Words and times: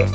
So 0.00 0.06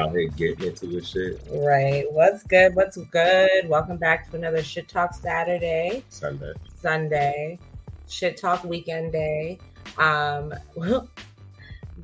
out 0.00 0.10
here 0.10 0.26
getting 0.30 0.66
into 0.66 0.88
this 0.88 1.10
shit. 1.10 1.40
Right. 1.48 2.06
What's 2.10 2.42
good? 2.42 2.74
What's 2.74 2.96
good? 2.96 3.68
Welcome 3.68 3.96
back 3.96 4.28
to 4.30 4.36
another 4.36 4.64
Shit 4.64 4.88
Talk 4.88 5.14
Saturday. 5.14 6.02
Sunday. 6.08 6.54
Sunday. 6.82 7.60
Shit 8.08 8.36
Talk 8.36 8.64
Weekend 8.64 9.12
Day. 9.12 9.60
Um 9.96 10.52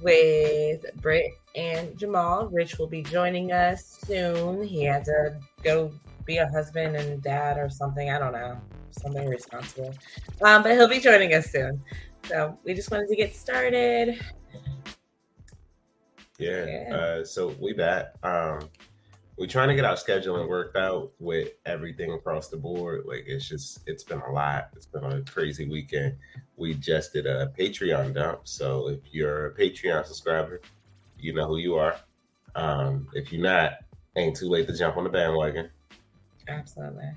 with 0.00 0.84
Britt 1.02 1.32
and 1.56 1.98
Jamal. 1.98 2.46
Rich 2.46 2.78
will 2.78 2.86
be 2.86 3.02
joining 3.02 3.50
us 3.50 3.98
soon. 4.06 4.62
He 4.62 4.84
had 4.84 5.04
to 5.06 5.40
go 5.64 5.90
be 6.24 6.36
a 6.36 6.46
husband 6.46 6.94
and 6.94 7.20
dad 7.20 7.58
or 7.58 7.68
something. 7.68 8.12
I 8.12 8.20
don't 8.20 8.32
know. 8.32 8.60
Something 8.92 9.28
responsible. 9.28 9.92
Um, 10.42 10.62
but 10.62 10.72
he'll 10.72 10.88
be 10.88 11.00
joining 11.00 11.34
us 11.34 11.50
soon. 11.50 11.82
So 12.24 12.58
we 12.64 12.74
just 12.74 12.90
wanted 12.90 13.08
to 13.08 13.16
get 13.16 13.34
started. 13.34 14.20
Yeah. 16.38 16.66
Yeah. 16.66 16.94
Uh, 16.94 17.24
so 17.24 17.54
we 17.60 17.72
back. 17.72 18.14
Um, 18.22 18.68
we're 19.40 19.46
trying 19.46 19.68
to 19.68 19.74
get 19.74 19.86
our 19.86 19.94
scheduling 19.94 20.48
worked 20.48 20.76
out 20.76 21.12
with 21.18 21.52
everything 21.64 22.12
across 22.12 22.48
the 22.48 22.58
board. 22.58 23.04
Like 23.06 23.24
it's 23.26 23.48
just 23.48 23.80
it's 23.86 24.04
been 24.04 24.20
a 24.20 24.32
lot. 24.32 24.68
It's 24.76 24.84
been 24.84 25.04
a 25.04 25.22
crazy 25.22 25.66
weekend. 25.66 26.16
We 26.56 26.74
just 26.74 27.14
did 27.14 27.26
a 27.26 27.50
Patreon 27.58 28.14
dump. 28.14 28.40
So 28.44 28.88
if 28.88 29.00
you're 29.10 29.46
a 29.46 29.54
Patreon 29.54 30.04
subscriber, 30.04 30.60
you 31.18 31.32
know 31.32 31.46
who 31.46 31.56
you 31.56 31.76
are. 31.76 31.96
Um, 32.54 33.08
if 33.14 33.32
you're 33.32 33.42
not, 33.42 33.72
ain't 34.14 34.36
too 34.36 34.48
late 34.48 34.66
to 34.66 34.76
jump 34.76 34.98
on 34.98 35.04
the 35.04 35.10
bandwagon. 35.10 35.70
Absolutely. 36.46 37.10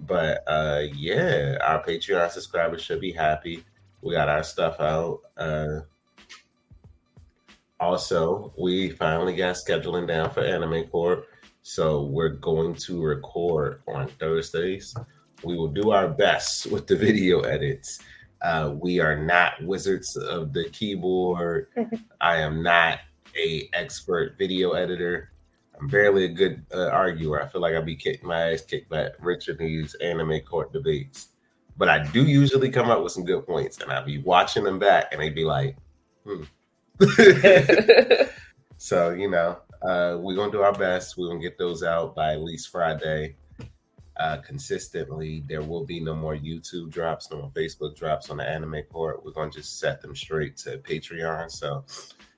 But 0.00 0.42
uh 0.48 0.82
yeah, 0.94 1.58
our 1.64 1.84
Patreon 1.84 2.30
subscribers 2.30 2.82
should 2.82 3.00
be 3.00 3.12
happy. 3.12 3.64
We 4.02 4.14
got 4.14 4.28
our 4.28 4.42
stuff 4.42 4.80
out. 4.80 5.20
Uh 5.36 5.80
also, 7.80 8.52
we 8.58 8.90
finally 8.90 9.36
got 9.36 9.54
scheduling 9.54 10.08
down 10.08 10.30
for 10.30 10.40
Anime 10.40 10.88
Court. 10.88 11.26
So 11.62 12.04
we're 12.04 12.30
going 12.30 12.74
to 12.74 13.02
record 13.02 13.82
on 13.86 14.08
Thursdays. 14.08 14.96
We 15.44 15.56
will 15.56 15.68
do 15.68 15.92
our 15.92 16.08
best 16.08 16.66
with 16.66 16.86
the 16.86 16.96
video 16.96 17.40
edits. 17.40 18.00
Uh, 18.42 18.74
we 18.80 19.00
are 19.00 19.24
not 19.24 19.62
wizards 19.62 20.16
of 20.16 20.52
the 20.52 20.68
keyboard. 20.70 21.68
I 22.20 22.38
am 22.38 22.62
not 22.62 23.00
a 23.36 23.68
expert 23.74 24.36
video 24.38 24.72
editor. 24.72 25.30
I'm 25.78 25.86
barely 25.86 26.24
a 26.24 26.28
good 26.28 26.64
uh, 26.74 26.88
arguer. 26.88 27.40
I 27.40 27.46
feel 27.46 27.60
like 27.60 27.74
I'll 27.74 27.82
be 27.82 27.96
kicking 27.96 28.26
my 28.26 28.52
ass 28.52 28.62
kicked 28.62 28.88
by 28.88 29.10
Richard 29.20 29.60
in 29.60 29.66
these 29.66 29.94
anime 29.96 30.40
court 30.40 30.72
debates. 30.72 31.28
But 31.78 31.88
I 31.88 32.04
do 32.04 32.24
usually 32.24 32.70
come 32.70 32.90
up 32.90 33.02
with 33.02 33.12
some 33.12 33.24
good 33.24 33.46
points, 33.46 33.80
and 33.80 33.90
I'll 33.90 34.04
be 34.04 34.18
watching 34.18 34.64
them 34.64 34.78
back, 34.78 35.06
and 35.12 35.22
they'd 35.22 35.34
be 35.34 35.44
like, 35.44 35.76
hmm. 36.24 36.42
so 38.76 39.10
you 39.10 39.30
know, 39.30 39.58
uh, 39.82 40.18
we're 40.20 40.34
gonna 40.34 40.52
do 40.52 40.62
our 40.62 40.76
best. 40.76 41.16
We're 41.16 41.28
gonna 41.28 41.40
get 41.40 41.56
those 41.56 41.82
out 41.82 42.14
by 42.14 42.32
at 42.32 42.42
least 42.42 42.68
Friday. 42.68 43.36
Uh, 44.16 44.38
consistently, 44.38 45.44
there 45.48 45.62
will 45.62 45.84
be 45.84 46.00
no 46.00 46.12
more 46.12 46.34
YouTube 46.34 46.90
drops, 46.90 47.30
no 47.30 47.38
more 47.38 47.50
Facebook 47.50 47.94
drops 47.94 48.30
on 48.30 48.38
the 48.38 48.44
Anime 48.48 48.82
Court. 48.92 49.24
We're 49.24 49.30
gonna 49.30 49.52
just 49.52 49.78
set 49.78 50.02
them 50.02 50.16
straight 50.16 50.56
to 50.58 50.78
Patreon. 50.78 51.50
So, 51.52 51.84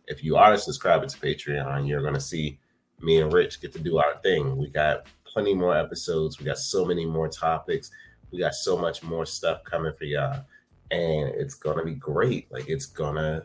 if 0.06 0.22
you 0.22 0.36
are 0.36 0.52
a 0.52 0.58
subscriber 0.58 1.06
to 1.06 1.18
Patreon, 1.18 1.88
you're 1.88 2.02
gonna 2.02 2.20
see 2.20 2.58
me 3.00 3.22
and 3.22 3.32
Rich 3.32 3.62
get 3.62 3.72
to 3.72 3.78
do 3.78 3.96
our 3.96 4.18
thing. 4.22 4.58
We 4.58 4.68
got 4.68 5.06
plenty 5.24 5.54
more 5.54 5.76
episodes. 5.76 6.38
We 6.38 6.44
got 6.44 6.58
so 6.58 6.84
many 6.84 7.06
more 7.06 7.28
topics. 7.28 7.90
We 8.30 8.38
got 8.38 8.54
so 8.54 8.76
much 8.76 9.02
more 9.02 9.26
stuff 9.26 9.64
coming 9.64 9.92
for 9.92 10.04
y'all, 10.04 10.44
and 10.90 11.28
it's 11.28 11.54
gonna 11.54 11.84
be 11.84 11.94
great. 11.94 12.50
Like 12.50 12.68
it's 12.68 12.86
gonna 12.86 13.44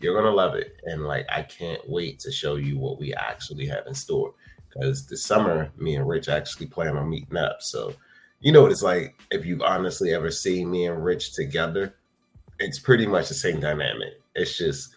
you're 0.00 0.20
gonna 0.20 0.34
love 0.34 0.54
it. 0.54 0.76
And 0.84 1.06
like 1.06 1.26
i 1.30 1.42
can't 1.42 1.80
wait 1.88 2.18
to 2.20 2.32
show 2.32 2.56
you 2.56 2.78
what 2.78 2.98
we 2.98 3.14
actually 3.14 3.66
have 3.66 3.86
in 3.86 3.94
store 3.94 4.34
because 4.68 5.06
this 5.06 5.24
summer 5.24 5.70
me 5.76 5.96
and 5.96 6.08
rich 6.08 6.28
actually 6.28 6.66
plan 6.66 6.96
on 6.96 7.08
meeting 7.08 7.36
up. 7.36 7.62
So 7.62 7.94
you 8.40 8.52
know 8.52 8.62
what 8.62 8.72
it's 8.72 8.82
like 8.82 9.20
if 9.30 9.46
you've 9.46 9.62
honestly 9.62 10.12
ever 10.14 10.30
seen 10.30 10.70
me 10.70 10.86
and 10.86 11.04
rich 11.04 11.34
together 11.34 11.94
it's 12.62 12.78
pretty 12.78 13.06
much 13.06 13.28
the 13.28 13.34
same 13.34 13.60
dynamic. 13.60 14.20
It's 14.34 14.56
just 14.56 14.94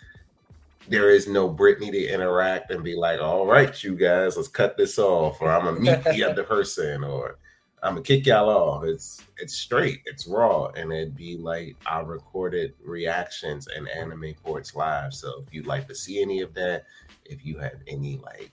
there 0.88 1.10
is 1.10 1.28
no 1.28 1.50
Brittany 1.50 1.92
to 1.92 2.08
interact 2.08 2.72
and 2.72 2.84
be 2.84 2.96
like, 2.96 3.20
all 3.20 3.46
right, 3.46 3.84
you 3.84 3.96
guys, 3.96 4.38
let's 4.38 4.48
cut 4.48 4.78
this 4.78 5.00
off, 5.00 5.42
or 5.42 5.52
I'm 5.52 5.66
gonna 5.66 5.80
meet 5.80 6.04
the 6.04 6.24
other 6.24 6.44
person, 6.56 7.04
or 7.04 7.38
I'm 7.84 7.94
gonna 7.94 8.02
kick 8.02 8.26
y'all 8.26 8.50
off. 8.50 8.84
It's 8.84 9.22
it's 9.38 9.56
straight, 9.56 10.02
it's 10.06 10.28
raw, 10.28 10.68
and 10.76 10.92
it'd 10.92 11.16
be 11.16 11.38
like 11.38 11.76
our 11.86 12.06
recorded 12.06 12.74
reactions 12.84 13.68
and 13.68 13.88
anime 13.90 14.34
courts 14.44 14.76
live. 14.76 15.14
So 15.14 15.44
if 15.46 15.54
you'd 15.54 15.68
like 15.68 15.88
to 15.90 15.96
see 15.96 16.22
any 16.22 16.42
of 16.42 16.54
that, 16.56 16.86
if 17.26 17.46
you 17.46 17.58
have 17.60 17.76
any 17.88 18.18
like 18.18 18.52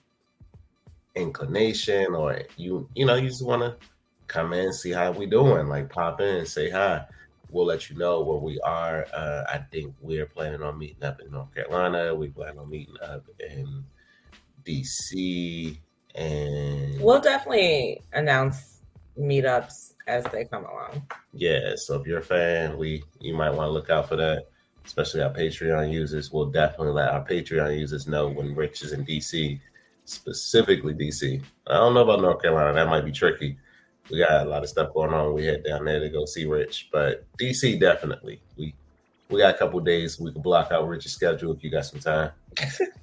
inclination 1.15 2.15
or 2.15 2.41
you 2.57 2.89
you 2.95 3.05
know 3.05 3.15
you 3.15 3.27
just 3.29 3.45
want 3.45 3.61
to 3.61 3.75
come 4.27 4.53
in 4.53 4.73
see 4.73 4.91
how 4.91 5.11
we 5.11 5.25
doing, 5.25 5.67
like 5.67 5.89
pop 5.89 6.21
in 6.21 6.37
and 6.37 6.47
say 6.47 6.69
hi. 6.69 7.05
We'll 7.49 7.65
let 7.65 7.89
you 7.89 7.95
know 7.95 8.21
where 8.21 8.39
we 8.39 8.59
are. 8.61 9.05
Uh, 9.13 9.43
I 9.47 9.59
think 9.71 9.93
we're 10.01 10.25
planning 10.25 10.63
on 10.63 10.79
meeting 10.79 11.03
up 11.03 11.21
in 11.21 11.31
North 11.31 11.53
Carolina. 11.53 12.15
We 12.15 12.29
plan 12.29 12.57
on 12.57 12.67
meeting 12.67 12.95
up 13.03 13.25
in 13.39 13.83
DC, 14.65 15.77
and 16.15 16.99
We'll 16.99 17.21
definitely 17.21 18.01
announce 18.13 18.72
meetups 19.17 19.93
as 20.07 20.23
they 20.25 20.45
come 20.45 20.65
along. 20.65 21.07
Yeah, 21.33 21.75
so 21.75 21.99
if 21.99 22.07
you're 22.07 22.19
a 22.19 22.23
fan, 22.23 22.77
we 22.77 23.03
you 23.19 23.33
might 23.33 23.51
want 23.51 23.67
to 23.67 23.71
look 23.71 23.89
out 23.89 24.09
for 24.09 24.15
that. 24.17 24.47
Especially 24.85 25.21
our 25.21 25.33
Patreon 25.33 25.93
users. 25.93 26.31
We'll 26.31 26.51
definitely 26.51 26.91
let 26.91 27.09
our 27.09 27.25
Patreon 27.25 27.79
users 27.79 28.05
know 28.05 28.27
when 28.27 28.53
Rich 28.53 28.81
is 28.81 28.91
in 28.91 29.05
DC, 29.05 29.59
specifically 30.03 30.93
DC. 30.93 31.41
I 31.67 31.73
don't 31.75 31.93
know 31.93 32.01
about 32.01 32.21
North 32.21 32.41
Carolina. 32.41 32.73
That 32.73 32.89
might 32.89 33.05
be 33.05 33.13
tricky. 33.13 33.57
We 34.11 34.19
got 34.19 34.45
a 34.45 34.49
lot 34.49 34.63
of 34.63 34.69
stuff 34.69 34.93
going 34.93 35.13
on. 35.13 35.33
We 35.33 35.45
head 35.45 35.63
down 35.63 35.85
there 35.85 36.01
to 36.01 36.09
go 36.09 36.25
see 36.25 36.45
Rich, 36.45 36.89
but 36.91 37.25
DC 37.39 37.79
definitely. 37.79 38.41
We 38.57 38.75
we 39.29 39.39
got 39.39 39.55
a 39.55 39.57
couple 39.57 39.79
days. 39.79 40.19
We 40.19 40.33
can 40.33 40.41
block 40.41 40.71
out 40.71 40.87
Rich's 40.87 41.13
schedule 41.13 41.53
if 41.53 41.63
you 41.63 41.71
got 41.71 41.85
some 41.85 41.99
time. 41.99 42.31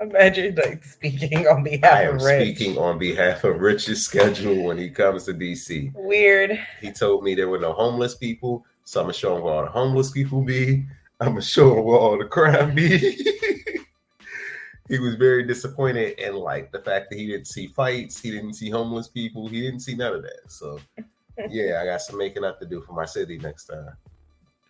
Imagine 0.00 0.54
like 0.54 0.82
speaking 0.82 1.46
on 1.46 1.62
behalf 1.62 1.92
I 1.92 2.02
am 2.04 2.16
of 2.16 2.22
Rich. 2.22 2.56
speaking 2.56 2.78
on 2.78 2.98
behalf 2.98 3.44
of 3.44 3.60
Rich's 3.60 4.02
schedule 4.04 4.64
when 4.64 4.78
he 4.78 4.88
comes 4.88 5.24
to 5.26 5.34
DC. 5.34 5.92
Weird. 5.94 6.58
He 6.80 6.90
told 6.90 7.22
me 7.22 7.34
there 7.34 7.50
were 7.50 7.58
no 7.58 7.72
homeless 7.74 8.14
people, 8.14 8.64
so 8.84 9.00
I'm 9.00 9.04
gonna 9.04 9.12
show 9.12 9.36
him 9.36 9.42
where 9.42 9.54
all 9.54 9.62
the 9.62 9.70
homeless 9.70 10.10
people 10.10 10.42
be. 10.42 10.86
I'm 11.20 11.28
gonna 11.28 11.42
show 11.42 11.78
him 11.78 11.84
where 11.84 11.98
all 11.98 12.18
the 12.18 12.24
crime 12.24 12.74
be. 12.74 12.98
he 14.88 14.98
was 14.98 15.16
very 15.16 15.42
disappointed 15.42 16.18
in 16.18 16.34
like 16.34 16.72
the 16.72 16.80
fact 16.80 17.10
that 17.10 17.18
he 17.18 17.26
didn't 17.26 17.48
see 17.48 17.66
fights, 17.66 18.18
he 18.20 18.30
didn't 18.30 18.54
see 18.54 18.70
homeless 18.70 19.08
people, 19.08 19.48
he 19.48 19.60
didn't 19.60 19.80
see 19.80 19.94
none 19.94 20.14
of 20.14 20.22
that. 20.22 20.40
So 20.48 20.80
yeah, 21.50 21.80
I 21.82 21.84
got 21.84 22.00
some 22.00 22.16
making 22.16 22.44
up 22.44 22.58
to 22.60 22.66
do 22.66 22.80
for 22.80 22.94
my 22.94 23.04
city 23.04 23.36
next 23.36 23.66
time. 23.66 23.90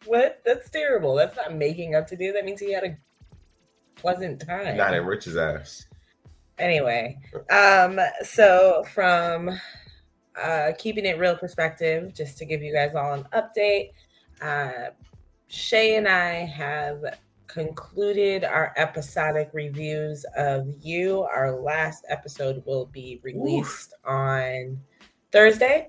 What? 0.07 0.41
That's 0.45 0.69
terrible. 0.71 1.15
That's 1.15 1.37
not 1.37 1.55
making 1.55 1.95
up 1.95 2.09
to 2.09 2.17
do. 2.17 2.33
That 2.33 2.45
means 2.45 2.59
he 2.59 2.73
had 2.73 2.85
a 2.85 2.97
pleasant 4.01 4.41
time. 4.41 4.77
Not 4.77 4.95
in 4.95 5.05
Rich's 5.05 5.37
ass. 5.37 5.87
anyway 6.59 7.19
um 7.51 7.99
so 8.23 8.85
from 8.93 9.51
uh 10.41 10.73
keeping 10.79 11.07
it 11.07 11.19
real 11.19 11.37
perspective 11.37 12.15
just 12.15 12.37
to 12.39 12.45
give 12.45 12.63
you 12.63 12.73
guys 12.73 12.95
all 12.95 13.15
an 13.15 13.25
update 13.33 13.91
uh 14.43 14.91
shay 15.49 15.97
and 15.97 16.07
i 16.07 16.35
have 16.45 17.03
concluded 17.47 18.45
our 18.45 18.73
episodic 18.77 19.51
reviews 19.53 20.25
of 20.37 20.69
you 20.83 21.23
our 21.23 21.59
last 21.61 22.05
episode 22.09 22.63
will 22.67 22.87
be 22.87 23.19
released 23.25 23.95
on 24.05 24.79
thursday 25.33 25.89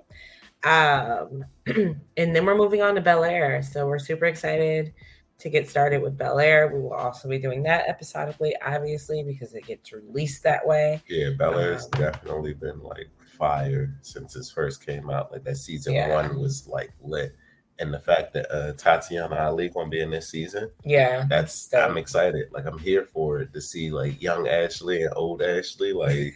um 0.64 1.44
and 1.68 2.36
then 2.36 2.46
we're 2.46 2.58
moving 2.58 2.82
on 2.82 2.96
to 2.96 3.02
bel 3.02 3.24
air 3.24 3.62
so 3.62 3.86
we're 3.86 4.00
super 4.00 4.26
excited 4.26 4.94
to 5.42 5.50
get 5.50 5.70
started 5.70 6.02
with 6.02 6.18
Bel 6.18 6.40
Air. 6.40 6.68
We 6.74 6.80
will 6.80 6.94
also 6.94 7.28
be 7.28 7.38
doing 7.40 7.64
that 7.64 7.88
episodically, 7.90 8.56
obviously, 8.66 9.24
because 9.24 9.54
it 9.54 9.66
gets 9.66 9.92
released 9.92 10.44
that 10.44 10.66
way. 10.66 11.02
Yeah, 11.08 11.32
Bel 11.38 11.58
Air's 11.60 11.86
Um, 11.86 12.00
definitely 12.02 12.54
been 12.54 12.82
like 12.82 13.10
fire 13.38 13.96
since 14.02 14.36
it 14.36 14.46
first 14.54 14.86
came 14.86 15.10
out. 15.10 15.32
Like 15.32 15.44
that 15.46 15.58
season 15.58 15.94
Yeah. 15.94 16.10
one 16.10 16.40
was 16.40 16.68
like 16.68 16.92
lit. 17.02 17.36
And 17.80 17.92
the 17.92 18.00
fact 18.00 18.34
that 18.34 18.52
uh 18.52 18.74
Tatiana 18.74 19.36
Ali 19.36 19.70
gonna 19.70 19.90
be 19.90 20.02
in 20.02 20.12
this 20.12 20.30
season, 20.30 20.70
Yeah. 20.84 21.26
that's 21.28 21.54
So- 21.54 21.80
I'm 21.80 21.98
excited. 21.98 22.50
Like 22.52 22.66
I'm 22.68 22.78
here 22.78 23.06
for 23.06 23.40
it 23.42 23.52
to 23.54 23.62
see 23.62 23.90
like 23.90 24.22
young 24.22 24.48
Ashley 24.48 25.02
and 25.04 25.14
old 25.16 25.42
Ashley, 25.42 25.92
like 25.92 26.36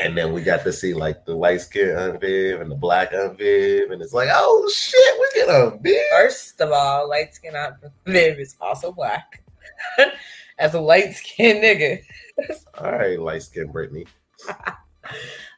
and 0.00 0.16
then 0.16 0.32
we 0.32 0.42
got 0.42 0.64
to 0.64 0.72
see 0.72 0.94
like 0.94 1.24
the 1.24 1.34
light 1.34 1.60
skin 1.60 1.96
Aunt 1.96 2.20
Viv 2.20 2.60
and 2.60 2.70
the 2.70 2.76
black 2.76 3.12
Aunt 3.12 3.36
Viv, 3.36 3.90
and 3.90 4.00
it's 4.00 4.14
like, 4.14 4.28
oh 4.32 4.70
shit, 4.74 5.20
we 5.20 5.40
get 5.40 5.48
a 5.48 5.76
big 5.76 6.00
First 6.10 6.60
of 6.60 6.72
all, 6.72 7.08
light 7.08 7.34
skin 7.34 7.54
Viv 8.06 8.38
is 8.38 8.56
also 8.60 8.92
black. 8.92 9.44
As 10.58 10.74
a 10.74 10.80
light 10.80 11.14
skinned 11.14 11.62
nigga. 11.62 12.02
all 12.78 12.92
right, 12.92 13.20
light 13.20 13.42
skin 13.42 13.70
Brittany. 13.70 14.06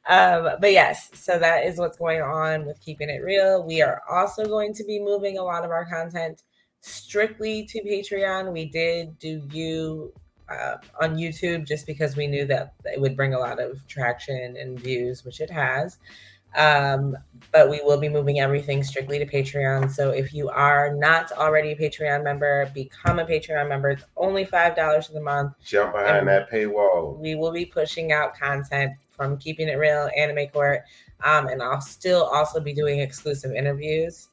Um, 0.09 0.57
but 0.61 0.73
yes, 0.73 1.11
so 1.15 1.39
that 1.39 1.65
is 1.65 1.79
what's 1.79 1.97
going 1.97 2.23
on 2.23 2.67
with 2.67 2.81
keeping 2.81 3.09
it 3.09 3.23
real. 3.23 3.65
We 3.65 3.83
are 3.83 4.03
also 4.11 4.45
going 4.45 4.75
to 4.75 4.85
be 4.85 4.99
moving 4.99 5.39
a 5.39 5.45
lot 5.45 5.65
of 5.65 5.71
our 5.71 5.85
content 5.85 6.43
strictly 6.81 7.65
to 7.67 7.83
Patreon. 7.85 8.53
We 8.53 8.65
did 8.65 9.17
do 9.21 9.47
you 9.53 10.13
uh, 10.53 10.77
on 11.01 11.17
YouTube 11.17 11.67
just 11.67 11.87
because 11.87 12.17
we 12.17 12.27
knew 12.27 12.45
that 12.47 12.75
it 12.85 13.01
would 13.01 13.17
bring 13.17 13.35
a 13.35 13.39
lot 13.39 13.61
of 13.61 13.87
traction 13.87 14.57
and 14.57 14.79
views, 14.79 15.25
which 15.25 15.41
it 15.41 15.51
has. 15.51 15.99
Um, 16.55 17.17
but 17.51 17.71
we 17.71 17.81
will 17.83 17.99
be 17.99 18.11
moving 18.11 18.41
everything 18.41 18.83
strictly 18.83 19.19
to 19.19 19.27
Patreon. 19.27 19.91
So 19.91 20.11
if 20.11 20.35
you 20.35 20.51
are 20.51 20.95
not 20.95 21.33
already 21.33 21.73
a 21.73 21.77
Patreon 21.77 22.23
member, 22.23 22.71
become 22.75 23.19
a 23.19 23.25
Patreon 23.25 23.69
member. 23.69 23.91
It's 23.91 24.05
only 24.17 24.45
five 24.45 24.77
dollars 24.77 25.09
a 25.11 25.21
month. 25.21 25.55
Jump 25.65 25.95
behind 25.95 26.29
that 26.29 26.51
paywall. 26.51 27.19
We 27.19 27.37
will 27.37 27.53
be 27.53 27.65
pushing 27.65 28.13
out 28.13 28.35
content 28.39 28.93
from 29.11 29.39
Keeping 29.39 29.69
It 29.69 29.79
Real, 29.79 30.11
Anime 30.17 30.49
Court, 30.49 30.83
um, 31.25 31.47
and 31.47 31.63
I'll 31.63 31.81
still 31.81 32.25
also 32.25 32.61
be 32.61 32.75
doing 32.75 33.01
exclusive 33.01 33.53
interviews 33.53 34.29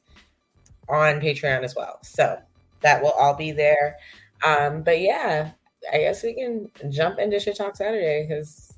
on 0.88 1.20
Patreon 1.20 1.62
as 1.62 1.74
well. 1.74 2.00
So 2.02 2.38
that 2.82 3.02
will 3.02 3.12
all 3.12 3.34
be 3.34 3.52
there. 3.52 3.96
Um, 4.44 4.82
but 4.82 5.00
yeah, 5.00 5.52
I 5.92 5.98
guess 5.98 6.22
we 6.22 6.34
can 6.34 6.70
jump 6.90 7.18
into 7.18 7.40
Shit 7.40 7.56
Talk 7.56 7.76
Saturday 7.76 8.26
because 8.26 8.72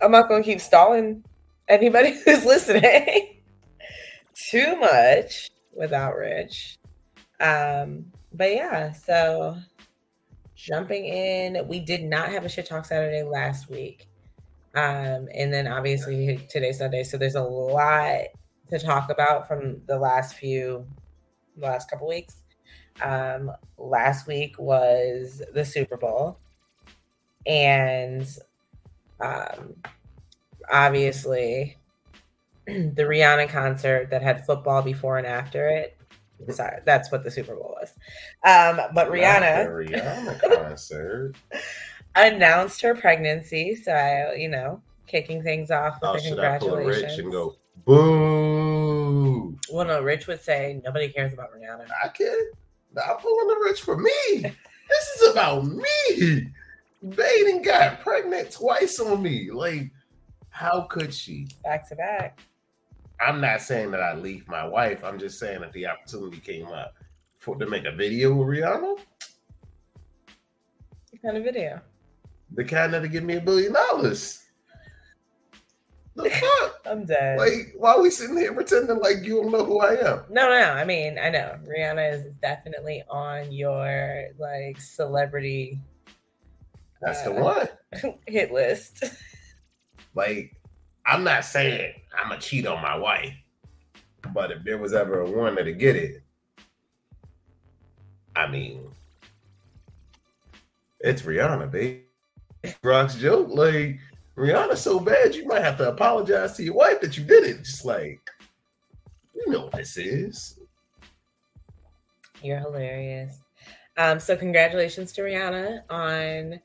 I'm 0.00 0.12
not 0.12 0.28
going 0.28 0.42
to 0.42 0.48
keep 0.48 0.60
stalling 0.60 1.24
anybody 1.68 2.18
who's 2.24 2.44
listening 2.44 3.40
too 4.34 4.76
much 4.76 5.50
without 5.72 6.16
Rich. 6.16 6.78
Um, 7.38 8.06
but 8.32 8.52
yeah, 8.52 8.92
so 8.92 9.56
jumping 10.54 11.06
in, 11.06 11.66
we 11.68 11.80
did 11.80 12.04
not 12.04 12.30
have 12.30 12.44
a 12.44 12.48
Shit 12.48 12.66
Talk 12.66 12.84
Saturday 12.84 13.22
last 13.22 13.70
week. 13.70 14.06
Um, 14.74 15.28
and 15.34 15.52
then 15.52 15.66
obviously 15.66 16.46
today's 16.48 16.78
Sunday. 16.78 17.02
So 17.02 17.16
there's 17.16 17.34
a 17.34 17.42
lot 17.42 18.26
to 18.70 18.78
talk 18.78 19.10
about 19.10 19.48
from 19.48 19.80
the 19.86 19.98
last 19.98 20.34
few, 20.34 20.86
the 21.56 21.66
last 21.66 21.90
couple 21.90 22.08
weeks. 22.08 22.39
Um, 23.02 23.52
last 23.78 24.26
week 24.26 24.58
was 24.58 25.42
the 25.52 25.64
Super 25.64 25.96
Bowl, 25.96 26.38
and 27.46 28.26
um, 29.20 29.74
obviously 30.70 31.76
the 32.66 33.02
Rihanna 33.02 33.48
concert 33.48 34.10
that 34.10 34.22
had 34.22 34.44
football 34.46 34.82
before 34.82 35.18
and 35.18 35.26
after 35.26 35.68
it. 35.68 35.96
Sorry, 36.48 36.80
that's 36.86 37.12
what 37.12 37.22
the 37.22 37.30
Super 37.30 37.54
Bowl 37.54 37.76
was. 37.80 37.92
Um, 38.44 38.86
but 38.94 39.10
Rihanna, 39.10 39.68
Rihanna 39.90 40.58
concert 40.58 41.34
announced 42.14 42.80
her 42.80 42.94
pregnancy. 42.94 43.74
So 43.74 43.92
I, 43.92 44.34
you 44.34 44.48
know, 44.48 44.80
kicking 45.06 45.42
things 45.42 45.70
off 45.70 46.00
with 46.00 46.10
oh, 46.10 46.12
the 46.14 46.20
should 46.20 46.38
I 46.38 46.56
a 46.56 46.58
congratulations. 46.58 47.02
Rich 47.02 47.18
and 47.18 47.32
go 47.32 47.56
boom. 47.84 49.60
Well, 49.70 49.86
no, 49.86 50.02
Rich 50.02 50.26
would 50.28 50.40
say 50.40 50.80
nobody 50.84 51.08
cares 51.10 51.32
about 51.32 51.50
Rihanna. 51.52 51.86
I 52.02 52.08
can't. 52.08 52.54
I'm 52.96 53.16
pulling 53.18 53.48
the 53.48 53.60
Rich 53.64 53.82
for 53.82 53.96
me. 53.96 54.10
This 54.42 55.08
is 55.16 55.30
about 55.30 55.64
me. 55.64 56.48
Baden 57.08 57.62
got 57.62 58.00
pregnant 58.00 58.50
twice 58.50 58.98
on 58.98 59.22
me. 59.22 59.50
Like, 59.50 59.90
how 60.50 60.82
could 60.82 61.14
she? 61.14 61.48
Back 61.62 61.88
to 61.88 61.96
back. 61.96 62.40
I'm 63.20 63.40
not 63.40 63.60
saying 63.60 63.90
that 63.92 64.02
I 64.02 64.14
leave 64.14 64.48
my 64.48 64.66
wife. 64.66 65.04
I'm 65.04 65.18
just 65.18 65.38
saying 65.38 65.60
that 65.60 65.72
the 65.72 65.86
opportunity 65.86 66.38
came 66.38 66.66
up 66.66 66.94
for 67.38 67.56
to 67.56 67.66
make 67.66 67.84
a 67.84 67.92
video 67.92 68.34
with 68.34 68.48
Rihanna. 68.48 68.98
What 71.10 71.22
kind 71.22 71.36
of 71.36 71.44
video? 71.44 71.80
The 72.52 72.64
kind 72.64 72.92
that'll 72.92 73.08
give 73.08 73.24
me 73.24 73.36
a 73.36 73.40
billion 73.40 73.72
dollars. 73.72 74.49
The 76.16 76.28
fuck? 76.28 76.80
I'm 76.86 77.04
dead. 77.04 77.38
Like, 77.38 77.72
why 77.76 77.92
are 77.94 78.02
we 78.02 78.10
sitting 78.10 78.36
here 78.36 78.52
pretending 78.52 78.98
like 78.98 79.18
you 79.22 79.42
don't 79.42 79.52
know 79.52 79.64
who 79.64 79.80
I 79.80 79.92
am? 79.92 80.24
no, 80.28 80.48
no, 80.48 80.60
no. 80.60 80.72
I 80.72 80.84
mean, 80.84 81.18
I 81.18 81.30
know 81.30 81.56
Rihanna 81.64 82.12
is 82.14 82.26
definitely 82.42 83.02
on 83.08 83.52
your 83.52 84.26
like 84.38 84.80
celebrity 84.80 85.78
That's 87.00 87.22
the 87.22 87.30
Uh, 87.34 87.68
one. 88.02 88.14
hit 88.26 88.52
list. 88.52 89.04
Like, 90.14 90.56
I'm 91.06 91.22
not 91.24 91.44
saying 91.44 91.94
I'm 92.16 92.28
gonna 92.30 92.40
cheat 92.40 92.66
on 92.66 92.82
my 92.82 92.96
wife, 92.96 93.32
but 94.34 94.50
if 94.50 94.64
there 94.64 94.78
was 94.78 94.92
ever 94.92 95.20
a 95.20 95.30
woman 95.30 95.64
to 95.64 95.72
get 95.72 95.94
it, 95.96 96.22
I 98.34 98.48
mean, 98.48 98.82
it's 101.00 101.22
Rihanna, 101.22 101.70
babe. 101.70 102.02
Rock's 102.82 103.14
joke, 103.14 103.48
like 103.48 103.98
Rihanna's 104.40 104.80
so 104.80 104.98
bad, 104.98 105.34
you 105.34 105.46
might 105.46 105.62
have 105.62 105.76
to 105.76 105.90
apologize 105.90 106.56
to 106.56 106.62
your 106.64 106.74
wife 106.74 107.00
that 107.02 107.18
you 107.18 107.24
did 107.24 107.44
it. 107.44 107.58
Just 107.58 107.84
like, 107.84 108.18
you 109.34 109.52
know 109.52 109.64
what 109.64 109.72
this 109.72 109.98
is. 109.98 110.58
You're 112.42 112.58
hilarious. 112.58 113.38
Um, 113.98 114.18
so 114.18 114.34
congratulations 114.34 115.12
to 115.12 115.20
Rihanna 115.20 115.82
on 115.90 116.58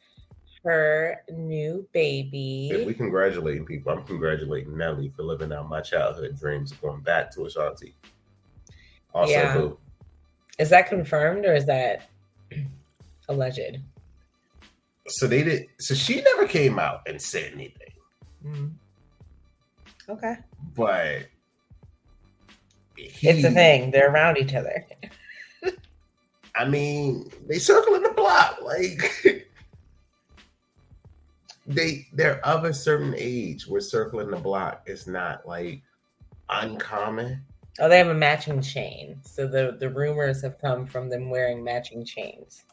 her 0.63 1.21
new 1.29 1.85
baby. 1.91 2.69
If 2.71 2.87
we 2.87 2.93
congratulating 2.93 3.65
people, 3.65 3.91
I'm 3.91 4.03
congratulating 4.05 4.77
Nelly 4.77 5.09
for 5.09 5.23
living 5.23 5.51
out 5.51 5.67
my 5.67 5.81
childhood 5.81 6.39
dreams 6.39 6.71
of 6.71 6.81
going 6.81 7.01
back 7.01 7.29
to 7.35 7.45
Ashanti. 7.45 7.93
Also, 9.13 9.31
Yeah. 9.33 9.57
Boo. 9.57 9.77
Is 10.59 10.69
that 10.69 10.87
confirmed 10.87 11.45
or 11.45 11.53
is 11.53 11.65
that 11.65 12.09
alleged? 13.27 13.81
So 15.07 15.27
they 15.27 15.43
did. 15.43 15.67
So 15.79 15.93
she 15.93 16.21
never 16.21 16.47
came 16.47 16.79
out 16.79 17.01
and 17.07 17.21
said 17.21 17.51
anything, 17.53 17.93
Mm. 18.45 18.73
Okay. 20.09 20.35
but 20.75 21.25
he, 22.97 23.27
It's 23.29 23.43
a 23.43 23.51
thing. 23.51 23.91
They're 23.91 24.11
around 24.11 24.37
each 24.37 24.53
other. 24.53 24.85
I 26.55 26.65
mean, 26.65 27.29
they 27.47 27.59
circling 27.59 28.01
the 28.03 28.11
block 28.15 28.59
like 28.63 29.01
they 31.67 32.07
they're 32.13 32.45
of 32.45 32.63
a 32.63 32.73
certain 32.73 33.13
age. 33.17 33.67
We're 33.67 33.79
circling 33.81 34.29
the 34.31 34.37
block. 34.37 34.83
It's 34.85 35.07
not 35.07 35.47
like 35.47 35.81
uncommon. 36.49 37.41
Oh, 37.79 37.89
they 37.89 37.97
have 37.97 38.07
a 38.07 38.13
matching 38.13 38.61
chain. 38.61 39.19
So 39.23 39.47
the, 39.47 39.75
the 39.77 39.89
rumors 39.89 40.41
have 40.43 40.57
come 40.59 40.85
from 40.85 41.09
them 41.09 41.29
wearing 41.29 41.61
matching 41.63 42.05
chains. 42.05 42.63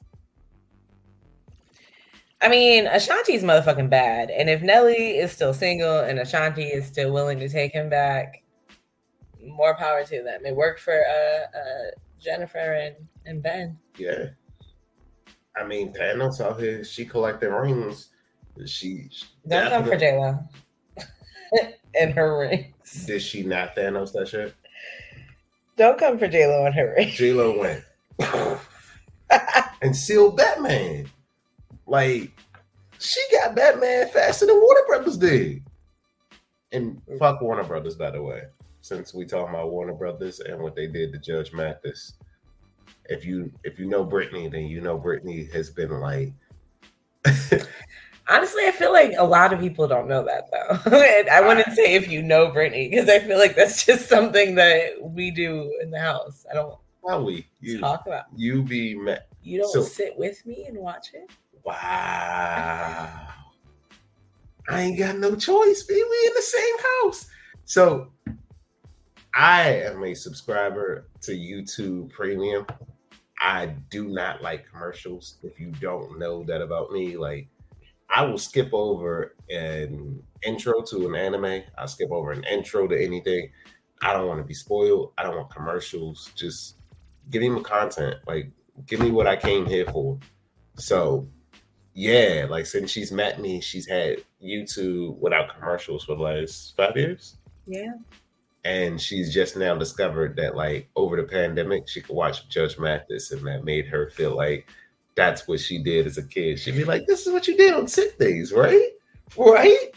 I 2.43 2.49
mean, 2.49 2.89
Ashanti's 2.89 3.45
motherfucking 3.45 3.89
bad. 3.89 4.31
And 4.31 4.51
if 4.51 4.63
Nelly 4.63 5.17
is 5.19 5.31
still 5.31 5.55
single 5.55 6.01
and 6.01 6.19
Ashanti 6.19 6.65
is 6.65 6.87
still 6.87 7.13
willing 7.13 7.39
to 7.39 7.49
take 7.49 7.73
him 7.73 7.89
back, 7.89 8.43
more 9.41 9.77
power 9.77 10.05
to 10.05 10.23
them. 10.25 10.45
It 10.45 10.55
worked 10.55 10.81
for 10.81 10.93
uh, 10.93 11.57
uh, 11.57 11.91
Jennifer 12.21 12.59
and, 12.59 12.97
and 13.27 13.43
Ben. 13.43 13.79
Yeah. 13.97 14.31
I 15.57 15.65
mean, 15.65 15.93
Thanos 15.93 16.41
out 16.41 16.59
here, 16.61 16.83
she 16.83 17.05
collected 17.05 17.51
rings. 17.51 18.09
She 18.67 19.09
Don't 19.47 19.71
come 19.71 19.85
for 19.85 19.97
J 19.97 20.19
Lo 20.19 20.39
and 22.01 22.13
her 22.13 22.39
rings. 22.41 23.07
Did 23.07 23.23
she 23.23 23.45
not 23.45 23.77
Thanos 23.77 24.13
that 24.13 24.29
shit? 24.29 24.55
Don't 25.77 25.99
come 25.99 26.19
for 26.19 26.29
J 26.29 26.47
Lo 26.47 26.67
and 26.67 26.75
her 26.75 26.95
rings. 26.97 27.15
J 27.15 27.33
Lo 27.33 27.59
went 27.59 27.85
and 29.83 29.97
sealed 29.97 30.37
Batman. 30.37 31.09
Like 31.87 32.31
she 32.99 33.21
got 33.33 33.55
Batman 33.57 34.09
faster 34.09 34.47
than 34.47 34.57
Warner 34.61 34.87
Brothers 34.87 35.17
did. 35.17 35.63
And 36.73 37.01
fuck 37.19 37.41
Warner 37.41 37.65
Brothers, 37.65 37.97
by 37.97 38.11
the 38.11 38.23
way. 38.23 38.43
Since 38.81 39.13
we 39.15 39.25
talking 39.27 39.55
about 39.55 39.71
Warner 39.71 39.95
Brothers 39.95 40.41
and 40.41 40.61
what 40.61 40.75
they 40.75 40.87
did 40.87 41.13
to 41.13 41.19
Judge 41.19 41.53
Mathis, 41.53 42.15
if 43.07 43.25
you 43.25 43.53
if 43.65 43.79
you 43.79 43.87
know 43.87 44.05
Britney, 44.05 44.51
then 44.51 44.67
you 44.67 44.81
know 44.81 44.99
Britney 44.99 45.53
has 45.53 45.71
been 45.71 45.91
like 46.01 46.33
Honestly, 48.29 48.65
I 48.67 48.71
feel 48.71 48.93
like 48.93 49.15
a 49.19 49.25
lot 49.25 49.53
of 49.53 49.59
people 49.61 49.87
don't 49.89 50.09
know 50.09 50.25
that 50.25 50.49
though. 50.51 50.91
and 50.97 51.29
I 51.29 51.41
wouldn't 51.41 51.75
say 51.75 51.95
if 51.95 52.09
you 52.09 52.23
know 52.23 52.49
Britney 52.51 52.89
because 52.89 53.09
I 53.09 53.19
feel 53.19 53.39
like 53.39 53.57
that's 53.57 53.85
just 53.87 54.09
something 54.09 54.55
that 54.55 54.93
we 55.01 55.31
do 55.31 55.73
in 55.83 55.91
the 55.91 55.99
house. 56.01 56.47
I 56.51 56.55
don't 56.55 56.77
how 57.07 57.21
we 57.21 57.47
you 57.61 57.81
talk 57.81 58.07
about. 58.07 58.27
you 58.37 58.63
be 58.63 58.95
ma- 58.95 59.17
You 59.43 59.61
don't 59.61 59.73
So- 59.73 59.83
sit 59.83 60.17
with 60.17 60.45
me 60.47 60.65
and 60.69 60.79
watch 60.79 61.09
it. 61.15 61.31
Wow. 61.65 63.29
I 64.69 64.81
ain't 64.81 64.99
got 64.99 65.19
no 65.19 65.35
choice, 65.35 65.83
baby. 65.83 66.03
We 66.03 66.27
in 66.27 66.35
the 66.35 66.43
same 66.43 66.79
house. 66.79 67.27
So 67.65 68.13
I 69.35 69.71
am 69.85 70.03
a 70.05 70.15
subscriber 70.15 71.09
to 71.23 71.33
YouTube 71.33 72.11
Premium. 72.11 72.67
I 73.41 73.67
do 73.91 74.09
not 74.09 74.43
like 74.43 74.69
commercials. 74.71 75.39
If 75.43 75.59
you 75.59 75.73
don't 75.73 76.19
know 76.19 76.45
that 76.45 76.63
about 76.63 76.93
me, 76.93 77.17
like 77.17 77.49
I 78.09 78.25
will 78.25 78.39
skip 78.39 78.71
over 78.73 79.35
an 79.51 80.23
intro 80.43 80.83
to 80.83 81.09
an 81.09 81.15
anime. 81.17 81.63
I'll 81.77 81.89
skip 81.89 82.11
over 82.11 82.33
an 82.33 82.45
intro 82.45 82.87
to 82.87 83.05
anything. 83.05 83.51
I 84.03 84.13
don't 84.13 84.29
want 84.29 84.39
to 84.39 84.45
be 84.45 84.55
spoiled. 84.55 85.13
I 85.17 85.23
don't 85.23 85.37
want 85.37 85.51
commercials. 85.51 86.31
Just 86.37 86.77
give 87.31 87.43
me 87.43 87.49
my 87.49 87.63
content. 87.63 88.17
Like 88.27 88.51
give 88.87 89.01
me 89.01 89.11
what 89.11 89.27
I 89.27 89.37
came 89.37 89.67
here 89.67 89.87
for. 89.87 90.19
So 90.77 91.29
yeah, 91.95 92.47
like 92.49 92.67
since 92.67 92.91
she's 92.91 93.13
met 93.13 93.41
me, 93.41 93.61
she's 93.61 93.87
had 93.89 94.19
YouTube 94.43 95.19
without 95.19 95.55
commercials 95.55 96.05
for 96.05 96.17
the 96.17 96.23
last 96.23 96.75
five 96.77 96.97
years. 96.97 97.37
Yeah. 97.67 97.93
and 98.65 99.01
she's 99.01 99.33
just 99.35 99.57
now 99.57 99.75
discovered 99.77 100.37
that 100.37 100.57
like 100.57 100.89
over 100.97 101.17
the 101.17 101.25
pandemic 101.25 101.89
she 101.89 102.01
could 102.01 102.15
watch 102.15 102.49
Judge 102.49 102.79
Mathis, 102.79 103.31
and 103.33 103.47
that 103.47 103.65
made 103.65 103.87
her 103.87 104.09
feel 104.11 104.37
like 104.37 104.69
that's 105.15 105.47
what 105.49 105.61
she 105.61 105.83
did 105.83 106.07
as 106.07 106.19
a 106.19 106.23
kid. 106.27 106.59
She'd 106.59 106.77
be 106.77 106.85
like, 106.85 107.07
"This 107.07 107.27
is 107.27 107.33
what 107.33 107.47
you 107.49 107.57
did 107.57 107.75
on 107.75 107.89
sick 107.89 108.19
days, 108.19 108.53
right? 108.53 108.91
Right?" 109.37 109.89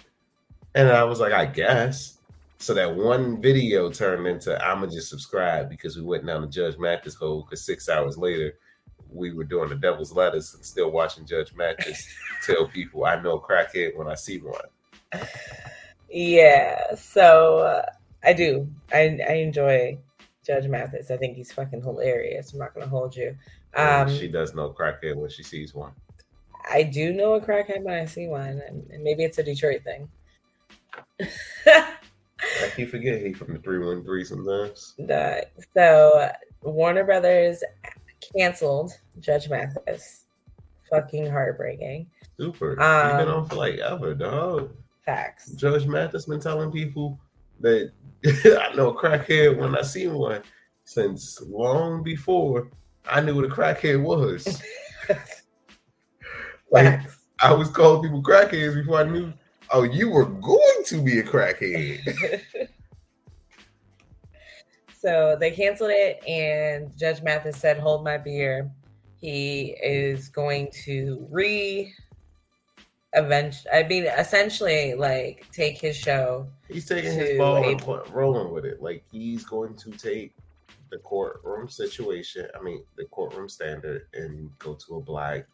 And 0.75 0.89
I 0.89 1.03
was 1.03 1.19
like, 1.19 1.33
"I 1.33 1.45
guess." 1.45 2.17
So 2.59 2.73
that 2.73 2.95
one 2.95 3.41
video 3.41 3.89
turned 3.91 4.25
into 4.27 4.61
"I'ma 4.63 4.87
just 4.87 5.09
subscribe" 5.09 5.69
because 5.69 5.95
we 5.97 6.03
went 6.03 6.25
down 6.25 6.41
the 6.41 6.47
Judge 6.47 6.77
Mathis 6.77 7.15
hole. 7.15 7.43
Because 7.43 7.65
six 7.65 7.87
hours 7.89 8.17
later, 8.17 8.53
we 9.11 9.33
were 9.33 9.43
doing 9.43 9.69
the 9.69 9.75
Devil's 9.75 10.11
Lettuce 10.11 10.53
and 10.53 10.65
still 10.65 10.91
watching 10.91 11.25
Judge 11.25 11.53
Mathis 11.55 12.07
tell 12.45 12.67
people, 12.67 13.05
"I 13.05 13.21
know 13.21 13.39
crackhead 13.39 13.95
when 13.95 14.07
I 14.07 14.15
see 14.15 14.39
one." 14.39 15.27
Yeah. 16.09 16.95
So 16.95 17.59
uh, 17.59 17.85
I 18.23 18.33
do. 18.33 18.67
I 18.93 19.19
I 19.27 19.33
enjoy 19.33 19.97
Judge 20.45 20.67
Mathis. 20.67 21.11
I 21.11 21.17
think 21.17 21.37
he's 21.37 21.51
fucking 21.51 21.81
hilarious. 21.81 22.53
I'm 22.53 22.59
not 22.59 22.73
gonna 22.73 22.87
hold 22.87 23.15
you. 23.15 23.35
Um, 23.75 24.09
she 24.09 24.27
does 24.27 24.55
know 24.55 24.69
crackhead 24.69 25.15
when 25.15 25.29
she 25.29 25.43
sees 25.43 25.73
one. 25.73 25.91
I 26.71 26.83
do 26.83 27.13
know 27.13 27.33
a 27.33 27.41
crackhead 27.41 27.83
when 27.83 27.95
I 27.95 28.05
see 28.05 28.27
one, 28.27 28.61
and, 28.67 29.03
maybe 29.03 29.23
it's 29.23 29.37
a 29.37 29.43
Detroit 29.43 29.83
thing. 29.83 30.09
I 31.67 32.69
keep 32.75 32.89
forget 32.89 33.21
he 33.21 33.33
from 33.33 33.53
the 33.53 33.59
three 33.59 33.79
one 33.79 34.03
three 34.03 34.23
sometimes. 34.23 34.93
so 35.73 36.31
Warner 36.61 37.03
Brothers 37.03 37.63
canceled 38.35 38.91
Judge 39.19 39.49
Mathis. 39.49 40.25
Fucking 40.89 41.29
heartbreaking. 41.29 42.07
Super. 42.39 42.81
Um, 42.81 43.09
He's 43.09 43.25
been 43.25 43.33
on 43.33 43.49
for 43.49 43.55
like 43.55 43.79
ever, 43.79 44.13
dog. 44.13 44.75
Facts. 45.03 45.51
Judge 45.51 45.85
Mathis 45.85 46.25
been 46.25 46.39
telling 46.39 46.71
people 46.71 47.19
that 47.59 47.91
I 48.25 48.75
know 48.75 48.89
a 48.89 48.95
crackhead 48.95 49.57
when 49.57 49.77
I 49.77 49.81
see 49.81 50.07
one 50.07 50.41
since 50.85 51.41
long 51.41 52.03
before 52.03 52.69
I 53.09 53.21
knew 53.21 53.35
what 53.35 53.45
a 53.45 53.49
crackhead 53.49 54.01
was. 54.01 54.61
like 56.71 57.01
I 57.39 57.53
was 57.53 57.69
calling 57.69 58.03
people 58.03 58.23
crackheads 58.23 58.75
before 58.75 58.99
I 58.99 59.03
knew. 59.03 59.33
Oh, 59.71 59.83
you 59.83 60.09
were 60.09 60.25
going 60.25 60.83
to 60.85 61.01
be 61.01 61.19
a 61.19 61.23
crackhead. 61.23 62.41
so 65.05 65.37
they 65.39 65.51
canceled 65.51 65.91
it, 65.93 66.27
and 66.27 66.97
Judge 66.97 67.21
Mathis 67.21 67.57
said, 67.57 67.77
"Hold 67.77 68.03
my 68.03 68.17
beer." 68.17 68.71
He 69.17 69.75
is 69.81 70.29
going 70.29 70.71
to 70.85 71.27
re 71.29 71.93
eventually 73.13 73.71
i 73.73 73.87
mean 73.87 74.05
essentially 74.05 74.93
like 74.93 75.47
take 75.51 75.79
his 75.79 75.95
show 75.95 76.45
he's 76.67 76.85
taking 76.85 77.13
his 77.13 77.37
ball 77.37 77.63
a, 77.63 77.69
and 77.69 77.81
rolling 78.13 78.51
with 78.51 78.65
it. 78.65 78.81
Like 78.81 79.05
he's 79.09 79.45
going 79.45 79.75
to 79.77 79.91
take 79.91 80.35
the 80.91 80.97
courtroom 80.97 81.69
situation 81.69 82.47
i 82.59 82.61
mean 82.61 82.83
the 82.97 83.05
courtroom 83.05 83.47
standard 83.47 84.07
and 84.13 84.49
go 84.59 84.73
to 84.73 84.95
a 84.97 85.01
black 85.01 85.47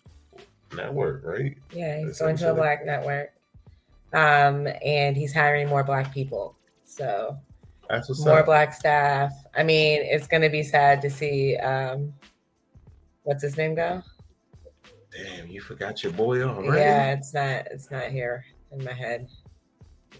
network 0.75 1.24
right? 1.24 1.55
Yeah 1.72 2.00
he's 2.00 2.20
going 2.20 2.36
to 2.38 2.51
a 2.51 2.55
black 2.55 2.86
network. 2.86 3.34
Um 4.13 4.67
and 4.84 5.15
he's 5.15 5.34
hiring 5.34 5.67
more 5.67 5.84
black 5.84 6.13
people. 6.13 6.55
So 6.86 7.38
more 8.19 8.39
up. 8.39 8.45
black 8.45 8.74
staff 8.74 9.31
i 9.55 9.63
mean 9.63 10.01
it's 10.03 10.27
going 10.27 10.41
to 10.41 10.50
be 10.50 10.63
sad 10.63 11.01
to 11.01 11.10
see 11.10 11.55
um 11.57 12.13
what's 13.24 13.43
his 13.43 13.57
name 13.57 13.75
go 13.75 14.01
Damn, 15.12 15.48
you 15.50 15.60
forgot 15.60 16.03
your 16.03 16.13
boy 16.13 16.41
already. 16.41 16.79
Yeah, 16.79 17.12
it's 17.12 17.33
not. 17.33 17.67
It's 17.69 17.91
not 17.91 18.05
here 18.05 18.45
in 18.71 18.83
my 18.83 18.93
head. 18.93 19.27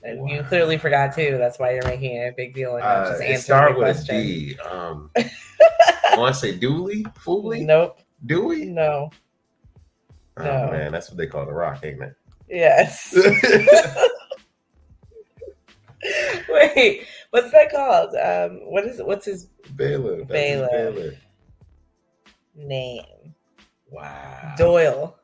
And 0.04 0.20
wow. 0.20 0.28
you 0.28 0.44
clearly 0.44 0.78
forgot 0.78 1.16
too. 1.16 1.38
That's 1.38 1.60
why 1.60 1.74
you're 1.74 1.86
making 1.86 2.18
a 2.18 2.32
big 2.36 2.54
deal 2.54 2.76
and 2.76 2.84
uh, 2.84 3.10
just 3.10 3.22
answering 3.22 3.42
start 3.42 3.78
with 3.78 3.96
question. 3.96 4.16
a 4.16 4.24
D. 4.24 4.58
Um, 4.60 5.10
I 5.16 6.16
want 6.18 6.36
to 6.36 6.42
say 6.42 6.58
Dooley, 6.58 7.04
Fooly. 7.20 7.66
Nope. 7.66 8.00
Dewey. 8.26 8.66
No. 8.66 9.12
Oh 10.38 10.44
no. 10.44 10.72
man, 10.72 10.92
that's 10.92 11.10
what 11.10 11.18
they 11.18 11.28
call 11.28 11.46
the 11.46 11.54
Rock, 11.54 11.86
ain't 11.86 12.02
it? 12.02 12.16
Yes. 12.50 13.16
Wait, 16.50 17.06
what's 17.32 17.52
that 17.52 17.72
called? 17.72 18.16
Um, 18.16 18.60
what 18.72 18.86
is 18.86 19.00
it? 19.00 19.06
What's 19.06 19.26
his 19.26 19.48
Baylor? 19.76 20.24
Baylor. 20.24 20.70
Baylor. 20.72 21.14
Name. 22.56 23.34
Wow. 23.90 24.54
Doyle. 24.58 25.18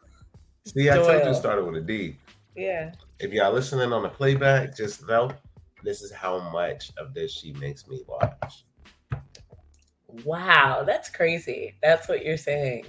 See, 0.65 0.89
I 0.89 0.95
Doyle. 0.95 1.19
told 1.19 1.27
you 1.27 1.33
started 1.35 1.65
with 1.65 1.75
a 1.75 1.81
D. 1.81 2.17
Yeah. 2.55 2.91
If 3.19 3.31
y'all 3.31 3.53
listening 3.53 3.93
on 3.93 4.03
the 4.03 4.09
playback, 4.09 4.75
just 4.75 5.07
know 5.07 5.31
this 5.83 6.01
is 6.01 6.11
how 6.11 6.39
much 6.51 6.91
of 6.97 7.13
this 7.13 7.31
she 7.31 7.53
makes 7.53 7.87
me 7.87 8.01
watch. 8.07 8.65
Wow, 10.25 10.83
that's 10.85 11.09
crazy. 11.09 11.75
That's 11.81 12.09
what 12.09 12.25
you're 12.25 12.37
saying 12.37 12.87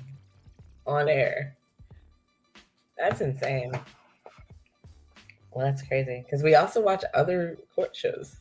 on 0.87 1.09
air. 1.09 1.57
That's 2.97 3.21
insane. 3.21 3.73
Well, 5.53 5.67
that's 5.67 5.83
crazy 5.83 6.25
because 6.25 6.43
we 6.43 6.55
also 6.55 6.81
watch 6.81 7.05
other 7.15 7.59
court 7.75 7.95
shows, 7.95 8.37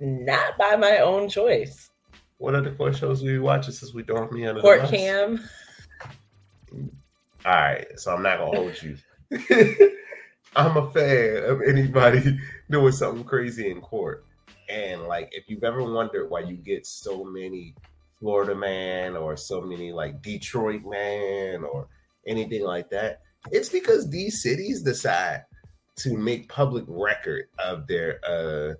not 0.00 0.56
by 0.58 0.76
my 0.76 0.98
own 0.98 1.28
choice. 1.28 1.90
What 2.38 2.54
other 2.54 2.72
court 2.72 2.96
shows 2.96 3.22
we 3.22 3.38
watching 3.38 3.74
since 3.74 3.92
we 3.92 4.02
don't 4.02 4.30
me 4.32 4.46
under 4.46 4.60
Court 4.60 4.88
Cam. 4.88 5.48
All 7.44 7.52
right, 7.52 7.86
so 7.96 8.14
I'm 8.14 8.22
not 8.22 8.38
gonna 8.38 8.56
hold 8.56 8.82
you. 8.82 8.96
I'm 10.56 10.76
a 10.76 10.90
fan 10.90 11.44
of 11.44 11.62
anybody 11.62 12.38
doing 12.70 12.92
something 12.92 13.24
crazy 13.24 13.70
in 13.70 13.80
court. 13.80 14.24
And 14.68 15.04
like, 15.04 15.30
if 15.32 15.44
you've 15.48 15.64
ever 15.64 15.82
wondered 15.82 16.30
why 16.30 16.40
you 16.40 16.56
get 16.56 16.86
so 16.86 17.24
many 17.24 17.74
Florida 18.20 18.54
man 18.54 19.16
or 19.16 19.36
so 19.36 19.60
many 19.60 19.92
like 19.92 20.20
Detroit 20.22 20.82
man 20.84 21.64
or 21.64 21.88
anything 22.26 22.62
like 22.64 22.90
that, 22.90 23.22
it's 23.50 23.68
because 23.68 24.10
these 24.10 24.42
cities 24.42 24.82
decide 24.82 25.44
to 25.96 26.16
make 26.16 26.48
public 26.48 26.84
record 26.86 27.46
of 27.58 27.86
their 27.86 28.20
uh, 28.26 28.74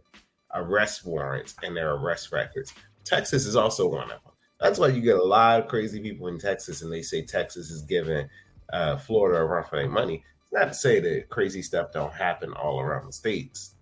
arrest 0.54 1.04
warrants 1.04 1.54
and 1.62 1.76
their 1.76 1.94
arrest 1.94 2.32
records. 2.32 2.72
Texas 3.04 3.46
is 3.46 3.56
also 3.56 3.88
one 3.88 4.10
of 4.10 4.22
them. 4.22 4.32
That's 4.60 4.78
why 4.78 4.88
you 4.88 5.00
get 5.00 5.16
a 5.16 5.22
lot 5.22 5.60
of 5.60 5.68
crazy 5.68 6.00
people 6.00 6.26
in 6.28 6.38
Texas, 6.38 6.82
and 6.82 6.92
they 6.92 7.02
say 7.02 7.22
Texas 7.22 7.70
is 7.70 7.82
giving 7.82 8.28
uh, 8.72 8.96
Florida 8.96 9.40
a 9.40 9.44
run 9.44 9.64
for 9.64 9.76
their 9.76 9.88
money. 9.88 10.24
It's 10.42 10.52
not 10.52 10.68
to 10.68 10.74
say 10.74 11.00
that 11.00 11.28
crazy 11.28 11.62
stuff 11.62 11.92
don't 11.92 12.12
happen 12.12 12.52
all 12.54 12.80
around 12.80 13.06
the 13.06 13.12
states. 13.12 13.74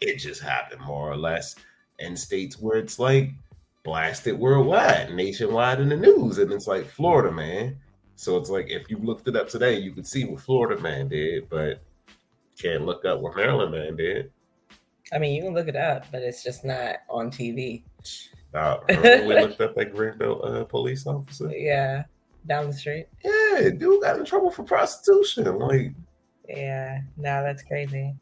It 0.00 0.18
just 0.18 0.40
happened 0.40 0.80
more 0.82 1.10
or 1.10 1.16
less 1.16 1.56
in 1.98 2.16
states 2.16 2.58
where 2.58 2.78
it's 2.78 2.98
like 2.98 3.30
blasted 3.82 4.38
worldwide, 4.38 5.14
nationwide 5.14 5.80
in 5.80 5.88
the 5.88 5.96
news, 5.96 6.38
and 6.38 6.52
it's 6.52 6.66
like 6.66 6.86
Florida, 6.86 7.32
man. 7.32 7.76
So 8.16 8.36
it's 8.36 8.50
like 8.50 8.70
if 8.70 8.88
you 8.90 8.98
looked 8.98 9.26
it 9.26 9.36
up 9.36 9.48
today, 9.48 9.78
you 9.78 9.92
could 9.92 10.06
see 10.06 10.24
what 10.24 10.40
Florida 10.40 10.80
man 10.80 11.08
did, 11.08 11.48
but 11.48 11.82
can't 12.58 12.86
look 12.86 13.04
up 13.04 13.20
what 13.20 13.36
Maryland 13.36 13.72
man 13.72 13.96
did. 13.96 14.30
I 15.12 15.18
mean, 15.18 15.34
you 15.34 15.42
can 15.42 15.54
look 15.54 15.68
it 15.68 15.76
up, 15.76 16.06
but 16.10 16.22
it's 16.22 16.42
just 16.42 16.64
not 16.64 16.96
on 17.08 17.30
TV. 17.30 17.82
Uh, 18.54 18.78
we 18.88 19.34
looked 19.34 19.60
up 19.60 19.74
that 19.74 19.94
Greenbelt 19.94 20.44
uh, 20.44 20.64
police 20.64 21.06
officer? 21.06 21.50
Yeah, 21.50 22.04
down 22.46 22.66
the 22.66 22.72
street. 22.72 23.06
Yeah, 23.24 23.70
dude 23.70 24.02
got 24.02 24.18
in 24.18 24.24
trouble 24.24 24.50
for 24.50 24.62
prostitution. 24.62 25.58
Like, 25.58 25.92
yeah, 26.48 27.00
no, 27.16 27.42
that's 27.42 27.62
crazy. 27.62 28.14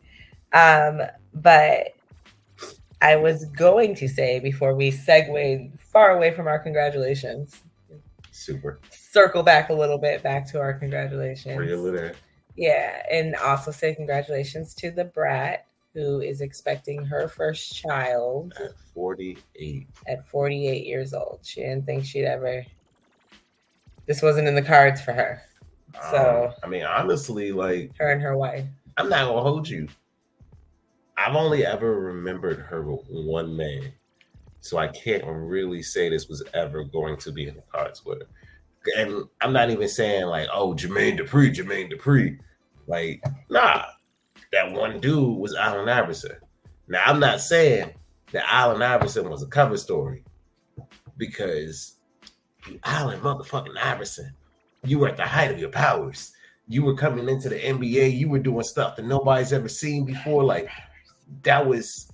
Um, 0.52 1.02
but 1.34 1.94
I 3.00 3.16
was 3.16 3.44
going 3.46 3.94
to 3.96 4.08
say 4.08 4.40
before 4.40 4.74
we 4.74 4.90
segue 4.90 5.78
far 5.80 6.10
away 6.16 6.32
from 6.32 6.46
our 6.46 6.58
congratulations. 6.58 7.60
Super. 8.30 8.80
Circle 8.90 9.42
back 9.42 9.70
a 9.70 9.74
little 9.74 9.98
bit 9.98 10.22
back 10.22 10.50
to 10.50 10.60
our 10.60 10.74
congratulations. 10.74 11.56
Yeah, 12.56 13.02
and 13.10 13.34
also 13.36 13.70
say 13.70 13.94
congratulations 13.94 14.74
to 14.74 14.90
Da 14.90 15.04
Brat 15.04 15.66
who 15.94 16.20
is 16.20 16.40
expecting 16.40 17.04
her 17.04 17.28
first 17.28 17.74
child 17.74 18.54
at 18.60 18.72
48. 18.94 19.88
At 20.06 20.28
48 20.28 20.86
years 20.86 21.14
old. 21.14 21.40
She 21.42 21.60
didn't 21.60 21.86
think 21.86 22.04
she'd 22.04 22.26
ever, 22.26 22.64
this 24.06 24.22
wasn't 24.22 24.48
in 24.48 24.54
the 24.54 24.62
cards 24.62 25.00
for 25.00 25.12
her. 25.12 25.42
So, 26.10 26.50
um, 26.50 26.54
I 26.62 26.68
mean, 26.68 26.84
honestly, 26.84 27.52
like 27.52 27.96
her 27.98 28.12
and 28.12 28.22
her 28.22 28.36
wife. 28.36 28.64
I'm 28.96 29.08
not 29.08 29.26
gonna 29.26 29.42
hold 29.42 29.68
you. 29.68 29.88
I've 31.16 31.36
only 31.36 31.66
ever 31.66 32.00
remembered 32.00 32.60
her 32.60 32.82
with 32.82 33.04
one 33.08 33.56
man. 33.56 33.92
So 34.60 34.78
I 34.78 34.88
can't 34.88 35.24
really 35.26 35.82
say 35.82 36.08
this 36.08 36.28
was 36.28 36.42
ever 36.54 36.84
going 36.84 37.16
to 37.18 37.32
be 37.32 37.48
in 37.48 37.56
the 37.56 37.62
cards 37.72 38.04
with 38.04 38.20
her. 38.20 38.26
And 38.96 39.24
I'm 39.40 39.52
not 39.52 39.70
even 39.70 39.88
saying 39.88 40.26
like, 40.26 40.48
oh, 40.52 40.74
Jermaine 40.74 41.18
Dupri, 41.18 41.54
Jermaine 41.54 41.92
Dupri. 41.92 42.38
Like, 42.86 43.22
nah, 43.50 43.84
that 44.52 44.72
one 44.72 45.00
dude 45.00 45.38
was 45.38 45.54
Allen 45.54 45.88
Iverson. 45.88 46.36
Now, 46.88 47.02
I'm 47.06 47.20
not 47.20 47.40
saying 47.40 47.92
that 48.32 48.44
Allen 48.48 48.82
Iverson 48.82 49.28
was 49.28 49.42
a 49.42 49.46
cover 49.46 49.76
story 49.76 50.24
because 51.16 51.96
you 52.66 52.78
Allen 52.84 53.20
motherfucking 53.20 53.76
Iverson, 53.80 54.32
you 54.84 54.98
were 54.98 55.08
at 55.08 55.16
the 55.16 55.26
height 55.26 55.50
of 55.50 55.58
your 55.58 55.70
powers. 55.70 56.32
You 56.68 56.84
were 56.84 56.94
coming 56.94 57.28
into 57.28 57.48
the 57.48 57.58
NBA, 57.58 58.16
you 58.16 58.28
were 58.28 58.38
doing 58.38 58.62
stuff 58.62 58.96
that 58.96 59.04
nobody's 59.04 59.52
ever 59.52 59.68
seen 59.68 60.04
before. 60.04 60.44
Like 60.44 60.68
that 61.42 61.66
was 61.66 62.10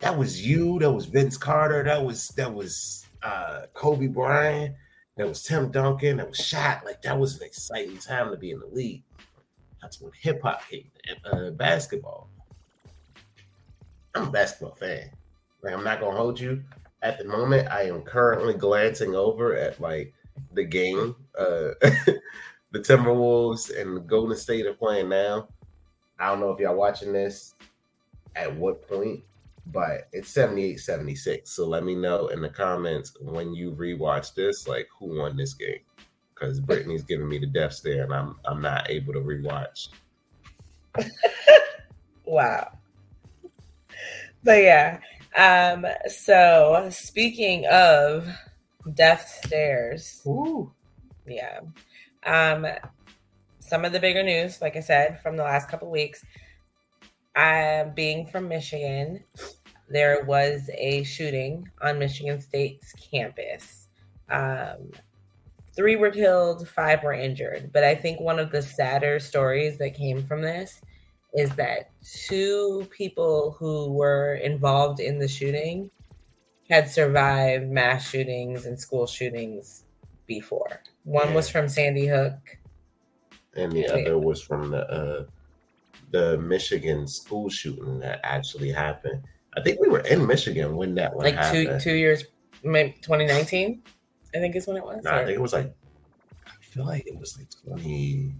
that 0.00 0.16
was 0.16 0.44
you, 0.44 0.78
that 0.80 0.90
was 0.90 1.06
Vince 1.06 1.36
Carter, 1.36 1.82
that 1.84 2.04
was 2.04 2.28
that 2.30 2.52
was 2.52 3.06
uh 3.22 3.62
Kobe 3.72 4.08
Bryant, 4.08 4.74
that 5.16 5.28
was 5.28 5.42
Tim 5.42 5.70
Duncan, 5.70 6.16
that 6.16 6.28
was 6.28 6.38
Shaq. 6.38 6.84
Like 6.84 7.02
that 7.02 7.18
was 7.18 7.36
an 7.36 7.44
exciting 7.44 7.98
time 7.98 8.30
to 8.30 8.36
be 8.36 8.50
in 8.50 8.58
the 8.58 8.66
league. 8.66 9.02
That's 9.84 10.00
when 10.00 10.12
hip 10.18 10.40
hop 10.40 10.66
came, 10.66 10.90
uh, 11.30 11.50
basketball. 11.50 12.30
I'm 14.14 14.28
a 14.28 14.30
basketball 14.30 14.74
fan. 14.76 15.10
Like 15.62 15.74
I'm 15.74 15.84
not 15.84 16.00
gonna 16.00 16.16
hold 16.16 16.40
you. 16.40 16.62
At 17.02 17.18
the 17.18 17.24
moment, 17.24 17.68
I 17.68 17.82
am 17.82 18.00
currently 18.00 18.54
glancing 18.54 19.14
over 19.14 19.54
at 19.54 19.78
like 19.82 20.14
the 20.54 20.64
game. 20.64 21.14
Uh 21.38 21.72
the 22.72 22.80
Timberwolves 22.80 23.78
and 23.78 24.08
Golden 24.08 24.38
State 24.38 24.64
are 24.64 24.72
playing 24.72 25.10
now. 25.10 25.48
I 26.18 26.28
don't 26.28 26.40
know 26.40 26.50
if 26.50 26.58
y'all 26.58 26.76
watching 26.76 27.12
this 27.12 27.54
at 28.36 28.56
what 28.56 28.88
point, 28.88 29.22
but 29.66 30.08
it's 30.14 30.30
78 30.30 30.80
76. 30.80 31.50
So 31.50 31.66
let 31.66 31.84
me 31.84 31.94
know 31.94 32.28
in 32.28 32.40
the 32.40 32.48
comments 32.48 33.12
when 33.20 33.52
you 33.52 33.72
rewatch 33.72 34.32
this, 34.32 34.66
like 34.66 34.88
who 34.98 35.18
won 35.18 35.36
this 35.36 35.52
game. 35.52 35.80
Because 36.44 36.60
Brittany's 36.60 37.04
giving 37.04 37.28
me 37.28 37.38
the 37.38 37.46
death 37.46 37.72
stare 37.72 38.04
and 38.04 38.12
I'm 38.12 38.36
I'm 38.44 38.60
not 38.60 38.90
able 38.90 39.14
to 39.14 39.20
rewatch. 39.20 39.88
wow. 42.24 42.70
But 44.42 44.62
yeah. 44.62 44.98
Um, 45.36 45.86
so 46.06 46.88
speaking 46.90 47.66
of 47.66 48.28
death 48.92 49.40
stares. 49.44 50.22
Ooh. 50.26 50.70
Yeah. 51.26 51.60
Um, 52.26 52.66
some 53.60 53.84
of 53.84 53.92
the 53.92 54.00
bigger 54.00 54.22
news, 54.22 54.60
like 54.60 54.76
I 54.76 54.80
said, 54.80 55.20
from 55.22 55.36
the 55.36 55.42
last 55.42 55.68
couple 55.68 55.90
weeks. 55.90 56.24
Uh, 57.34 57.84
being 57.96 58.26
from 58.26 58.48
Michigan, 58.48 59.24
there 59.88 60.24
was 60.24 60.70
a 60.76 61.02
shooting 61.02 61.68
on 61.80 61.98
Michigan 61.98 62.40
State's 62.40 62.92
campus. 63.10 63.88
Um, 64.30 64.92
three 65.74 65.96
were 65.96 66.10
killed, 66.10 66.68
five 66.68 67.02
were 67.02 67.12
injured. 67.12 67.70
But 67.72 67.84
I 67.84 67.94
think 67.94 68.20
one 68.20 68.38
of 68.38 68.50
the 68.50 68.62
sadder 68.62 69.18
stories 69.18 69.78
that 69.78 69.94
came 69.94 70.24
from 70.24 70.42
this 70.42 70.80
is 71.34 71.50
that 71.56 71.90
two 72.26 72.86
people 72.90 73.56
who 73.58 73.92
were 73.92 74.36
involved 74.36 75.00
in 75.00 75.18
the 75.18 75.28
shooting 75.28 75.90
had 76.70 76.88
survived 76.88 77.68
mass 77.68 78.08
shootings 78.08 78.66
and 78.66 78.78
school 78.78 79.06
shootings 79.06 79.84
before. 80.26 80.80
One 81.02 81.28
yeah. 81.28 81.34
was 81.34 81.48
from 81.48 81.68
Sandy 81.68 82.06
Hook, 82.06 82.38
and 83.54 83.72
the 83.72 83.88
other 83.88 84.18
was 84.18 84.40
from 84.40 84.70
the 84.70 84.88
uh, 84.90 85.24
the 86.10 86.38
Michigan 86.38 87.06
school 87.06 87.50
shooting 87.50 87.98
that 88.00 88.20
actually 88.22 88.70
happened. 88.70 89.22
I 89.56 89.60
think 89.60 89.80
we 89.80 89.88
were 89.88 90.00
in 90.00 90.26
Michigan 90.26 90.76
when 90.76 90.94
that 90.94 91.14
one 91.14 91.24
like 91.24 91.34
happened. 91.34 91.80
two 91.80 91.90
two 91.90 91.96
years, 91.96 92.24
2019. 92.62 93.82
I 94.34 94.38
think 94.38 94.56
is 94.56 94.66
when 94.66 94.76
it 94.76 94.84
was. 94.84 95.02
No, 95.04 95.10
I 95.10 95.24
think 95.24 95.36
it 95.36 95.40
was 95.40 95.52
like. 95.52 95.72
I 96.46 96.50
feel 96.60 96.84
like 96.84 97.06
it 97.06 97.18
was 97.18 97.38
like 97.38 97.48
20. 97.66 98.34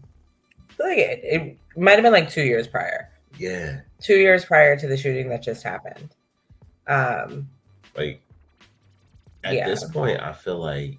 I 0.58 0.72
feel 0.72 0.86
like 0.88 0.98
it, 0.98 1.20
it 1.22 1.58
might 1.76 1.92
have 1.92 2.02
been 2.02 2.12
like 2.12 2.28
two 2.28 2.42
years 2.42 2.66
prior. 2.66 3.10
Yeah. 3.38 3.80
Two 4.00 4.16
years 4.16 4.44
prior 4.44 4.76
to 4.76 4.86
the 4.88 4.96
shooting 4.96 5.28
that 5.28 5.42
just 5.42 5.62
happened. 5.62 6.14
Um. 6.86 7.48
Like. 7.96 8.20
At 9.44 9.54
yeah. 9.54 9.68
this 9.68 9.84
point, 9.90 10.20
I 10.20 10.32
feel 10.32 10.58
like 10.58 10.98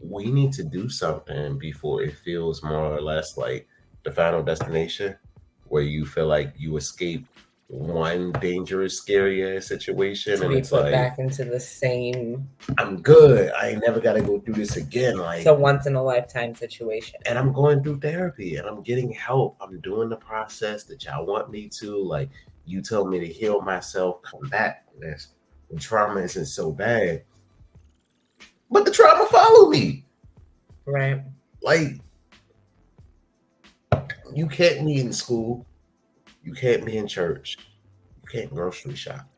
we 0.00 0.30
need 0.30 0.52
to 0.54 0.64
do 0.64 0.88
something 0.88 1.58
before 1.58 2.02
it 2.02 2.16
feels 2.16 2.62
more 2.62 2.96
or 2.96 3.00
less 3.00 3.36
like 3.36 3.68
the 4.04 4.10
final 4.10 4.42
destination 4.42 5.16
where 5.66 5.82
you 5.82 6.06
feel 6.06 6.26
like 6.26 6.54
you 6.56 6.76
escape 6.76 7.26
one 7.68 8.32
dangerous, 8.32 8.96
scary 8.96 9.56
ass 9.56 9.66
situation, 9.66 10.42
and 10.42 10.52
it's 10.54 10.70
put 10.70 10.84
like 10.84 10.92
back 10.92 11.18
into 11.18 11.44
the 11.44 11.60
same. 11.60 12.48
I'm 12.78 13.00
good. 13.00 13.52
I 13.52 13.68
ain't 13.68 13.82
never 13.86 14.00
got 14.00 14.14
to 14.14 14.22
go 14.22 14.40
through 14.40 14.54
this 14.54 14.76
again. 14.76 15.18
Like 15.18 15.38
it's 15.38 15.46
a 15.46 15.54
once 15.54 15.86
in 15.86 15.94
a 15.94 16.02
lifetime 16.02 16.54
situation. 16.54 17.20
And 17.26 17.38
I'm 17.38 17.52
going 17.52 17.82
through 17.82 18.00
therapy, 18.00 18.56
and 18.56 18.66
I'm 18.66 18.82
getting 18.82 19.12
help. 19.12 19.56
I'm 19.60 19.80
doing 19.80 20.08
the 20.08 20.16
process 20.16 20.84
that 20.84 21.04
y'all 21.04 21.26
want 21.26 21.50
me 21.50 21.68
to. 21.80 22.02
Like 22.02 22.30
you 22.64 22.82
tell 22.82 23.06
me 23.06 23.20
to 23.20 23.26
heal 23.26 23.60
myself, 23.60 24.22
come 24.22 24.48
back 24.48 24.86
this. 24.98 25.28
The 25.70 25.78
trauma 25.78 26.20
isn't 26.20 26.46
so 26.46 26.72
bad 26.72 27.22
but 28.70 28.84
the 28.84 28.90
trauma 28.90 29.26
followed 29.26 29.70
me. 29.70 30.04
Right. 30.86 31.22
Like, 31.62 32.00
you 34.34 34.46
can't 34.46 34.86
be 34.86 35.00
in 35.00 35.12
school. 35.12 35.66
You 36.48 36.54
can't 36.54 36.82
be 36.82 36.96
in 36.96 37.06
church. 37.06 37.58
You 38.22 38.40
can't 38.40 38.54
grocery 38.54 38.94
shop. 38.94 39.28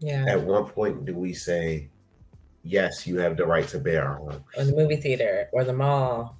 Yeah. 0.00 0.24
At 0.26 0.42
one 0.42 0.64
point, 0.64 1.04
do 1.04 1.14
we 1.14 1.34
say, 1.34 1.88
yes, 2.64 3.06
you 3.06 3.18
have 3.18 3.36
the 3.36 3.46
right 3.46 3.68
to 3.68 3.78
bear 3.78 4.08
arms? 4.08 4.42
Or 4.56 4.64
the 4.64 4.74
movie 4.74 4.96
theater 4.96 5.48
or 5.52 5.62
the 5.62 5.72
mall. 5.72 6.36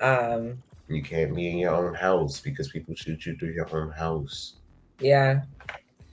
Um, 0.00 0.60
you 0.88 1.04
can't 1.04 1.36
be 1.36 1.50
in 1.50 1.58
your 1.58 1.76
own 1.76 1.94
house 1.94 2.40
because 2.40 2.68
people 2.70 2.96
shoot 2.96 3.24
you 3.26 3.36
through 3.36 3.52
your 3.52 3.72
own 3.72 3.92
house. 3.92 4.54
Yeah. 4.98 5.42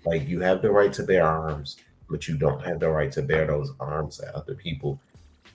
Like, 0.06 0.28
you 0.28 0.40
have 0.42 0.62
the 0.62 0.70
right 0.70 0.94
to 0.94 1.02
bear 1.02 1.26
arms 1.26 1.78
but 2.12 2.28
you 2.28 2.38
don't 2.38 2.64
have 2.64 2.80
the 2.80 2.90
right 2.90 3.12
to 3.14 3.24
bear 3.24 3.48
those 3.48 3.74
arms 3.80 4.20
at 4.20 4.36
other 4.36 4.54
people. 4.54 5.00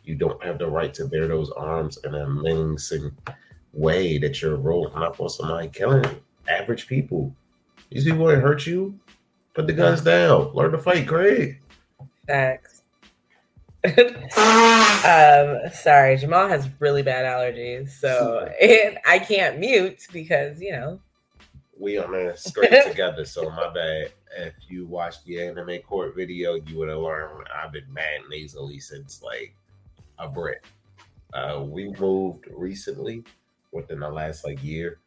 You 0.02 0.16
don't 0.16 0.42
have 0.42 0.58
the 0.58 0.68
right 0.68 0.92
to 0.94 1.06
bear 1.06 1.28
those 1.28 1.52
arms 1.52 1.98
in 2.02 2.16
a 2.16 2.28
menacing 2.28 3.16
way 3.72 4.18
that 4.18 4.42
you're 4.42 4.56
rolling 4.56 4.96
up 4.96 5.20
on 5.20 5.28
somebody 5.28 5.68
killing 5.68 6.04
average 6.48 6.86
people. 6.86 7.34
These 7.90 8.04
people 8.04 8.30
ain't 8.30 8.42
hurt 8.42 8.66
you. 8.66 8.98
Put 9.54 9.66
the 9.66 9.72
guns 9.72 10.00
down. 10.00 10.54
Learn 10.54 10.72
to 10.72 10.78
fight, 10.78 11.06
Craig. 11.06 11.60
Facts. 12.26 12.82
um, 13.84 15.58
sorry, 15.72 16.16
Jamal 16.16 16.48
has 16.48 16.68
really 16.78 17.02
bad 17.02 17.26
allergies, 17.26 17.90
so 17.90 18.48
I 19.04 19.18
can't 19.18 19.58
mute 19.58 20.06
because 20.12 20.60
you 20.60 20.70
know 20.70 21.00
we 21.76 21.98
on 21.98 22.14
a 22.14 22.36
straight 22.36 22.86
together. 22.86 23.24
So 23.24 23.50
my 23.50 23.72
bad. 23.72 24.12
If 24.34 24.54
you 24.68 24.86
watched 24.86 25.26
the 25.26 25.42
anime 25.42 25.80
court 25.80 26.16
video, 26.16 26.54
you 26.54 26.78
would 26.78 26.88
have 26.88 26.98
learned 26.98 27.46
I've 27.54 27.72
been 27.72 27.92
mad 27.92 28.20
nasally 28.30 28.78
since 28.78 29.20
like 29.20 29.54
a 30.18 30.28
brick. 30.28 30.64
Uh, 31.34 31.64
we 31.66 31.92
moved 31.98 32.46
recently 32.50 33.24
within 33.72 34.00
the 34.00 34.08
last 34.08 34.44
like 34.44 34.62
year, 34.62 35.00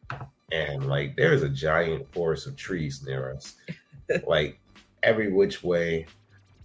and 0.52 0.88
like 0.88 1.16
there's 1.16 1.42
a 1.42 1.48
giant 1.48 2.12
forest 2.12 2.46
of 2.46 2.56
trees 2.56 3.02
near 3.06 3.32
us. 3.34 3.54
like 4.26 4.60
every 5.02 5.32
which 5.32 5.62
way, 5.62 6.06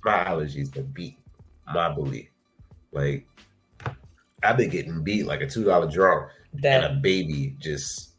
my 0.03 0.23
allergies 0.25 0.75
are 0.77 0.83
beat. 0.83 1.17
My 1.73 1.93
belief, 1.93 2.27
like 2.91 3.25
I've 4.43 4.57
been 4.57 4.69
getting 4.69 5.03
beat 5.03 5.25
like 5.25 5.41
a 5.41 5.47
two 5.47 5.63
dollar 5.63 5.89
drum, 5.89 6.27
and 6.63 6.83
a 6.83 6.99
baby 7.01 7.55
just 7.59 8.11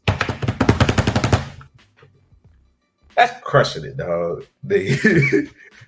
that's 3.15 3.39
crushing 3.41 3.85
it, 3.85 3.97
dog. 3.97 4.45
They 4.63 4.97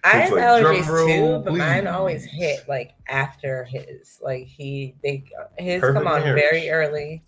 I 0.03 0.17
have 0.17 0.33
like 0.33 0.43
allergies 0.43 1.07
too, 1.07 1.41
but 1.43 1.49
please. 1.51 1.57
mine 1.57 1.87
always 1.87 2.23
hit 2.25 2.67
like 2.69 2.91
after 3.07 3.63
his. 3.63 4.19
Like 4.21 4.45
he, 4.45 4.93
they 5.01 5.23
his 5.57 5.81
Perfect 5.81 6.05
come 6.05 6.13
on 6.13 6.21
marriage. 6.21 6.43
very 6.43 6.69
early, 6.69 7.23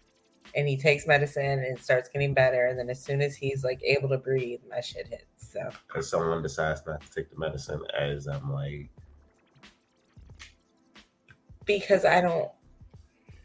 and 0.57 0.67
he 0.67 0.75
takes 0.75 1.05
medicine 1.05 1.63
and 1.63 1.79
starts 1.79 2.09
getting 2.09 2.33
better. 2.33 2.65
And 2.65 2.79
then 2.79 2.89
as 2.89 3.01
soon 3.01 3.21
as 3.21 3.35
he's 3.35 3.63
like 3.63 3.79
able 3.83 4.09
to 4.09 4.17
breathe, 4.17 4.59
my 4.67 4.81
shit 4.81 5.07
hits. 5.07 5.51
So 5.53 5.69
because 5.87 6.09
someone 6.09 6.41
decides 6.41 6.81
not 6.85 6.99
to 7.01 7.11
take 7.11 7.29
the 7.29 7.37
medicine, 7.37 7.79
as 7.97 8.27
I'm 8.27 8.51
like, 8.51 8.89
because 11.65 12.05
I 12.05 12.21
don't 12.21 12.49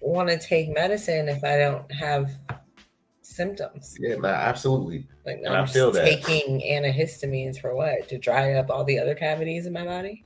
want 0.01 0.31
to 0.31 0.38
take 0.38 0.75
medicine 0.75 1.29
if 1.29 1.44
I 1.44 1.59
don't 1.59 1.92
have 1.92 2.31
symptoms. 3.20 3.94
Yeah, 4.01 4.16
no, 4.16 4.29
absolutely. 4.29 5.07
Like 5.27 5.42
and 5.44 5.55
I'm 5.55 5.64
I 5.64 5.66
feel 5.66 5.92
that 5.92 6.05
taking 6.05 6.61
antihistamines 6.61 7.61
for 7.61 7.77
what? 7.77 8.09
To 8.09 8.18
dry 8.18 8.55
up 8.55 8.70
all 8.70 8.85
the 8.85 8.98
other 8.98 9.14
cavities 9.14 9.66
in 9.66 9.75
my 9.75 9.85
body? 9.85 10.25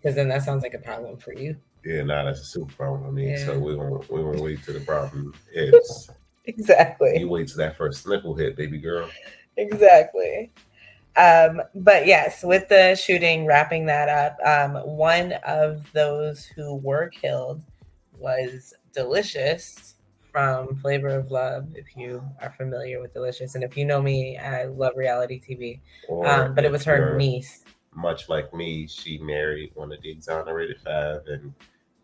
Because 0.00 0.16
then 0.16 0.28
that 0.28 0.44
sounds 0.44 0.62
like 0.62 0.72
a 0.72 0.78
problem 0.78 1.18
for 1.18 1.34
you. 1.34 1.56
Yeah, 1.84 2.02
nah, 2.02 2.24
that's 2.24 2.40
a 2.40 2.44
super 2.44 2.72
problem 2.74 3.04
for 3.04 3.12
me. 3.12 3.30
Yeah. 3.30 3.46
So 3.46 3.58
we're 3.58 3.76
gonna 3.76 4.00
we're 4.08 4.32
gonna 4.32 4.42
wait 4.42 4.62
till 4.64 4.74
the 4.74 4.80
problem 4.80 5.34
hits. 5.52 6.10
exactly. 6.44 7.18
You 7.18 7.28
wait 7.28 7.48
till 7.48 7.58
that 7.58 7.76
first 7.76 8.02
sniffle 8.02 8.34
hit, 8.34 8.56
baby 8.56 8.78
girl. 8.78 9.08
Exactly. 9.56 10.52
Um, 11.16 11.62
but 11.74 12.06
yes, 12.06 12.44
with 12.44 12.68
the 12.68 12.94
shooting, 12.94 13.44
wrapping 13.44 13.86
that 13.86 14.08
up, 14.08 14.38
um, 14.46 14.82
one 14.86 15.32
of 15.46 15.84
those 15.92 16.46
who 16.46 16.76
were 16.76 17.08
killed 17.08 17.62
was 18.16 18.74
Delicious 18.92 19.94
from 20.30 20.76
Flavor 20.76 21.08
of 21.08 21.30
Love, 21.30 21.66
if 21.74 21.96
you 21.96 22.22
are 22.40 22.50
familiar 22.50 23.00
with 23.00 23.12
Delicious. 23.12 23.54
And 23.54 23.64
if 23.64 23.76
you 23.76 23.84
know 23.84 24.00
me, 24.00 24.38
I 24.38 24.64
love 24.66 24.92
reality 24.96 25.40
TV. 25.40 25.80
Um, 26.24 26.54
but 26.54 26.64
it 26.64 26.70
was 26.70 26.84
her 26.84 27.16
niece. 27.16 27.64
Much 27.94 28.28
like 28.28 28.54
me, 28.54 28.86
she 28.86 29.18
married 29.18 29.72
one 29.74 29.92
of 29.92 30.00
the 30.02 30.10
exonerated 30.10 30.78
five, 30.84 31.22
and 31.26 31.52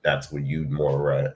that's 0.06 0.30
where 0.30 0.40
you'd 0.40 0.70
more 0.70 1.12
uh, 1.12 1.32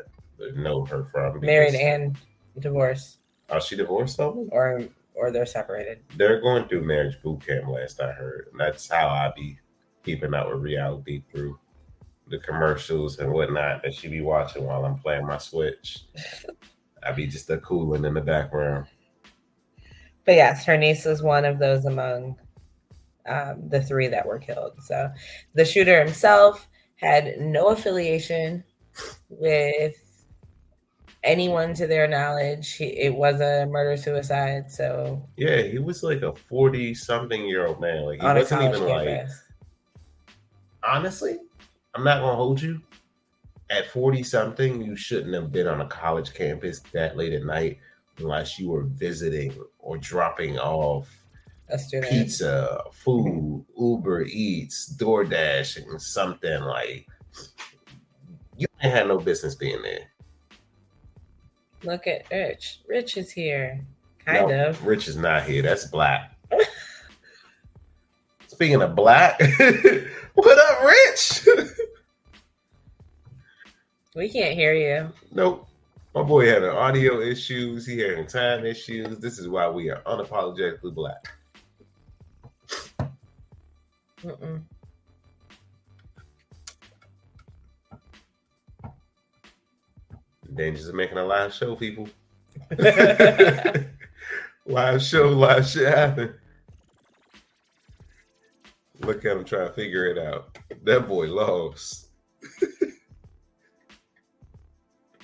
know 0.54 0.84
her 0.84 1.04
from. 1.04 1.40
Married 1.40 1.74
and 1.74 2.16
divorced. 2.60 3.18
Oh, 3.48 3.58
she 3.58 3.74
divorced 3.74 4.16
someone? 4.16 4.48
Or 4.52 4.84
or 5.14 5.32
they're 5.32 5.44
separated. 5.44 6.04
They're 6.16 6.40
going 6.40 6.68
through 6.68 6.84
marriage 6.84 7.20
boot 7.20 7.44
camp. 7.44 7.66
Last 7.66 8.00
I 8.00 8.12
heard, 8.12 8.46
and 8.52 8.60
that's 8.60 8.88
how 8.88 9.08
I 9.08 9.32
be 9.34 9.58
keeping 10.04 10.34
up 10.34 10.48
with 10.48 10.62
reality 10.62 11.22
through 11.32 11.58
the 12.28 12.38
commercials 12.38 13.18
and 13.18 13.32
whatnot 13.32 13.82
that 13.82 13.92
she 13.92 14.06
be 14.06 14.20
watching 14.20 14.64
while 14.64 14.84
I'm 14.84 14.98
playing 14.98 15.26
my 15.26 15.38
Switch. 15.38 16.04
I 17.02 17.10
be 17.10 17.26
just 17.26 17.50
a 17.50 17.58
cooling 17.58 18.04
in 18.04 18.14
the 18.14 18.20
background. 18.20 18.86
But 20.24 20.36
yes, 20.36 20.64
her 20.64 20.76
niece 20.76 21.06
was 21.06 21.22
one 21.22 21.44
of 21.44 21.58
those 21.58 21.86
among 21.86 22.36
um, 23.26 23.68
the 23.68 23.82
three 23.82 24.06
that 24.06 24.26
were 24.26 24.38
killed. 24.38 24.74
So 24.84 25.10
the 25.54 25.64
shooter 25.64 25.98
himself 25.98 26.68
had 27.00 27.38
no 27.38 27.68
affiliation 27.68 28.62
with 29.28 29.96
anyone 31.24 31.74
to 31.74 31.86
their 31.86 32.06
knowledge. 32.06 32.74
He, 32.74 32.84
it 32.86 33.14
was 33.14 33.40
a 33.40 33.66
murder 33.66 33.96
suicide. 33.96 34.70
So 34.70 35.22
yeah, 35.36 35.62
he 35.62 35.78
was 35.78 36.02
like 36.02 36.22
a 36.22 36.34
forty 36.34 36.94
something 36.94 37.46
year 37.46 37.66
old 37.66 37.80
man. 37.80 38.04
Like 38.04 38.20
he 38.20 38.26
wasn't 38.26 38.62
even 38.62 38.86
campus. 38.86 38.90
like. 38.90 39.28
Honestly, 40.82 41.38
I'm 41.94 42.04
not 42.04 42.20
gonna 42.20 42.36
hold 42.36 42.60
you. 42.60 42.80
At 43.68 43.88
40 43.92 44.24
something, 44.24 44.82
you 44.82 44.96
shouldn't 44.96 45.32
have 45.32 45.52
been 45.52 45.68
on 45.68 45.80
a 45.80 45.86
college 45.86 46.34
campus 46.34 46.80
that 46.92 47.16
late 47.16 47.32
at 47.32 47.44
night 47.44 47.78
unless 48.18 48.58
you 48.58 48.68
were 48.68 48.82
visiting 48.82 49.54
or 49.78 49.96
dropping 49.96 50.58
off 50.58 51.08
pizza, 52.08 52.82
food, 52.92 53.64
Uber 53.78 54.22
Eats, 54.22 54.94
DoorDash, 54.96 55.86
and 55.86 56.00
something 56.00 56.62
like 56.62 57.06
you 58.56 58.66
ain't 58.82 58.94
had 58.94 59.08
no 59.08 59.18
business 59.18 59.54
being 59.54 59.80
there. 59.82 60.10
Look 61.82 62.06
at 62.06 62.30
Rich. 62.30 62.80
Rich 62.88 63.16
is 63.16 63.30
here. 63.30 63.80
Kind 64.26 64.48
no, 64.48 64.68
of. 64.68 64.84
Rich 64.84 65.08
is 65.08 65.16
not 65.16 65.44
here. 65.44 65.62
That's 65.62 65.86
black. 65.86 66.36
Speaking 68.48 68.82
of 68.82 68.94
black, 68.94 69.40
what 70.34 70.58
up, 70.58 70.84
Rich? 70.84 71.48
we 74.14 74.28
can't 74.28 74.54
hear 74.54 74.74
you. 74.74 75.10
Nope. 75.32 75.66
My 76.14 76.22
boy 76.22 76.46
having 76.46 76.68
audio 76.68 77.20
issues. 77.20 77.86
He 77.86 77.98
having 78.00 78.26
time 78.26 78.66
issues. 78.66 79.18
This 79.18 79.38
is 79.38 79.48
why 79.48 79.68
we 79.68 79.88
are 79.88 80.02
unapologetically 80.02 80.92
black. 80.92 81.32
Mm-mm. 84.24 84.62
Dangers 90.54 90.88
of 90.88 90.94
making 90.94 91.18
a 91.18 91.24
live 91.24 91.54
show, 91.54 91.76
people. 91.76 92.08
live 94.66 95.02
show, 95.02 95.28
live 95.28 95.66
shit 95.66 95.86
happen. 95.86 96.34
Look 99.00 99.24
at 99.24 99.36
him 99.36 99.44
trying 99.44 99.68
to 99.68 99.72
figure 99.72 100.06
it 100.06 100.18
out. 100.18 100.58
That 100.84 101.08
boy 101.08 101.28
lost. 101.28 102.08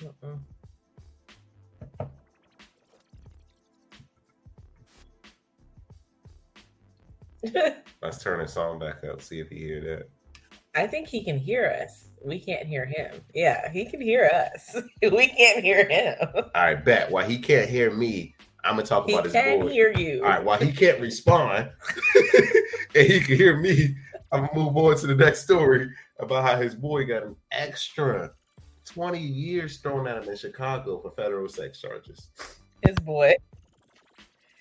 uh-uh. 0.03 0.37
Let's 8.01 8.21
turn 8.21 8.39
the 8.39 8.47
song 8.47 8.79
back 8.79 9.03
up, 9.03 9.21
see 9.21 9.39
if 9.39 9.49
he 9.49 9.57
hear 9.57 9.81
that. 9.81 10.09
I 10.75 10.87
think 10.87 11.07
he 11.07 11.23
can 11.23 11.37
hear 11.37 11.75
us. 11.81 12.09
We 12.23 12.39
can't 12.39 12.67
hear 12.67 12.85
him. 12.85 13.21
Yeah, 13.33 13.71
he 13.71 13.85
can 13.85 14.01
hear 14.01 14.29
us. 14.33 14.75
we 15.01 15.27
can't 15.27 15.63
hear 15.63 15.87
him. 15.87 16.15
All 16.33 16.43
right, 16.55 16.83
bet. 16.83 17.11
While 17.11 17.27
he 17.27 17.39
can't 17.39 17.69
hear 17.69 17.91
me, 17.91 18.35
I'm 18.63 18.75
gonna 18.75 18.85
talk 18.85 19.07
he 19.07 19.13
about 19.13 19.25
his 19.25 19.33
boy. 19.33 19.39
can 19.41 19.59
board. 19.61 19.71
hear 19.71 19.93
you. 19.93 20.23
All 20.23 20.29
right, 20.29 20.43
while 20.43 20.59
he 20.59 20.71
can't 20.71 20.99
respond 20.99 21.71
and 22.95 23.07
he 23.07 23.19
can 23.19 23.37
hear 23.37 23.57
me, 23.57 23.95
I'm 24.31 24.47
gonna 24.47 24.55
move 24.55 24.77
on 24.77 24.97
to 24.97 25.07
the 25.07 25.15
next 25.15 25.43
story 25.43 25.89
about 26.19 26.43
how 26.43 26.59
his 26.61 26.75
boy 26.75 27.05
got 27.05 27.23
an 27.23 27.35
extra 27.51 28.31
20 28.85 29.19
years 29.19 29.77
thrown 29.77 30.07
at 30.07 30.23
him 30.23 30.29
in 30.29 30.37
Chicago 30.37 30.99
for 31.01 31.11
federal 31.11 31.47
sex 31.49 31.79
charges. 31.81 32.29
His 32.83 32.95
boy. 32.97 33.35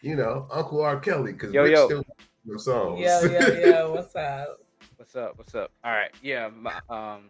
You 0.03 0.17
know, 0.17 0.47
Uncle 0.53 0.83
R. 0.83 1.01
Kelly, 1.01 1.33
because 1.33 1.53
yo, 1.53 1.65
yo. 1.65 1.87
still 1.87 2.05
them 2.47 2.59
songs. 2.59 3.01
Yo, 3.01 3.21
yo, 3.23 3.41
yo, 3.61 3.93
what's 3.93 4.15
up? 4.17 4.61
What's 4.97 5.15
up? 5.15 5.37
What's 5.37 5.55
up? 5.55 5.71
All 5.85 5.93
right, 5.93 6.11
yeah, 6.23 6.49
my 6.49 6.73
um, 6.89 7.29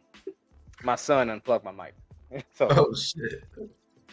my 0.85 0.95
son 0.95 1.31
unplugged 1.31 1.65
my 1.65 1.73
mic, 1.73 1.95
so 2.55 2.69
oh 2.71 2.95
shit, 2.95 3.43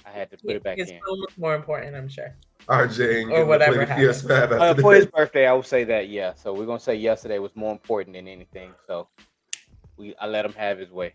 I 0.06 0.10
had 0.10 0.32
to 0.32 0.38
put 0.38 0.56
it 0.56 0.64
back 0.64 0.80
it's 0.80 0.90
in. 0.90 1.00
It's 1.06 1.38
more 1.38 1.54
important, 1.56 1.96
I'm 1.96 2.10
sure. 2.10 2.36
RJ 2.68 3.32
or 3.32 3.46
whatever 3.46 3.84
uh, 3.84 4.74
for 4.76 4.96
his 4.96 5.06
birthday, 5.06 5.48
I 5.48 5.54
would 5.54 5.66
say 5.66 5.84
that 5.84 6.10
yeah. 6.10 6.34
So 6.34 6.54
we're 6.54 6.66
gonna 6.66 6.80
say 6.80 6.96
yesterday 6.96 7.38
was 7.40 7.56
more 7.56 7.72
important 7.72 8.16
than 8.16 8.28
anything. 8.28 8.72
So 8.88 9.08
we 9.98 10.16
I 10.16 10.28
let 10.28 10.46
him 10.46 10.54
have 10.54 10.80
his 10.80 10.90
way. 10.90 11.14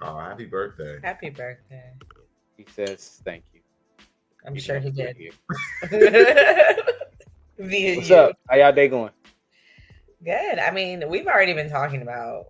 Oh, 0.00 0.18
happy 0.18 0.46
birthday! 0.46 0.98
Happy 1.02 1.30
birthday! 1.30 1.92
He 2.56 2.66
says 2.74 3.20
thank 3.24 3.44
you. 3.52 3.60
I'm 4.46 4.54
you 4.54 4.60
sure 4.60 4.78
he 4.78 4.90
did. 4.90 5.16
Via 7.58 7.96
What's 7.96 8.08
you. 8.08 8.16
up? 8.16 8.38
How 8.48 8.56
y'all 8.56 8.72
day 8.72 8.88
going? 8.88 9.10
Good. 10.24 10.58
I 10.58 10.70
mean, 10.70 11.08
we've 11.08 11.26
already 11.26 11.52
been 11.54 11.70
talking 11.70 12.02
about 12.02 12.46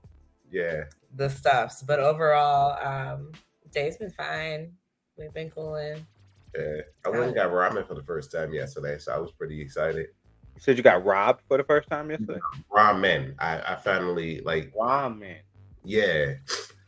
yeah 0.50 0.84
the 1.14 1.28
stuffs, 1.28 1.82
but 1.82 2.00
overall, 2.00 2.78
um, 2.84 3.32
day's 3.72 3.96
been 3.96 4.10
fine. 4.10 4.72
We've 5.16 5.32
been 5.32 5.50
cooling. 5.50 6.06
Yeah, 6.56 6.80
I 7.04 7.10
went 7.10 7.24
and 7.24 7.34
got 7.34 7.50
ramen 7.50 7.86
for 7.86 7.94
the 7.94 8.02
first 8.02 8.32
time 8.32 8.52
yesterday, 8.52 8.98
so 8.98 9.12
I 9.12 9.18
was 9.18 9.32
pretty 9.32 9.60
excited. 9.60 10.06
You 10.54 10.60
said 10.60 10.76
you 10.76 10.82
got 10.82 11.04
robbed 11.04 11.42
for 11.46 11.56
the 11.56 11.64
first 11.64 11.88
time 11.88 12.10
yesterday. 12.10 12.40
Ramen. 12.70 13.34
I, 13.38 13.60
I 13.60 13.76
finally 13.76 14.40
like 14.40 14.72
ramen. 14.74 15.36
Yeah. 15.84 16.34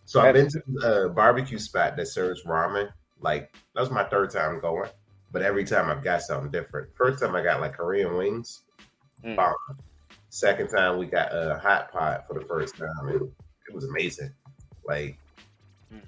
So 0.05 0.21
I've 0.21 0.35
been 0.35 0.49
to 0.49 0.63
a 0.83 1.09
barbecue 1.09 1.59
spot 1.59 1.97
that 1.97 2.09
serves 2.09 2.43
ramen. 2.45 2.91
Like 3.21 3.55
that 3.75 3.81
was 3.81 3.91
my 3.91 4.05
third 4.05 4.31
time 4.31 4.61
going, 4.61 4.91
but 5.31 5.43
every 5.43 5.65
time 5.65 5.89
I've 5.89 6.03
got 6.03 6.23
something 6.23 6.51
different. 6.51 6.93
First 6.95 7.23
time 7.23 7.37
I 7.37 7.43
got 7.43 7.61
like 7.61 7.75
Korean 7.75 8.17
wings. 8.17 8.63
Mm. 9.25 9.37
Bomb. 9.37 9.55
Second 10.31 10.69
time 10.69 10.97
we 10.97 11.07
got 11.07 11.31
a 11.33 11.59
hot 11.61 11.91
pot 11.91 12.25
for 12.27 12.35
the 12.35 12.47
first 12.47 12.77
time, 12.77 13.09
and 13.09 13.33
it 13.69 13.75
was 13.75 13.85
amazing. 13.85 14.31
Like, 14.87 15.19
mm. 15.93 16.01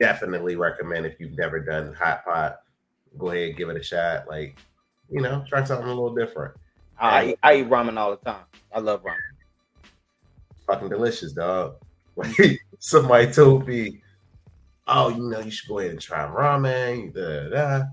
definitely 0.00 0.56
recommend 0.56 1.04
if 1.04 1.20
you've 1.20 1.36
never 1.36 1.60
done 1.60 1.92
hot 1.92 2.24
pot, 2.24 2.60
go 3.18 3.30
ahead 3.30 3.54
give 3.54 3.68
it 3.68 3.76
a 3.76 3.82
shot. 3.82 4.28
Like, 4.28 4.58
you 5.10 5.20
know, 5.20 5.44
try 5.46 5.62
something 5.62 5.86
a 5.86 5.90
little 5.90 6.14
different. 6.14 6.54
I, 6.98 7.26
eat, 7.26 7.38
I 7.42 7.56
eat 7.56 7.68
ramen 7.68 7.98
all 7.98 8.12
the 8.12 8.16
time. 8.16 8.44
I 8.74 8.80
love 8.80 9.02
ramen. 9.02 9.90
Fucking 10.66 10.88
delicious, 10.88 11.32
dog. 11.32 11.76
Like 12.18 12.62
somebody 12.78 13.30
told 13.30 13.68
me, 13.68 14.00
"Oh, 14.86 15.10
you 15.10 15.28
know, 15.28 15.40
you 15.40 15.50
should 15.50 15.68
go 15.68 15.80
ahead 15.80 15.90
and 15.90 16.00
try 16.00 16.26
ramen." 16.26 17.12
Da, 17.12 17.50
da. 17.50 17.84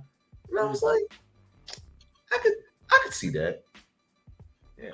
And 0.49 0.59
I 0.59 0.63
was 0.63 0.81
like, 0.81 1.13
I 2.31 2.37
could, 2.37 2.53
I 2.89 2.99
could 3.03 3.13
see 3.13 3.31
that. 3.31 3.65
Yeah 4.81 4.91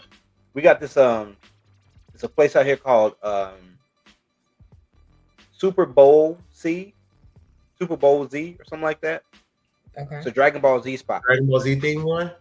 we 0.59 0.63
got 0.63 0.81
this 0.81 0.97
um 0.97 1.37
it's 2.13 2.23
a 2.23 2.27
place 2.27 2.57
out 2.57 2.65
here 2.65 2.75
called 2.75 3.15
um 3.23 3.53
Super 5.53 5.85
Bowl 5.85 6.37
C, 6.51 6.93
Super 7.79 7.95
Bowl 7.95 8.27
Z 8.27 8.57
or 8.59 8.65
something 8.65 8.83
like 8.83 8.99
that. 8.99 9.23
Okay. 9.97 10.17
It's 10.17 10.25
a 10.25 10.31
Dragon 10.31 10.59
Ball 10.59 10.81
Z 10.81 10.97
spot. 10.97 11.21
Dragon 11.25 11.47
Ball 11.47 11.61
Z 11.61 11.79
thing 11.79 12.03
one. 12.03 12.31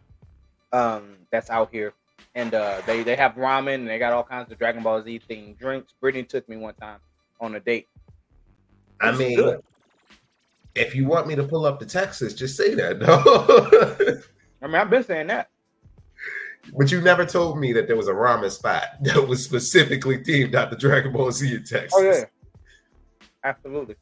Um, 0.73 1.15
that's 1.31 1.49
out 1.49 1.71
here, 1.71 1.93
and 2.35 2.55
uh, 2.55 2.83
they 2.87 3.05
they 3.05 3.15
have 3.15 3.35
ramen 3.35 3.75
and 3.75 3.89
they 3.89 4.01
got 4.01 4.13
all 4.13 4.25
kinds 4.25 4.51
of 4.51 4.59
Dragon 4.59 4.83
Ball 4.83 5.01
Z 5.01 5.21
themed 5.31 5.57
drinks. 5.57 5.95
Brittany 6.01 6.25
took 6.25 6.49
me 6.49 6.57
one 6.57 6.75
time 6.75 6.99
on 7.41 7.55
a 7.55 7.61
date. 7.61 7.87
I 9.01 9.13
mean, 9.13 9.37
good. 9.37 9.63
if 10.75 10.93
you 10.93 11.07
want 11.07 11.29
me 11.29 11.37
to 11.37 11.45
pull 11.45 11.67
up 11.67 11.79
to 11.79 11.87
Texas, 11.87 12.35
just 12.35 12.57
say 12.57 12.75
that. 12.75 12.99
No. 12.99 14.21
I 14.63 14.67
mean, 14.67 14.75
I've 14.75 14.91
been 14.91 15.05
saying 15.05 15.29
that. 15.29 15.51
But 16.77 16.91
you 16.91 17.01
never 17.01 17.25
told 17.25 17.59
me 17.59 17.73
that 17.73 17.87
there 17.87 17.97
was 17.97 18.09
a 18.09 18.13
ramen 18.13 18.51
spot 18.51 18.85
that 19.03 19.27
was 19.27 19.45
specifically 19.45 20.19
themed 20.19 20.55
after 20.55 20.77
Dragon 20.77 21.13
Ball 21.13 21.33
Z 21.33 21.55
in 21.55 21.65
Texas. 21.65 21.93
Oh 21.95 22.03
yeah, 22.03 22.25
absolutely. 23.45 23.97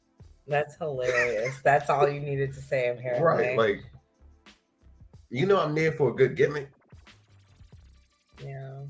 That's 0.48 0.76
hilarious. 0.76 1.56
That's 1.64 1.90
all 1.90 2.08
you 2.08 2.20
needed 2.20 2.54
to 2.54 2.60
say, 2.60 2.88
apparently. 2.88 3.24
Right, 3.24 3.58
like 3.58 3.84
you 5.30 5.46
know, 5.46 5.60
I'm 5.60 5.74
there 5.74 5.92
for 5.92 6.10
a 6.10 6.14
good 6.14 6.36
gimmick. 6.36 6.70
Yeah, 8.44 8.82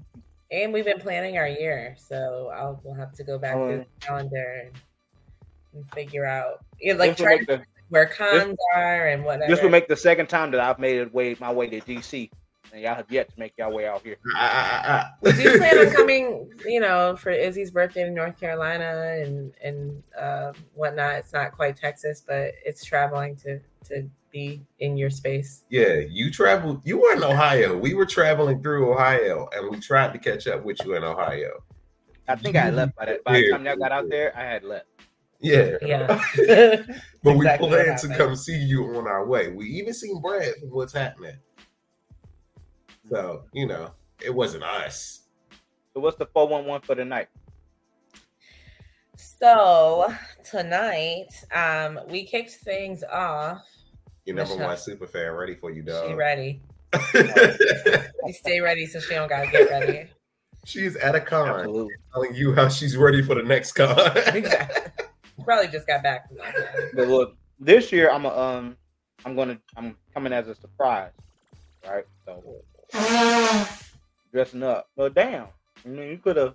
and 0.51 0.73
we've 0.73 0.85
been 0.85 1.01
planning 1.01 1.39
our 1.39 1.49
year, 1.49 1.97
so 1.99 2.51
I'll 2.55 2.81
we'll 2.85 2.95
have 2.95 3.13
to 3.15 3.25
go 3.25 3.39
back 3.39 3.57
um, 3.57 3.69
to 3.69 3.77
the 3.79 3.87
calendar 4.01 4.65
and, 4.65 4.73
and 5.75 5.91
figure 5.93 6.27
out. 6.27 6.65
Yeah, 6.81 6.95
like 6.95 7.17
try 7.17 7.39
where 7.89 8.07
cons 8.07 8.51
this, 8.51 8.57
are 8.75 9.09
and 9.09 9.25
whatever. 9.25 9.47
This 9.49 9.63
will 9.63 9.71
make 9.71 9.89
the 9.89 9.97
second 9.97 10.29
time 10.29 10.51
that 10.51 10.61
I've 10.61 10.79
made 10.79 10.97
it 10.99 11.15
way 11.15 11.37
my 11.41 11.53
way 11.53 11.69
to 11.69 11.81
DC 11.81 12.31
and 12.77 12.85
y'all 12.85 12.95
have 12.95 13.11
yet 13.11 13.33
to 13.33 13.39
make 13.39 13.55
y'all 13.57 13.73
way 13.73 13.89
out 13.89 14.03
here. 14.03 14.19
Ah, 14.35 15.15
We 15.23 15.33
do 15.33 15.57
plan 15.57 15.79
on 15.79 15.95
coming, 15.95 16.51
you 16.67 16.81
know, 16.81 17.17
for 17.17 17.31
Izzy's 17.31 17.71
birthday 17.71 18.07
in 18.07 18.15
North 18.15 18.39
Carolina 18.39 19.23
and 19.23 19.55
and 19.65 20.03
uh, 20.19 20.53
whatnot. 20.75 21.15
It's 21.15 21.33
not 21.33 21.53
quite 21.53 21.77
Texas, 21.77 22.23
but 22.27 22.53
it's 22.65 22.85
traveling 22.85 23.35
to 23.37 23.61
to 23.87 24.09
be 24.31 24.61
in 24.81 24.99
your 24.99 25.09
space. 25.09 25.65
Yeah, 25.71 26.01
you 26.09 26.31
traveled. 26.31 26.83
You 26.85 27.01
were 27.01 27.15
in 27.15 27.25
Ohio. 27.25 27.77
We 27.77 27.95
were 27.95 28.07
traveling 28.07 28.63
through 28.63 28.93
Ohio, 28.93 29.49
and 29.55 29.71
we 29.71 29.81
tried 29.81 30.13
to 30.13 30.19
catch 30.19 30.47
up 30.47 30.63
with 30.63 30.77
you 30.85 30.97
in 30.97 31.03
Ohio. 31.03 31.63
I 32.29 32.37
think 32.37 32.57
I 32.57 32.71
left 32.71 32.95
by 32.95 33.07
that. 33.07 33.25
By 33.25 33.41
the 33.41 33.51
time 33.53 33.65
y'all 33.65 33.77
got 33.77 33.93
out 33.93 34.11
there, 34.11 34.37
I 34.37 34.43
had 34.43 34.65
left. 34.65 34.87
Yeah, 35.41 35.77
Yeah. 35.81 36.07
but 37.23 37.37
we 37.37 37.47
Exactly 37.47 37.69
what 37.69 37.85
planned 37.85 37.99
to 38.01 38.17
come 38.17 38.37
see 38.37 38.57
you 38.57 38.97
on 38.97 39.07
our 39.07 39.27
way. 39.27 39.51
We 39.51 39.67
even 39.67 39.95
seen 39.95 40.21
Brad 40.21 40.55
what's 40.63 40.93
happening. 40.93 41.37
So 43.11 43.45
you 43.53 43.67
know, 43.67 43.93
it 44.23 44.35
wasn't 44.35 44.65
us. 44.65 45.23
So 45.95 46.01
what's 46.01 46.17
the 46.17 46.27
four 46.27 46.49
one 46.49 46.67
one 46.67 46.81
for 46.81 46.95
the 46.95 47.05
night? 47.05 47.29
so 49.17 50.13
tonight, 50.49 51.29
um, 51.55 51.99
we 52.09 52.25
kicked 52.25 52.51
things 52.53 53.03
off. 53.11 53.63
Your 54.25 54.37
number 54.37 54.55
Michelle. 54.55 54.69
one 54.69 54.77
super 54.77 55.07
fan 55.07 55.33
ready 55.33 55.55
for 55.55 55.71
you, 55.71 55.83
dog. 55.83 56.05
She 56.05 56.09
dog. 56.11 56.19
ready. 56.19 56.61
We 58.25 58.33
stay 58.33 58.61
ready 58.61 58.87
so 58.87 58.99
she 58.99 59.15
don't 59.15 59.29
gotta 59.29 59.47
get 59.51 59.71
ready. 59.71 60.09
she's 60.65 60.97
at 60.97 61.15
a 61.15 61.21
con 61.21 61.49
Absolutely. 61.49 61.95
telling 62.13 62.35
you 62.35 62.53
how 62.55 62.69
she's 62.69 62.97
ready 62.97 63.23
for 63.23 63.37
the 63.37 63.43
next 63.43 63.73
con. 63.73 63.97
Exactly. 64.35 64.93
Probably 65.45 65.69
just 65.69 65.87
got 65.87 66.03
back 66.03 66.27
from 66.29 66.39
that. 66.39 66.91
But 66.95 67.07
look, 67.09 67.37
this 67.61 67.93
year 67.93 68.11
I'm 68.11 68.25
a, 68.25 68.37
um 68.37 68.77
I'm 69.25 69.37
gonna 69.37 69.59
I'm 69.77 69.97
coming 70.13 70.33
as 70.33 70.49
a 70.49 70.55
surprise, 70.57 71.13
right? 71.87 72.05
So 72.25 72.43
dressing 74.33 74.63
up. 74.63 74.89
Well, 74.97 75.11
damn. 75.11 75.47
I 75.85 75.89
mean, 75.89 76.09
you 76.11 76.19
could 76.19 76.37
have 76.37 76.55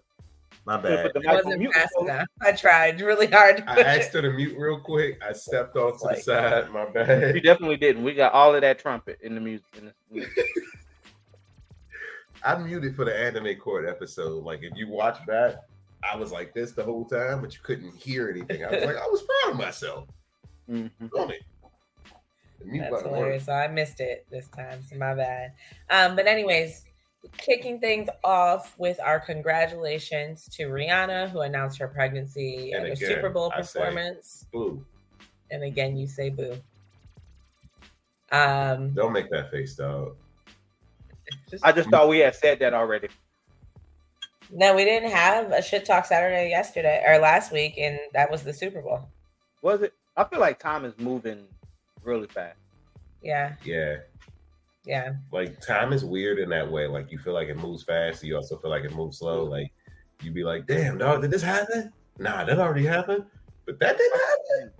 My 0.65 0.77
put 0.77 0.83
bad. 0.91 1.11
the 1.13 1.19
mic 1.19 1.29
wasn't 1.43 1.59
mute. 1.59 1.73
fast 1.73 1.93
enough. 1.99 2.27
I 2.41 2.51
tried 2.51 2.99
really 3.01 3.27
hard 3.27 3.57
to 3.57 3.69
I 3.69 3.79
asked 3.81 4.09
it. 4.09 4.23
her 4.23 4.29
to 4.29 4.31
mute 4.35 4.55
real 4.57 4.79
quick. 4.79 5.21
I 5.27 5.33
stepped 5.33 5.75
off 5.75 5.99
to 5.99 6.05
Like- 6.05 6.17
the 6.17 6.21
side. 6.23 6.71
My 6.71 6.85
bad. 6.85 7.35
You 7.35 7.41
definitely 7.49 7.77
didn't. 7.77 8.03
We 8.03 8.13
got 8.13 8.33
all 8.33 8.53
of 8.55 8.61
that 8.61 8.79
trumpet 8.79 9.19
in 9.21 9.35
the 9.35 9.41
music. 9.41 9.65
In 9.77 9.85
the 9.87 9.93
music. 10.11 10.31
I 12.43 12.57
muted 12.57 12.95
for 12.95 13.05
the 13.05 13.15
anime 13.15 13.55
court 13.57 13.87
episode. 13.87 14.43
Like 14.43 14.63
if 14.63 14.75
you 14.75 14.87
watch 14.89 15.17
that, 15.27 15.65
I 16.11 16.15
was 16.15 16.31
like 16.31 16.53
this 16.55 16.71
the 16.71 16.83
whole 16.83 17.05
time, 17.05 17.39
but 17.41 17.53
you 17.53 17.59
couldn't 17.61 17.95
hear 17.95 18.29
anything. 18.29 18.65
I 18.65 18.71
was 18.71 18.83
like, 18.83 18.95
I 18.97 19.07
was 19.07 19.21
proud 19.21 19.51
of 19.51 19.57
myself. 19.59 20.07
Mhm. 20.69 20.89
On 21.19 21.29
it. 21.29 21.43
The 22.63 22.71
mute 22.71 22.81
That's 22.81 22.91
button 22.91 23.11
worked. 23.11 23.15
hilarious. 23.17 23.45
So 23.45 23.53
I 23.53 23.67
missed 23.67 23.99
it 23.99 24.25
this 24.29 24.47
time. 24.49 24.81
So 24.89 24.95
my 24.97 25.13
bad. 25.15 25.53
Um, 25.89 26.15
but 26.15 26.27
anyways, 26.27 26.85
kicking 27.37 27.79
things 27.79 28.09
off 28.23 28.75
with 28.77 28.99
our 28.99 29.19
congratulations 29.19 30.47
to 30.53 30.63
Rihanna, 30.69 31.29
who 31.29 31.41
announced 31.41 31.77
her 31.79 31.87
pregnancy 31.87 32.71
And 32.73 32.83
at 32.85 32.89
a 32.89 32.93
again, 32.93 33.09
Super 33.09 33.29
Bowl 33.29 33.51
performance. 33.51 34.45
Boo. 34.51 34.85
And 35.51 35.63
again, 35.63 35.97
you 35.97 36.07
say 36.07 36.29
boo. 36.29 36.55
Um, 38.31 38.91
Don't 38.93 39.11
make 39.11 39.29
that 39.31 39.51
face, 39.51 39.75
dog. 39.75 40.15
I 41.63 41.71
just 41.71 41.89
thought 41.89 42.07
we 42.09 42.19
had 42.19 42.35
said 42.35 42.59
that 42.59 42.73
already. 42.73 43.09
no, 44.51 44.75
we 44.75 44.83
didn't 44.85 45.11
have 45.11 45.51
a 45.51 45.61
shit 45.61 45.85
talk 45.85 46.05
Saturday 46.05 46.49
yesterday 46.49 47.03
or 47.07 47.19
last 47.19 47.51
week, 47.51 47.75
and 47.77 47.99
that 48.13 48.29
was 48.31 48.43
the 48.43 48.53
Super 48.53 48.81
Bowl. 48.81 49.07
Was 49.61 49.81
it? 49.81 49.93
I 50.17 50.23
feel 50.25 50.39
like 50.39 50.59
time 50.59 50.85
is 50.85 50.93
moving 50.97 51.45
really 52.03 52.27
fast. 52.27 52.57
Yeah, 53.21 53.55
Yeah. 53.63 53.97
yeah. 54.85 55.13
Like 55.31 55.61
time 55.61 55.93
is 55.93 56.03
weird 56.03 56.39
in 56.39 56.49
that 56.49 56.69
way. 56.71 56.87
Like 56.87 57.11
you 57.11 57.19
feel 57.19 57.33
like 57.33 57.49
it 57.49 57.57
moves 57.57 57.83
fast, 57.83 58.23
you 58.23 58.35
also 58.35 58.57
feel 58.57 58.71
like 58.71 58.83
it 58.83 58.95
moves 58.95 59.19
slow. 59.19 59.43
Like 59.43 59.71
you'd 60.21 60.33
be 60.33 60.43
like, 60.43 60.65
damn, 60.67 60.97
dog, 60.97 61.21
did 61.21 61.31
this 61.31 61.43
happen? 61.43 61.91
Nah, 62.19 62.43
that 62.45 62.59
already 62.59 62.85
happened. 62.85 63.25
But 63.65 63.77
that 63.79 63.97
didn't 63.97 64.19
happen. 64.19 64.71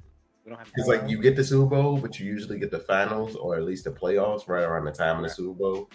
We 0.43 0.49
don't 0.49 0.57
have 0.59 0.67
Because 0.73 0.87
like 0.87 1.07
you 1.07 1.21
get 1.21 1.35
the 1.35 1.43
Super 1.43 1.67
Bowl, 1.75 1.97
but 1.97 2.19
you 2.19 2.25
usually 2.25 2.57
get 2.57 2.71
the 2.71 2.79
finals 2.79 3.35
or 3.35 3.55
at 3.57 3.63
least 3.63 3.83
the 3.83 3.91
playoffs 3.91 4.47
right 4.47 4.63
around 4.63 4.85
the 4.85 4.91
time 4.91 5.17
of 5.17 5.23
the 5.23 5.29
Super 5.29 5.53
Bowl, 5.53 5.89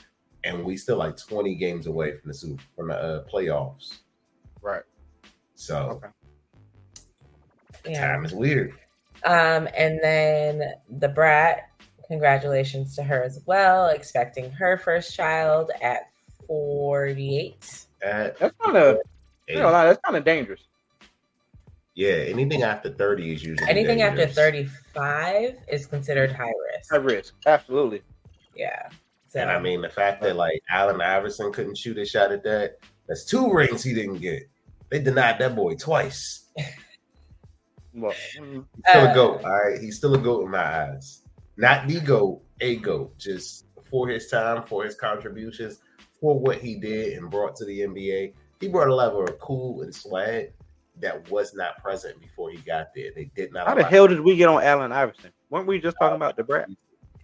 and 0.45 0.65
we 0.65 0.77
still 0.77 0.97
like 0.97 1.17
twenty 1.17 1.57
games 1.57 1.89
away 1.89 2.15
from 2.17 2.29
the 2.29 2.35
Super 2.35 2.63
from 2.77 2.89
the 2.89 2.95
uh, 2.97 3.25
playoffs. 3.25 3.99
right. 4.63 4.83
So 5.57 6.01
Okay. 6.03 6.09
Yeah. 7.93 8.07
time 8.13 8.25
is 8.25 8.33
weird. 8.35 8.73
Um, 9.27 9.69
and 9.77 9.99
then 10.03 10.63
Da 10.99 11.09
Brat, 11.09 11.69
congratulations 12.09 12.95
to 12.97 13.03
her 13.03 13.23
as 13.23 13.41
well, 13.45 13.89
expecting 13.89 14.51
her 14.53 14.79
first 14.79 15.15
child 15.15 15.71
at 15.83 16.11
48. 16.47 17.87
At 18.03 18.39
That's 18.39 18.57
kind 18.65 18.77
of 18.77 18.97
eight. 19.49 19.57
you 19.57 19.61
know, 19.61 19.73
that's 19.73 20.01
kind 20.05 20.17
of 20.17 20.25
dangerous. 20.25 20.61
yeah, 21.95 22.13
anything 22.13 22.63
after 22.63 22.91
thirty 22.91 23.33
is 23.35 23.43
usually 23.43 23.69
Anything 23.69 24.03
after 24.03 24.27
35 24.27 25.57
is 25.69 25.87
considered 25.87 26.31
high 26.31 26.53
risk. 26.75 26.91
High 26.91 26.97
risk. 26.99 27.35
Absolutely. 27.47 28.03
Yeah. 28.55 28.89
So, 29.29 29.41
And 29.41 29.51
I 29.51 29.59
mean 29.59 29.81
the 29.83 29.89
fact 29.89 30.23
that 30.23 30.37
like 30.37 30.63
Allen 30.71 31.01
Iverson 31.01 31.53
couldn't 31.53 31.77
shoot 31.79 31.99
a 31.99 32.05
shot 32.07 32.31
at 32.33 32.45
that, 32.45 32.77
that's 33.09 33.25
two 33.25 33.53
rings 33.53 33.83
he 33.83 33.93
didn't 33.95 34.19
get. 34.19 34.49
They 34.91 35.01
denied 35.01 35.39
that 35.41 35.57
boy 35.57 35.75
twice. 35.75 36.45
Well, 37.97 38.13
mm, 38.39 38.65
He's 38.77 38.85
still 38.89 39.07
Uh, 39.07 39.11
a 39.11 39.15
goat, 39.15 39.45
all 39.45 39.51
right. 39.51 39.81
He's 39.81 39.97
still 39.97 40.15
a 40.15 40.19
goat 40.19 40.45
in 40.45 40.51
my 40.51 40.83
eyes. 40.83 41.23
Not 41.57 41.89
the 41.89 42.01
goat, 42.01 42.43
a 42.61 42.77
goat. 42.77 43.17
Just 43.19 43.67
for 43.91 44.09
his 44.09 44.29
time, 44.29 44.63
for 44.65 44.85
his 44.85 44.95
contributions, 44.95 45.81
for 46.21 46.39
what 46.39 46.59
he 46.59 46.75
did 46.77 47.17
and 47.19 47.31
brought 47.31 47.57
to 47.57 47.65
the 47.65 47.81
NBA. 47.81 48.35
He 48.61 48.69
brought 48.69 48.89
a 48.89 48.95
level 48.95 49.23
of 49.25 49.39
cool 49.39 49.83
and 49.83 49.95
swag 49.95 50.53
that 51.01 51.31
was 51.31 51.55
not 51.55 51.83
present 51.83 52.19
before 52.21 52.51
he 52.51 52.57
got 52.59 52.89
there. 52.95 53.11
They 53.15 53.31
did 53.37 53.53
not. 53.53 53.67
how 53.67 53.75
the 53.75 53.85
hell 53.85 54.07
did 54.09 54.21
we 54.21 54.35
get 54.37 54.49
on 54.49 54.63
Allen 54.63 54.93
Iverson? 54.93 55.31
Weren't 55.51 55.67
we 55.67 55.79
just 55.79 55.97
talking 56.01 56.17
about 56.17 56.37
Da 56.37 56.43
Brat? 56.43 56.69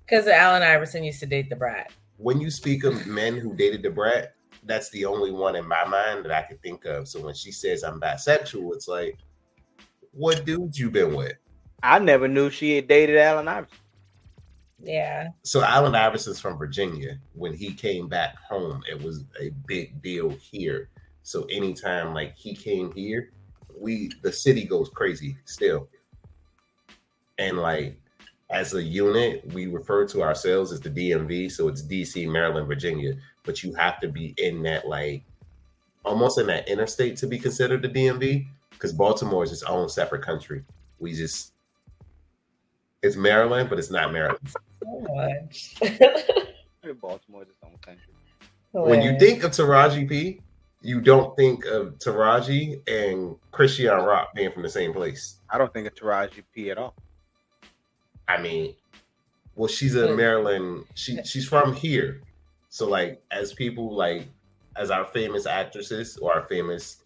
because 0.04 0.26
Allen 0.26 0.62
Iverson 0.62 1.04
used 1.04 1.20
to 1.20 1.26
date 1.26 1.48
Da 1.48 1.56
Brat. 1.56 1.90
When 2.18 2.40
you 2.40 2.50
speak 2.50 2.85
of 2.85 3.06
men 3.06 3.37
who 3.37 3.54
dated 3.54 3.82
Da 3.82 3.88
Brat, 3.90 4.35
that's 4.64 4.90
the 4.90 5.04
only 5.06 5.30
one 5.32 5.56
in 5.56 5.66
my 5.66 5.85
mind 5.87 6.24
that 6.24 6.32
I 6.32 6.42
could 6.42 6.61
think 6.62 6.85
of. 6.85 7.08
So 7.08 7.20
when 7.20 7.35
she 7.35 7.50
says 7.50 7.82
I'm 7.82 7.98
bisexual, 8.00 8.74
it's 8.74 8.88
like, 8.88 9.18
what 10.12 10.44
dudes 10.44 10.79
you 10.79 10.90
been 10.90 11.14
with? 11.14 11.35
I 11.83 11.98
never 11.98 12.29
knew 12.29 12.51
she 12.51 12.77
had 12.77 12.88
dated 12.88 13.16
Allen 13.16 13.48
Iverson. 13.48 13.79
Yeah. 14.83 15.29
So 15.42 15.62
Allen 15.62 15.94
Iverson's 15.94 16.40
from 16.40 16.59
Virginia. 16.59 17.18
When 17.35 17.55
he 17.55 17.72
came 17.72 18.09
back 18.09 18.37
home, 18.37 18.83
it 18.90 19.01
was 19.01 19.25
a 19.40 19.51
big 19.66 20.03
deal 20.03 20.31
here. 20.31 20.88
So 21.22 21.44
anytime 21.44 22.14
like 22.14 22.37
he 22.37 22.55
came 22.55 22.92
here, 22.92 23.31
we 23.79 24.11
the 24.22 24.33
city 24.33 24.64
goes 24.64 24.88
crazy 24.88 25.37
still. 25.44 25.88
And 27.38 27.59
like 27.59 27.96
as 28.51 28.75
a 28.75 28.83
unit, 28.83 29.44
we 29.53 29.66
refer 29.66 30.07
to 30.09 30.22
ourselves 30.22 30.72
as 30.72 30.81
the 30.81 30.90
DMV. 30.90 31.51
So 31.51 31.68
it's 31.68 31.83
DC, 31.83 32.31
Maryland, 32.31 32.66
Virginia. 32.66 33.14
But 33.44 33.62
you 33.62 33.75
have 33.75 34.01
to 34.01 34.09
be 34.09 34.35
in 34.37 34.62
that 34.64 34.87
like 34.88 35.22
almost 36.05 36.38
in 36.38 36.46
that 36.48 36.68
interstate 36.68 37.16
to 37.18 37.27
be 37.27 37.38
considered 37.38 37.83
the 37.83 37.88
DMV 37.88 38.46
because 38.83 38.92
Baltimore 38.92 39.45
is 39.45 39.53
its 39.53 39.62
own 39.62 39.88
separate 39.88 40.23
country. 40.23 40.64
We 40.99 41.12
just 41.12 41.53
it's 43.01 43.14
Maryland, 43.14 43.71
but 43.71 43.79
it's 43.79 43.92
not 43.92 44.12
Maryland. 44.12 44.40
So 44.49 45.07
much. 45.14 45.75
Baltimore 47.01 47.42
is 47.42 47.49
its 47.49 47.59
own 47.62 47.79
country. 47.81 48.12
when 48.73 49.01
you 49.01 49.16
think 49.21 49.45
of 49.45 49.53
Taraji 49.53 50.09
P, 50.09 50.40
you 50.81 51.01
don't 51.01 51.37
think 51.37 51.64
of 51.64 51.97
Taraji 51.99 52.83
and 52.88 53.37
Chrisean 53.53 54.05
Rock 54.05 54.35
being 54.35 54.51
from 54.51 54.62
the 54.62 54.68
same 54.68 54.92
place. 54.92 55.37
I 55.49 55.59
don't 55.59 55.73
think 55.73 55.87
of 55.87 55.95
Taraji 55.95 56.42
P 56.53 56.73
at 56.73 56.79
all. 56.79 56.97
I 58.27 58.42
mean, 58.42 58.75
well, 59.55 59.68
she's 59.68 59.95
a 59.95 60.12
Maryland. 60.16 60.87
She 60.95 61.23
she's 61.23 61.47
from 61.47 61.73
here, 61.73 62.21
so 62.68 62.88
like 62.88 63.23
as 63.31 63.53
people 63.55 63.95
like 63.95 64.27
as 64.75 64.90
our 64.90 65.05
famous 65.05 65.47
actresses 65.47 66.16
or 66.16 66.35
our 66.35 66.42
famous 66.49 67.02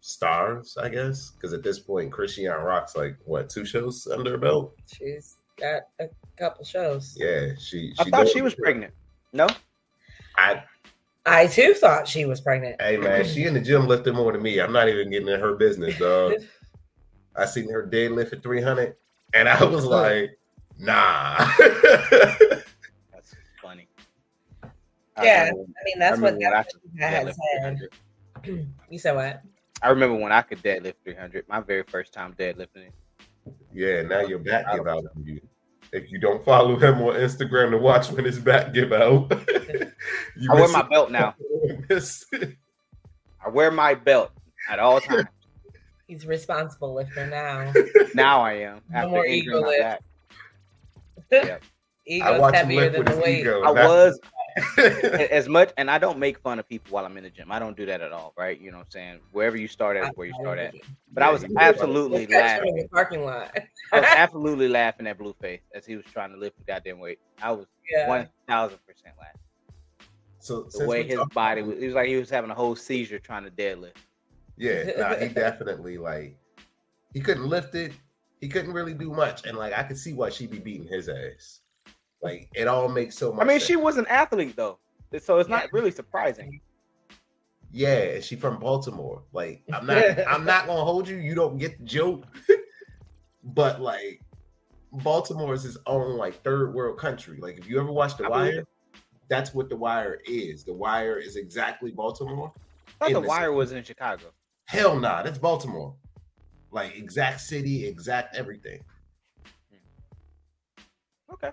stars, 0.00 0.76
I 0.80 0.88
guess, 0.88 1.30
because 1.30 1.52
at 1.52 1.62
this 1.62 1.78
point, 1.78 2.10
Chrisean 2.10 2.62
Rock's 2.64 2.96
like 2.96 3.16
what 3.24 3.48
two 3.50 3.64
shows 3.64 4.06
under 4.06 4.32
her 4.32 4.38
belt? 4.38 4.74
she's 4.86 5.36
got 5.58 5.82
a 6.00 6.08
couple 6.36 6.64
shows. 6.64 7.14
Yeah, 7.18 7.48
she. 7.58 7.92
I 7.98 8.04
thought 8.04 8.28
she 8.28 8.42
was 8.42 8.54
pregnant. 8.54 8.92
No, 9.32 9.46
I 10.36 10.62
I 11.26 11.46
too 11.46 11.74
thought 11.74 12.08
she 12.08 12.24
was 12.24 12.40
pregnant. 12.40 12.80
hey 12.80 12.96
man, 12.96 13.24
she 13.24 13.44
in 13.44 13.54
the 13.54 13.60
gym 13.60 13.86
lifting 13.86 14.14
more 14.14 14.32
than 14.32 14.42
me. 14.42 14.58
I'm 14.60 14.72
not 14.72 14.88
even 14.88 15.10
getting 15.10 15.28
in 15.28 15.38
her 15.40 15.54
business, 15.54 15.98
dog. 15.98 16.34
I 17.36 17.44
seen 17.46 17.70
her 17.70 17.86
deadlift 17.86 18.32
at 18.32 18.42
300, 18.42 18.96
and 19.34 19.48
I 19.48 19.62
was 19.64 19.84
like, 19.84 20.36
nah. 20.78 21.36
that's 21.58 23.34
funny. 23.62 23.86
Yeah, 25.22 25.44
remember- 25.50 25.62
I 25.62 25.84
mean, 25.84 25.98
that's 25.98 26.18
I 26.18 26.22
what 26.22 26.34
remember 26.34 26.64
when 26.92 26.98
that 26.98 27.12
I 27.12 27.12
had 27.12 27.34
said. 28.44 28.66
You 28.90 28.98
said 28.98 29.14
what? 29.14 29.42
I 29.82 29.88
remember 29.88 30.16
when 30.16 30.32
I 30.32 30.42
could 30.42 30.62
deadlift 30.62 30.94
300. 31.04 31.48
My 31.48 31.60
very 31.60 31.82
first 31.84 32.12
time 32.12 32.34
deadlifting 32.38 32.88
it. 32.88 32.92
yeah, 33.72 34.02
now 34.02 34.20
your 34.20 34.38
back 34.38 34.66
give 34.74 34.86
out 34.86 35.04
on 35.16 35.24
you. 35.24 35.40
If 35.92 36.10
you 36.12 36.18
don't 36.18 36.44
follow 36.44 36.76
him 36.76 37.00
on 37.02 37.14
Instagram 37.14 37.70
to 37.72 37.78
watch 37.78 38.10
when 38.10 38.24
his 38.24 38.38
back 38.38 38.72
give 38.72 38.92
out, 38.92 39.32
I 40.50 40.54
wear 40.54 40.68
my 40.68 40.82
belt 40.82 41.10
now. 41.10 41.34
I 43.44 43.48
wear 43.48 43.70
my 43.70 43.94
belt 43.94 44.30
at 44.70 44.78
all 44.78 45.00
times. 45.00 45.24
He's 46.06 46.26
responsible 46.26 46.94
lifter 46.94 47.26
now. 47.26 47.72
now 48.14 48.40
I 48.40 48.52
am. 48.54 48.80
No 48.90 49.08
more 49.08 49.26
ego 49.26 49.60
lift. 49.60 50.02
Yep. 51.30 51.62
Ego's 52.06 52.52
heavier 52.52 52.90
than 52.90 53.04
the 53.04 53.16
weight. 53.16 53.40
ego. 53.40 53.62
I 53.62 53.70
was 53.70 54.18
as 55.30 55.48
much, 55.48 55.72
and 55.76 55.90
I 55.90 55.98
don't 55.98 56.18
make 56.18 56.38
fun 56.38 56.58
of 56.58 56.68
people 56.68 56.94
while 56.94 57.04
I'm 57.04 57.16
in 57.16 57.24
the 57.24 57.30
gym. 57.30 57.50
I 57.50 57.58
don't 57.58 57.76
do 57.76 57.86
that 57.86 58.00
at 58.00 58.12
all, 58.12 58.32
right? 58.36 58.60
You 58.60 58.70
know 58.70 58.78
what 58.78 58.86
I'm 58.86 58.90
saying? 58.90 59.20
Wherever 59.32 59.56
you 59.56 59.68
start 59.68 59.96
at 59.96 60.16
where 60.16 60.26
you 60.26 60.34
start 60.40 60.58
at. 60.58 60.74
But 61.12 61.22
I 61.22 61.30
was 61.30 61.44
absolutely 61.58 62.26
Catch 62.26 62.62
him 62.62 62.68
in 62.68 62.74
laughing. 62.74 62.76
the 62.76 62.88
parking 62.88 63.24
lot. 63.24 63.56
I 63.92 64.00
was 64.00 64.08
absolutely 64.16 64.68
laughing 64.68 65.06
at 65.06 65.18
Blueface 65.18 65.60
as 65.74 65.86
he 65.86 65.96
was 65.96 66.04
trying 66.06 66.32
to 66.32 66.38
lift 66.38 66.58
the 66.58 66.64
goddamn 66.64 66.98
weight. 66.98 67.18
I 67.42 67.52
was 67.52 67.66
one 68.06 68.28
thousand 68.46 68.78
percent 68.86 69.14
laughing. 69.18 69.40
So 70.40 70.68
The 70.72 70.86
way 70.86 71.02
his 71.02 71.20
body 71.34 71.62
was, 71.62 71.78
it 71.78 71.86
was 71.86 71.94
like 71.94 72.08
he 72.08 72.16
was 72.16 72.30
having 72.30 72.50
a 72.50 72.54
whole 72.54 72.74
seizure 72.74 73.18
trying 73.18 73.44
to 73.44 73.50
deadlift. 73.50 73.96
Yeah, 74.56 74.90
nah, 74.96 75.14
he 75.16 75.28
definitely 75.34 75.98
like 75.98 76.36
he 77.12 77.20
couldn't 77.20 77.46
lift 77.46 77.74
it. 77.74 77.92
He 78.40 78.48
couldn't 78.48 78.72
really 78.72 78.94
do 78.94 79.10
much, 79.10 79.46
and 79.46 79.56
like 79.56 79.72
I 79.74 79.82
could 79.82 79.98
see 79.98 80.14
why 80.14 80.30
she'd 80.30 80.50
be 80.50 80.58
beating 80.58 80.86
his 80.88 81.08
ass. 81.08 81.59
Like 82.22 82.48
it 82.54 82.68
all 82.68 82.88
makes 82.88 83.16
so 83.16 83.32
much. 83.32 83.44
I 83.44 83.48
mean, 83.48 83.58
sense. 83.58 83.66
she 83.66 83.76
was 83.76 83.96
an 83.96 84.06
athlete 84.06 84.56
though, 84.56 84.78
so 85.20 85.38
it's 85.38 85.48
not 85.48 85.72
really 85.72 85.90
surprising. 85.90 86.60
Yeah, 87.72 87.96
and 87.96 88.24
she 88.24 88.36
from 88.36 88.58
Baltimore. 88.58 89.22
Like 89.32 89.62
I'm 89.72 89.86
not 89.86 90.04
I'm 90.28 90.44
not 90.44 90.66
gonna 90.66 90.84
hold 90.84 91.08
you. 91.08 91.16
You 91.16 91.34
don't 91.34 91.58
get 91.58 91.78
the 91.78 91.84
joke. 91.84 92.26
but 93.44 93.80
like 93.80 94.20
Baltimore 94.92 95.54
is 95.54 95.64
its 95.64 95.78
own 95.86 96.16
like 96.16 96.42
third 96.42 96.74
world 96.74 96.98
country. 96.98 97.38
Like 97.40 97.58
if 97.58 97.68
you 97.68 97.80
ever 97.80 97.92
watch 97.92 98.16
The 98.16 98.26
I 98.26 98.28
believe 98.28 98.54
Wire, 98.54 98.66
that's 99.28 99.54
what 99.54 99.68
The 99.68 99.76
Wire 99.76 100.20
is. 100.26 100.64
The 100.64 100.74
Wire 100.74 101.18
is 101.18 101.36
exactly 101.36 101.90
Baltimore. 101.90 102.52
I 103.00 103.06
thought 103.06 103.14
the 103.14 103.20
the 103.20 103.28
wire 103.28 103.46
city. 103.46 103.54
was 103.54 103.72
in 103.72 103.84
Chicago. 103.84 104.26
Hell 104.66 104.98
nah, 104.98 105.22
that's 105.22 105.38
Baltimore. 105.38 105.94
Like 106.72 106.96
exact 106.96 107.40
city, 107.40 107.86
exact 107.86 108.36
everything. 108.36 108.80
Okay. 111.32 111.50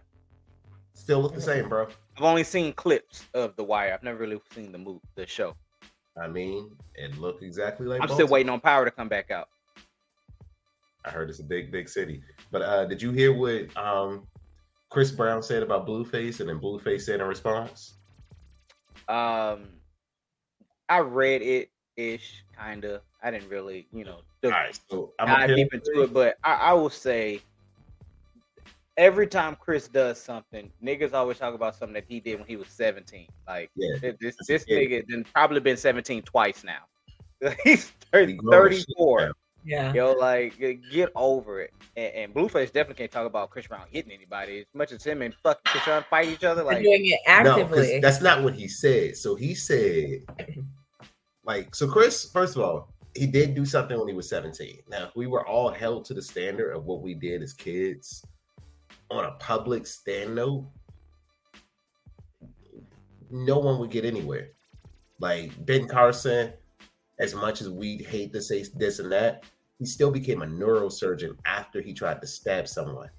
Still 1.07 1.21
look 1.21 1.33
the 1.33 1.39
same, 1.39 1.69
bro. 1.69 1.87
I've 2.17 2.23
only 2.23 2.43
seen 2.43 2.73
clips 2.73 3.27
of 3.33 3.55
the 3.55 3.63
wire. 3.63 3.93
I've 3.93 4.03
never 4.03 4.17
really 4.17 4.41
seen 4.53 4.73
the 4.73 4.77
move, 4.77 4.99
the 5.15 5.25
show. 5.25 5.55
I 6.21 6.27
mean, 6.27 6.69
it 6.95 7.17
looked 7.17 7.43
exactly 7.43 7.87
like 7.87 8.01
I'm 8.01 8.09
still 8.09 8.27
waiting 8.27 8.49
on 8.49 8.59
Power 8.59 8.83
to 8.83 8.91
come 8.91 9.07
back 9.07 9.31
out. 9.31 9.47
I 11.05 11.09
heard 11.09 11.29
it's 11.29 11.39
a 11.39 11.45
big, 11.45 11.71
big 11.71 11.87
city. 11.87 12.21
But 12.51 12.61
uh 12.61 12.83
did 12.87 13.01
you 13.01 13.13
hear 13.13 13.31
what 13.31 13.77
um 13.77 14.27
Chris 14.89 15.09
Brown 15.09 15.41
said 15.41 15.63
about 15.63 15.87
Blueface 15.87 16.41
and 16.41 16.49
then 16.49 16.59
Blueface 16.59 17.03
said 17.03 17.21
in 17.21 17.25
response? 17.25 17.93
Um, 19.07 19.69
I 20.89 20.99
read 20.99 21.41
it 21.41 21.69
ish, 21.95 22.43
kind 22.53 22.83
of. 22.83 22.99
I 23.23 23.31
didn't 23.31 23.47
really, 23.47 23.87
you 23.93 24.03
know, 24.03 24.19
All 24.43 24.51
right, 24.51 24.77
so 24.91 25.13
I'm 25.19 25.27
dive 25.27 25.55
deep 25.55 25.73
into 25.73 26.01
it, 26.03 26.13
but 26.13 26.37
I, 26.43 26.55
I 26.55 26.73
will 26.73 26.89
say 26.89 27.39
every 28.97 29.27
time 29.27 29.55
Chris 29.59 29.87
does 29.87 30.19
something, 30.19 30.71
niggas 30.83 31.13
always 31.13 31.37
talk 31.37 31.53
about 31.53 31.75
something 31.75 31.93
that 31.93 32.05
he 32.07 32.19
did 32.19 32.39
when 32.39 32.47
he 32.47 32.55
was 32.55 32.67
17. 32.69 33.27
Like 33.47 33.69
Yeah, 33.75 33.97
this 34.01 34.15
this, 34.19 34.35
that's 34.47 34.47
this 34.47 34.65
nigga 34.65 35.03
then 35.07 35.25
probably 35.33 35.59
been 35.59 35.77
17 35.77 36.23
twice 36.23 36.63
now. 36.63 36.79
He's 37.63 37.91
30, 38.11 38.31
He 38.33 38.37
grown 38.37 38.71
as 38.73 38.79
shit 38.79 38.87
34. 38.97 39.31
Yeah. 39.63 39.93
Yo, 39.93 40.13
like 40.13 40.57
get 40.91 41.11
over 41.15 41.61
it. 41.61 41.73
And, 41.95 42.13
and 42.13 42.33
Blueface 42.33 42.71
definitely 42.71 42.95
can't 42.95 43.11
talk 43.11 43.25
about 43.27 43.49
Chris 43.49 43.67
Brown 43.67 43.85
hitting 43.91 44.11
anybody 44.11 44.59
as 44.59 44.65
much 44.73 44.91
as 44.91 45.03
him 45.03 45.21
and 45.21 45.33
fucking 45.43 45.61
Chris 45.65 45.83
Brown 45.83 46.05
fight 46.09 46.29
each 46.29 46.43
other. 46.43 46.63
Like 46.63 46.81
doing 46.83 47.05
it 47.05 47.19
No, 47.27 47.43
'cause 47.43 47.59
actively. 47.59 47.99
that's 47.99 48.21
not 48.21 48.43
what 48.43 48.53
he 48.55 48.67
said. 48.67 49.17
So 49.17 49.35
he 49.35 49.53
said, 49.53 50.21
like, 51.43 51.75
so 51.75 51.87
Chris, 51.87 52.29
first 52.31 52.55
of 52.55 52.63
all, 52.63 52.93
he 53.15 53.25
did 53.27 53.55
do 53.55 53.65
something 53.65 53.97
when 53.99 54.07
he 54.07 54.13
was 54.13 54.29
17. 54.29 54.79
Now, 54.89 55.05
if 55.07 55.15
we 55.15 55.27
were 55.27 55.45
all 55.45 55.69
held 55.69 56.05
to 56.05 56.13
the 56.13 56.21
standard 56.21 56.71
of 56.71 56.85
what 56.85 57.01
we 57.01 57.13
did 57.13 57.41
as 57.43 57.53
kids 57.53 58.23
on 59.09 59.25
a 59.25 59.31
public 59.31 59.87
stand 59.87 60.35
note, 60.35 60.67
no 63.29 63.59
one 63.59 63.79
would 63.79 63.91
get 63.91 64.05
anywhere. 64.05 64.49
Like 65.19 65.65
Ben 65.65 65.87
Carson, 65.87 66.53
as 67.19 67.33
much 67.33 67.61
as 67.61 67.69
we 67.69 67.97
hate 67.97 68.33
to 68.33 68.41
say 68.41 68.63
this 68.75 68.99
and 68.99 69.11
that, 69.11 69.43
he 69.79 69.85
still 69.85 70.11
became 70.11 70.41
a 70.41 70.45
neurosurgeon 70.45 71.37
after 71.45 71.81
he 71.81 71.93
tried 71.93 72.21
to 72.21 72.27
stab 72.27 72.67
someone. 72.67 73.09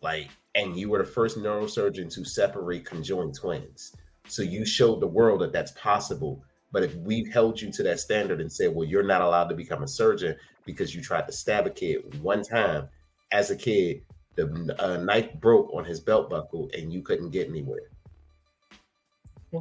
Like, 0.00 0.30
and 0.54 0.76
you 0.76 0.88
were 0.90 0.98
the 0.98 1.04
first 1.04 1.38
neurosurgeon 1.38 2.12
to 2.14 2.24
separate 2.24 2.84
conjoined 2.84 3.34
twins. 3.34 3.94
So 4.26 4.42
you 4.42 4.64
showed 4.64 5.00
the 5.00 5.06
world 5.06 5.40
that 5.40 5.52
that's 5.52 5.72
possible. 5.72 6.42
But 6.70 6.82
if 6.82 6.94
we've 6.96 7.32
held 7.32 7.60
you 7.60 7.70
to 7.72 7.82
that 7.84 8.00
standard 8.00 8.40
and 8.40 8.52
said, 8.52 8.74
well, 8.74 8.86
you're 8.86 9.02
not 9.02 9.22
allowed 9.22 9.48
to 9.48 9.54
become 9.54 9.82
a 9.82 9.88
surgeon 9.88 10.36
because 10.66 10.94
you 10.94 11.00
tried 11.00 11.26
to 11.26 11.32
stab 11.32 11.66
a 11.66 11.70
kid 11.70 12.20
one 12.22 12.42
time 12.42 12.88
as 13.32 13.50
a 13.50 13.56
kid, 13.56 14.02
the 14.38 14.76
uh, 14.78 14.96
knife 14.98 15.34
broke 15.34 15.72
on 15.74 15.84
his 15.84 16.00
belt 16.00 16.30
buckle 16.30 16.70
and 16.76 16.92
you 16.92 17.02
couldn't 17.02 17.30
get 17.30 17.48
anywhere. 17.48 17.90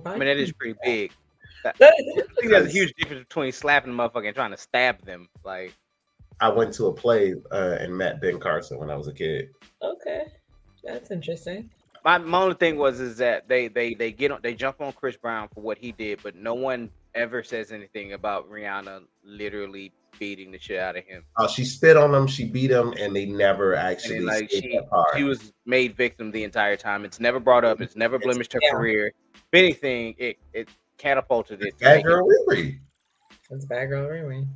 I 0.06 0.12
mean 0.12 0.28
that 0.28 0.38
is 0.38 0.52
pretty 0.52 0.78
big. 0.84 1.12
I 1.66 1.72
think 1.72 2.50
there's 2.50 2.68
a 2.68 2.70
huge 2.70 2.94
difference 2.98 3.24
between 3.28 3.52
slapping 3.52 3.92
a 3.92 3.96
motherfucker 3.96 4.28
and 4.28 4.36
trying 4.36 4.52
to 4.52 4.58
stab 4.58 5.04
them. 5.04 5.28
Like 5.44 5.74
I 6.40 6.50
went 6.50 6.74
to 6.76 6.86
a 6.88 6.94
play 6.94 7.34
uh, 7.52 7.78
and 7.80 7.98
met 7.98 8.22
Ben 8.22 8.40
Carson 8.40 8.78
when 8.78 8.90
I 8.90 8.96
was 8.96 9.08
a 9.08 9.14
kid. 9.14 9.50
okay. 9.82 10.26
That's 10.84 11.12
interesting. 11.12 11.70
my, 12.06 12.18
my 12.20 12.44
only 12.44 12.56
thing 12.56 12.78
was 12.78 13.00
is 13.00 13.18
that 13.18 13.50
they 13.50 13.68
they 13.68 13.94
they 13.94 14.12
get 14.12 14.32
on 14.32 14.40
they 14.42 14.54
jump 14.54 14.80
on 14.80 14.94
Chris 14.94 15.18
Brown 15.18 15.50
for 15.54 15.62
what 15.62 15.78
he 15.78 15.92
did, 15.92 16.20
but 16.24 16.36
no 16.36 16.54
one 16.54 16.90
ever 17.16 17.44
says 17.44 17.72
anything 17.72 18.14
about 18.14 18.50
Rihanna 18.50 19.02
literally 19.24 19.92
beating 20.20 20.52
the 20.52 20.60
shit 20.60 20.80
out 20.80 20.96
of 20.98 21.04
him. 21.06 21.24
Uh, 21.36 21.48
she 21.48 21.64
spit 21.66 21.98
on 21.98 22.14
him, 22.14 22.28
she 22.28 22.46
beat 22.46 22.72
him, 22.72 22.94
and 23.00 23.16
they 23.16 23.26
never 23.26 23.74
And 23.74 23.88
actually 23.88 24.18
then, 24.20 24.26
like 24.26 24.50
she 24.50 24.78
that 24.80 25.06
she 25.16 25.24
was 25.24 25.54
made 25.66 25.96
victim 25.96 26.32
the 26.32 26.44
entire 26.44 26.76
time. 26.76 27.06
It's 27.06 27.20
never 27.20 27.40
brought 27.40 27.64
up. 27.66 27.82
It's 27.82 27.96
never 27.96 28.18
blemished 28.20 28.54
her 28.54 28.60
Yeah. 28.64 28.72
career. 28.72 29.14
If 29.36 29.42
anything, 29.54 30.16
it 30.18 30.38
it 30.54 30.70
catapulted 30.98 31.62
it. 31.62 31.78
to 31.80 31.84
Bad 31.86 32.04
girl 32.04 32.28
Riri. 32.28 32.80
That's 33.50 33.66
bad 33.66 33.86
girl 33.88 34.08
Riri. 34.08 34.48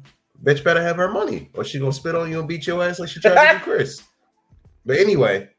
Bitch 0.44 0.64
better 0.64 0.82
have 0.82 0.96
her 0.98 1.08
money, 1.12 1.50
or 1.54 1.64
she 1.64 1.80
gonna 1.80 1.94
spit 1.94 2.16
on 2.16 2.30
you 2.32 2.40
and 2.40 2.48
beat 2.48 2.66
your 2.66 2.84
ass 2.84 3.00
like 3.00 3.10
she 3.10 3.20
tried 3.20 3.54
to 3.54 3.60
do 3.60 3.64
Chris. 3.64 4.02
But 4.86 4.98
anyway, 4.98 5.50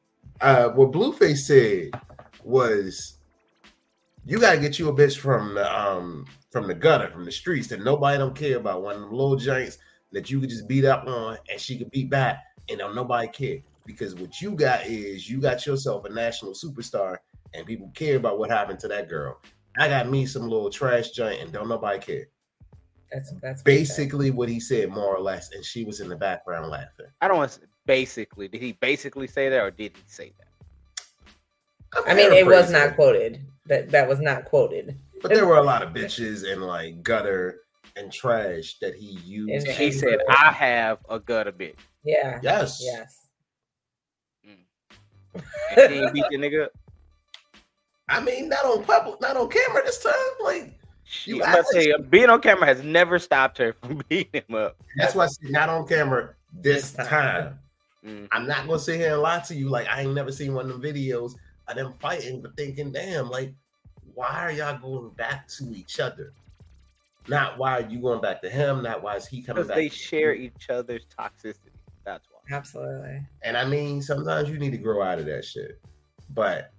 uh, 0.40 0.70
what 0.70 0.90
Blueface 0.90 1.38
said 1.46 1.90
was, 2.42 3.18
"You 4.26 4.40
gotta 4.40 4.58
get 4.58 4.78
you 4.78 4.88
a 4.88 4.92
bitch 4.92 5.18
from 5.18 5.54
the 5.54 5.80
um 5.80 6.26
from 6.50 6.66
the 6.66 6.74
gutter, 6.74 7.08
from 7.08 7.24
the 7.24 7.32
streets 7.32 7.68
that 7.68 7.82
nobody 7.82 8.18
don't 8.18 8.34
care 8.36 8.58
about. 8.58 8.82
One 8.82 8.96
of 8.96 9.00
them 9.00 9.10
little 9.12 9.36
giants 9.36 9.78
that 10.12 10.30
you 10.30 10.40
could 10.40 10.50
just 10.50 10.68
beat 10.68 10.84
up 10.84 11.06
on, 11.06 11.38
and 11.50 11.60
she 11.60 11.78
could 11.78 11.90
beat 11.90 12.10
back, 12.10 12.42
and 12.68 12.78
don't 12.78 12.94
nobody 12.94 13.28
care. 13.28 13.58
Because 13.84 14.14
what 14.14 14.40
you 14.40 14.52
got 14.52 14.86
is 14.86 15.28
you 15.28 15.40
got 15.40 15.66
yourself 15.66 16.04
a 16.04 16.08
national 16.08 16.52
superstar, 16.52 17.18
and 17.54 17.66
people 17.66 17.90
care 17.94 18.16
about 18.16 18.38
what 18.38 18.50
happened 18.50 18.78
to 18.80 18.88
that 18.88 19.08
girl. 19.08 19.40
I 19.76 19.88
got 19.88 20.08
me 20.08 20.26
some 20.26 20.42
little 20.42 20.70
trash 20.70 21.10
giant, 21.10 21.42
and 21.42 21.52
don't 21.52 21.68
nobody 21.68 21.98
care." 21.98 22.26
That's 23.12 23.32
that's 23.42 23.62
what 23.64 23.72
he 23.72 23.84
said. 23.84 23.96
basically 23.96 24.30
what 24.30 24.48
he 24.48 24.58
said 24.58 24.88
more 24.88 25.14
or 25.14 25.20
less 25.20 25.52
and 25.52 25.62
she 25.62 25.84
was 25.84 26.00
in 26.00 26.08
the 26.08 26.16
background 26.16 26.70
laughing 26.70 27.04
I 27.20 27.28
don't 27.28 27.36
want 27.36 27.50
to 27.52 27.60
basically. 27.86 28.48
Did 28.48 28.62
he 28.62 28.72
basically 28.72 29.26
say 29.26 29.48
that, 29.48 29.60
or 29.60 29.70
did 29.70 29.92
he 29.96 30.02
say 30.06 30.32
that? 30.38 31.04
I'm 31.94 32.12
I 32.12 32.14
mean, 32.14 32.32
it 32.32 32.46
was 32.46 32.70
not 32.70 32.94
quoted. 32.94 33.40
That 33.66 33.90
that 33.90 34.08
was 34.08 34.20
not 34.20 34.44
quoted. 34.44 34.96
but 35.20 35.30
there 35.30 35.46
were 35.46 35.58
a 35.58 35.62
lot 35.62 35.82
of 35.82 35.92
bitches 35.92 36.50
and 36.50 36.62
like 36.62 37.02
gutter 37.02 37.60
and 37.96 38.12
trash 38.12 38.78
that 38.80 38.94
he 38.94 39.18
used 39.24 39.66
And 39.66 39.76
He 39.76 39.92
said, 39.92 40.20
"I 40.28 40.52
have 40.52 40.98
a 41.08 41.18
gutter 41.20 41.52
bitch." 41.52 41.74
Yeah. 42.04 42.38
yes 42.42 42.80
Yes. 42.82 43.18
And 45.76 45.92
he 45.94 46.10
beat 46.12 46.24
the 46.30 46.36
nigga. 46.36 46.64
up. 46.66 46.72
i 48.08 48.20
mean 48.20 48.48
not 48.48 48.64
on 48.64 48.84
public 48.84 49.20
not 49.20 49.36
on 49.36 49.48
camera 49.48 49.82
this 49.84 50.02
time 50.02 50.12
like 50.44 50.78
You 51.24 51.36
You 51.36 51.42
I'm 51.44 51.50
about 51.50 51.52
to 51.54 51.58
asked. 51.60 51.72
tell 51.72 51.82
you, 51.82 51.98
being 51.98 52.28
on 52.30 52.40
camera 52.42 52.66
has 52.66 52.82
never 52.82 53.18
stopped 53.18 53.56
her 53.58 53.72
from 53.74 54.02
beating 54.08 54.42
him 54.46 54.54
up. 54.54 54.76
that's 54.96 55.14
why 55.14 55.26
she's 55.28 55.50
not 55.50 55.68
on 55.70 55.86
camera 55.86 56.34
this 56.52 56.92
This 56.92 57.06
time. 57.08 57.08
time 57.08 57.58
Mm. 58.04 58.26
i'm 58.32 58.48
not 58.48 58.66
gonna 58.66 58.80
sit 58.80 58.98
here 58.98 59.12
and 59.12 59.22
lie 59.22 59.38
to 59.38 59.54
you 59.54 59.68
like 59.68 59.86
i 59.86 60.00
ain't 60.00 60.12
never 60.12 60.32
seen 60.32 60.54
one 60.54 60.68
of 60.68 60.72
them 60.72 60.82
videos 60.82 61.34
of 61.68 61.76
them 61.76 61.92
fighting 62.00 62.42
but 62.42 62.56
thinking 62.56 62.90
damn 62.90 63.30
like 63.30 63.54
why 64.14 64.26
are 64.44 64.50
y'all 64.50 64.76
going 64.76 65.10
back 65.10 65.46
to 65.46 65.72
each 65.72 66.00
other 66.00 66.32
not 67.28 67.56
why 67.58 67.78
are 67.80 67.88
you 67.88 68.00
going 68.00 68.20
back 68.20 68.42
to 68.42 68.50
him 68.50 68.82
not 68.82 69.02
why 69.02 69.16
is 69.16 69.26
he 69.26 69.42
coming 69.42 69.62
Because 69.62 69.68
back 69.68 69.76
they 69.76 69.88
to 69.88 69.94
share 69.94 70.34
you. 70.34 70.50
each 70.56 70.70
other's 70.70 71.06
toxicity. 71.06 71.70
That's 72.04 72.26
why. 72.30 72.40
Absolutely. 72.56 73.20
And 73.42 73.56
I 73.56 73.64
mean, 73.64 74.02
sometimes 74.02 74.48
you 74.50 74.58
need 74.58 74.72
to 74.72 74.78
grow 74.78 75.02
out 75.02 75.18
of 75.20 75.26
that 75.26 75.44
shit. 75.44 75.80
But 76.30 76.72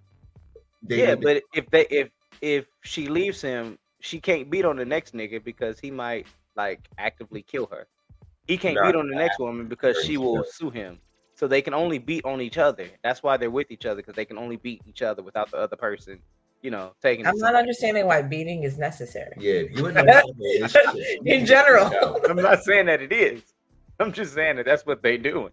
they 0.81 0.97
yeah, 0.97 1.15
need 1.15 1.21
to- 1.21 1.27
but 1.27 1.43
if 1.53 1.69
they 1.71 1.85
if 1.89 2.09
if 2.41 2.65
she 2.83 3.07
leaves 3.07 3.41
him, 3.41 3.77
she 4.01 4.19
can't 4.19 4.49
beat 4.49 4.65
on 4.65 4.75
the 4.75 4.83
next 4.85 5.13
nigga 5.13 5.41
because 5.43 5.79
he 5.79 5.91
might 5.91 6.27
like 6.57 6.87
actively 6.97 7.41
kill 7.41 7.67
her. 7.67 7.87
He 8.47 8.57
can't 8.57 8.75
Nah, 8.75 8.87
beat 8.87 8.95
on 8.95 9.07
the 9.07 9.15
next 9.15 9.39
woman 9.39 9.67
because 9.67 9.97
she 10.03 10.17
will 10.17 10.43
true. 10.43 10.51
sue 10.51 10.69
him. 10.69 10.99
So 11.35 11.47
they 11.47 11.61
can 11.61 11.73
only 11.73 11.97
beat 11.97 12.25
on 12.25 12.41
each 12.41 12.57
other. 12.57 12.87
That's 13.03 13.23
why 13.23 13.37
they're 13.37 13.49
with 13.49 13.71
each 13.71 13.85
other 13.85 13.95
because 14.01 14.15
they 14.15 14.25
can 14.25 14.37
only 14.37 14.57
beat 14.57 14.81
each 14.85 15.01
other 15.01 15.23
without 15.23 15.49
the 15.51 15.57
other 15.57 15.75
person, 15.77 16.19
you 16.63 16.71
know, 16.71 16.93
taking. 17.01 17.27
I'm 17.27 17.35
it. 17.35 17.41
not 17.41 17.55
understanding 17.55 18.07
why 18.07 18.21
beating 18.21 18.63
is 18.63 18.77
necessary. 18.77 19.33
Yeah, 19.37 19.61
you 19.69 19.85
in 19.87 19.93
the 19.93 21.21
In 21.25 21.45
general. 21.45 21.91
I'm 22.27 22.37
not 22.37 22.63
saying 22.63 22.87
that 22.87 23.01
it 23.01 23.11
is. 23.11 23.43
I'm 23.99 24.11
just 24.11 24.33
saying 24.33 24.55
that 24.55 24.65
that's 24.65 24.85
what 24.85 25.03
they 25.03 25.17
doing. 25.17 25.51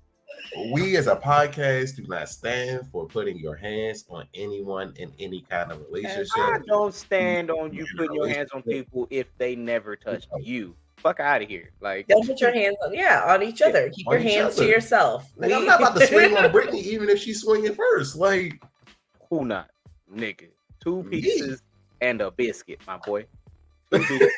We 0.72 0.96
as 0.96 1.06
a 1.06 1.16
podcast 1.16 1.96
do 1.96 2.06
not 2.06 2.28
stand 2.28 2.86
for 2.90 3.06
putting 3.06 3.38
your 3.38 3.56
hands 3.56 4.04
on 4.08 4.26
anyone 4.34 4.94
in 4.96 5.12
any 5.18 5.42
kind 5.42 5.70
of 5.70 5.80
relationship. 5.90 6.30
I 6.38 6.58
don't 6.66 6.94
stand 6.94 7.50
on 7.50 7.74
you 7.74 7.86
putting 7.96 8.14
your 8.14 8.28
hands 8.28 8.50
on 8.52 8.62
people 8.62 9.06
if 9.10 9.26
they 9.36 9.54
never 9.54 9.96
touched 9.96 10.28
you. 10.40 10.74
Fuck 10.96 11.20
out 11.20 11.42
of 11.42 11.48
here. 11.48 11.70
Like 11.80 12.08
Don't 12.08 12.26
put 12.26 12.40
your 12.40 12.52
hands 12.52 12.76
on, 12.84 12.94
yeah, 12.94 13.24
on 13.26 13.42
each 13.42 13.62
other. 13.62 13.90
Keep 13.90 14.06
your 14.08 14.18
hands 14.18 14.56
other. 14.56 14.64
to 14.64 14.70
yourself. 14.70 15.30
Nigga, 15.38 15.56
I'm 15.56 15.66
not 15.66 15.80
about 15.80 15.96
to 15.98 16.06
swing 16.08 16.36
on 16.36 16.50
Brittany 16.52 16.80
even 16.80 17.08
if 17.08 17.18
she's 17.18 17.42
swinging 17.42 17.74
first. 17.74 18.16
Like, 18.16 18.62
who 19.28 19.44
not, 19.44 19.70
nigga? 20.12 20.48
Two 20.82 21.02
Me. 21.04 21.20
pieces 21.20 21.62
and 22.00 22.20
a 22.20 22.30
biscuit, 22.30 22.80
my 22.86 22.96
boy. 22.98 23.26
Two 23.92 23.98
pieces, 24.06 24.32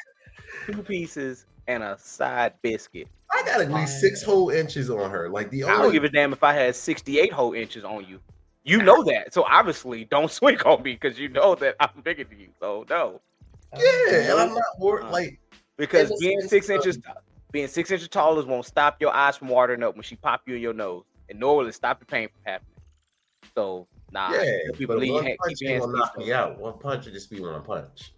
two 0.66 0.82
pieces 0.82 1.46
and 1.68 1.82
a 1.82 1.96
side 1.98 2.54
biscuit. 2.62 3.08
I 3.30 3.42
got 3.46 3.60
at 3.60 3.70
least 3.70 4.00
six 4.00 4.22
whole 4.22 4.50
inches 4.50 4.90
on 4.90 5.10
her. 5.10 5.28
Like 5.28 5.50
the 5.50 5.64
only... 5.64 5.74
I 5.76 5.82
don't 5.82 5.92
give 5.92 6.04
a 6.04 6.08
damn 6.08 6.32
if 6.32 6.42
I 6.42 6.52
had 6.52 6.74
68 6.76 7.32
whole 7.32 7.52
inches 7.54 7.84
on 7.84 8.04
you. 8.06 8.20
You 8.64 8.82
know 8.82 9.02
that. 9.04 9.32
So 9.32 9.44
obviously 9.44 10.04
don't 10.06 10.30
swing 10.40 10.60
on 10.62 10.82
me 10.82 10.98
because 11.00 11.18
you 11.18 11.28
know 11.28 11.54
that 11.56 11.76
I'm 11.80 12.02
bigger 12.02 12.24
than 12.24 12.38
you. 12.40 12.48
So 12.60 12.84
no. 12.90 13.20
Oh, 13.74 14.06
yeah, 14.10 14.32
and 14.32 14.40
I'm 14.40 14.54
not 14.54 14.62
worried. 14.78 15.06
Uh, 15.06 15.10
like, 15.12 15.40
Because 15.78 16.10
was- 16.10 16.20
being 16.20 16.40
six 16.42 16.68
inches 16.68 16.98
being 17.52 17.68
six 17.68 17.90
inches 17.90 18.08
taller 18.08 18.44
won't 18.44 18.64
stop 18.64 18.96
your 19.00 19.12
eyes 19.14 19.36
from 19.36 19.48
watering 19.48 19.82
up 19.82 19.94
when 19.94 20.02
she 20.02 20.16
pop 20.16 20.42
you 20.46 20.54
in 20.56 20.62
your 20.62 20.72
nose. 20.72 21.04
And 21.28 21.38
nor 21.38 21.56
will 21.58 21.66
it 21.66 21.74
stop 21.74 22.00
the 22.00 22.06
pain 22.06 22.28
from 22.28 22.40
happening. 22.44 22.68
So 23.54 23.86
nah. 24.12 24.32
yeah, 24.32 24.58
people 24.74 24.94
but 24.94 25.00
leave 25.00 25.12
one 25.12 25.22
your 25.22 25.28
hand- 25.28 25.38
punch 25.40 25.58
keep 25.58 25.60
your 25.60 25.70
ain't 25.70 25.82
hands 25.82 25.92
gonna 25.92 25.98
knock 25.98 26.18
me 26.18 26.32
out. 26.32 26.58
One 26.58 26.78
punch 26.78 27.04
would 27.06 27.14
just 27.14 27.30
be 27.30 27.40
one 27.40 27.62
punch. 27.62 28.12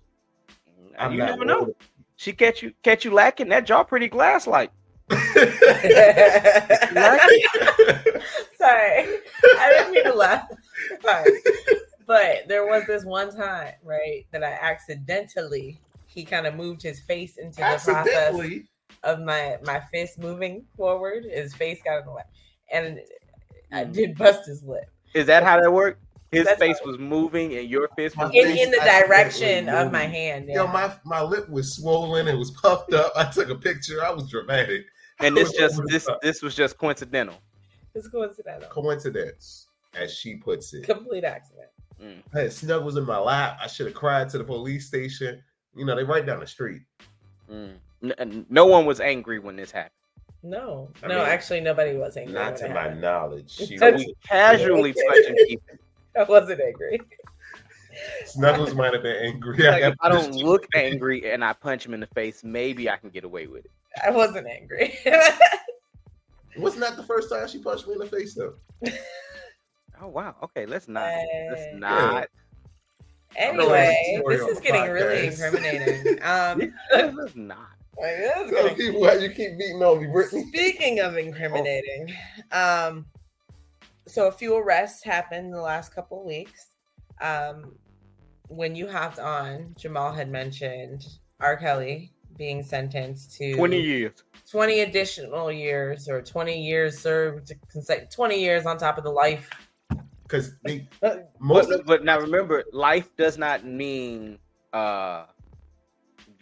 Mm, 0.48 0.92
and 0.98 1.12
you 1.12 1.18
not 1.18 1.30
never 1.30 1.44
know. 1.44 1.62
worried. 1.62 1.76
She 2.16 2.32
catch 2.32 2.62
you 2.62 2.72
catch 2.82 3.04
you 3.04 3.12
lacking. 3.12 3.48
That 3.48 3.66
jaw 3.66 3.82
pretty 3.82 4.08
glass 4.08 4.46
like. 4.46 4.70
Sorry, 5.10 5.20
I 8.62 9.72
didn't 9.72 9.92
mean 9.92 10.04
to 10.04 10.14
laugh. 10.14 10.48
Sorry. 11.02 11.30
But 12.06 12.48
there 12.48 12.66
was 12.66 12.84
this 12.86 13.04
one 13.04 13.34
time, 13.34 13.74
right, 13.82 14.26
that 14.30 14.44
I 14.44 14.52
accidentally 14.52 15.80
he 16.06 16.24
kind 16.24 16.46
of 16.46 16.54
moved 16.54 16.82
his 16.82 17.00
face 17.00 17.36
into 17.36 17.56
the 17.56 17.80
process 17.84 18.40
of 19.02 19.20
my 19.20 19.58
my 19.64 19.80
fist 19.92 20.18
moving 20.18 20.64
forward. 20.76 21.24
His 21.24 21.54
face 21.54 21.80
got 21.84 22.00
in 22.00 22.06
the 22.06 22.12
way, 22.12 22.22
and 22.72 23.00
I 23.72 23.84
mm. 23.84 23.92
did 23.92 24.16
bust 24.16 24.46
his 24.46 24.62
lip 24.62 24.88
Is 25.14 25.26
that 25.26 25.42
how 25.42 25.60
that 25.60 25.72
worked? 25.72 26.00
His 26.32 26.46
That's 26.46 26.58
face 26.58 26.76
was 26.84 26.98
moving 26.98 27.54
and 27.54 27.68
your 27.68 27.88
fist 27.96 28.16
was 28.16 28.32
My 28.32 28.38
in, 28.38 28.46
face 28.46 28.64
in 28.64 28.70
the 28.72 28.78
direction 28.78 29.68
of 29.68 29.92
my 29.92 30.02
hand. 30.02 30.48
Yo, 30.48 30.66
my 30.66 30.92
my 31.04 31.22
lip 31.22 31.48
was 31.48 31.76
swollen. 31.76 32.26
It 32.26 32.36
was 32.36 32.50
puffed 32.50 32.92
up. 32.92 33.12
I 33.16 33.24
took 33.24 33.50
a 33.50 33.54
picture. 33.54 34.04
I 34.04 34.10
was 34.10 34.28
dramatic. 34.28 34.86
and 35.20 35.36
this 35.36 35.50
was 35.50 35.56
just 35.56 35.82
this 35.86 36.08
this 36.22 36.42
was 36.42 36.56
just 36.56 36.76
coincidental. 36.76 37.36
It's 37.94 38.08
coincidental. 38.08 38.68
coincidence, 38.68 39.68
as 39.94 40.12
she 40.12 40.34
puts 40.34 40.74
it. 40.74 40.82
Complete 40.82 41.22
accident. 41.22 41.68
Mm. 42.02 42.22
I 42.34 42.40
had 42.40 42.52
snuggles 42.52 42.96
in 42.96 43.06
my 43.06 43.18
lap. 43.18 43.58
I 43.62 43.68
should 43.68 43.86
have 43.86 43.94
cried 43.94 44.28
to 44.30 44.38
the 44.38 44.44
police 44.44 44.88
station. 44.88 45.40
You 45.76 45.84
know, 45.84 45.94
they 45.94 46.02
right 46.02 46.26
down 46.26 46.40
the 46.40 46.46
street. 46.48 46.82
Mm. 47.48 47.74
N- 48.18 48.46
no 48.50 48.66
one 48.66 48.86
was 48.86 49.00
angry 49.00 49.38
when 49.38 49.54
this 49.54 49.70
happened. 49.70 49.92
No, 50.44 50.90
I 51.02 51.06
no, 51.08 51.18
mean, 51.20 51.26
actually, 51.26 51.60
nobody 51.62 51.96
was 51.96 52.18
angry. 52.18 52.34
Not 52.34 52.56
to 52.58 52.68
my 52.68 52.82
happened. 52.82 53.00
knowledge. 53.00 53.50
She 53.66 53.78
That's- 53.78 54.04
We 54.04 54.14
casually 54.22 54.92
touching 54.92 55.34
people. 55.48 55.76
I 56.18 56.22
wasn't 56.24 56.60
angry. 56.60 57.00
Snuggles 58.26 58.74
might 58.74 58.92
have 58.92 59.02
been 59.02 59.16
angry. 59.24 59.56
Like, 59.56 59.80
got 59.80 59.92
if 59.92 59.94
I 60.00 60.08
don't 60.10 60.26
pushed. 60.32 60.44
look 60.44 60.66
angry 60.74 61.30
and 61.32 61.42
I 61.44 61.54
punch 61.54 61.86
him 61.86 61.94
in 61.94 62.00
the 62.00 62.06
face, 62.08 62.44
maybe 62.44 62.90
I 62.90 62.96
can 62.96 63.08
get 63.08 63.24
away 63.24 63.46
with 63.46 63.64
it. 63.64 63.70
I 64.04 64.10
wasn't 64.10 64.46
angry. 64.48 64.98
Wasn't 66.58 66.80
that 66.82 66.96
the 66.96 67.02
first 67.04 67.30
time 67.30 67.48
she 67.48 67.58
punched 67.58 67.86
me 67.86 67.94
in 67.94 67.98
the 68.00 68.06
face 68.06 68.34
though? 68.34 68.54
Oh 70.02 70.08
wow. 70.08 70.34
Okay, 70.42 70.66
let's 70.66 70.88
not. 70.88 71.08
Let's 71.50 71.74
not. 71.74 72.28
anyway, 73.36 74.20
this 74.28 74.40
is 74.42 74.56
the 74.58 74.62
getting 74.62 74.90
really 74.90 75.28
incriminating. 75.28 76.22
Um, 76.22 76.72
Let's 76.92 77.34
not. 77.36 77.58
Like, 77.98 78.16
this 78.16 78.36
is 78.46 78.50
Tell 78.50 78.62
getting- 78.62 78.76
people 78.76 79.00
why 79.00 79.14
you 79.14 79.28
keep 79.30 79.58
beating 79.58 79.82
on 79.82 80.00
me, 80.02 80.06
Brittany. 80.08 80.44
Speaking 80.48 81.00
of 81.00 81.16
incriminating, 81.16 82.12
um, 82.52 83.06
so 84.06 84.26
a 84.28 84.32
few 84.32 84.56
arrests 84.56 85.02
happened 85.02 85.46
in 85.46 85.50
the 85.52 85.60
last 85.60 85.94
couple 85.94 86.20
of 86.20 86.26
weeks. 86.26 86.68
Um, 87.20 87.76
when 88.48 88.74
you 88.74 88.88
hopped 88.88 89.18
on, 89.18 89.74
Jamal 89.78 90.12
had 90.12 90.30
mentioned 90.30 91.06
R. 91.40 91.56
Kelly 91.56 92.12
being 92.36 92.62
sentenced 92.62 93.36
to 93.38 93.54
20 93.54 93.80
years. 93.80 94.24
20 94.50 94.80
additional 94.80 95.50
years 95.52 96.08
or 96.08 96.20
20 96.20 96.60
years 96.60 96.98
served, 96.98 97.52
consecutive 97.70 98.10
20 98.10 98.38
years 98.40 98.66
on 98.66 98.76
top 98.76 98.98
of 98.98 99.04
the 99.04 99.10
life. 99.10 99.48
Because 100.24 100.56
they 100.64 100.88
most 101.38 101.68
But, 101.68 101.80
of 101.80 101.86
but 101.86 102.04
now 102.04 102.18
remember, 102.18 102.64
life 102.72 103.08
does 103.16 103.38
not 103.38 103.64
mean 103.64 104.38
uh 104.72 105.26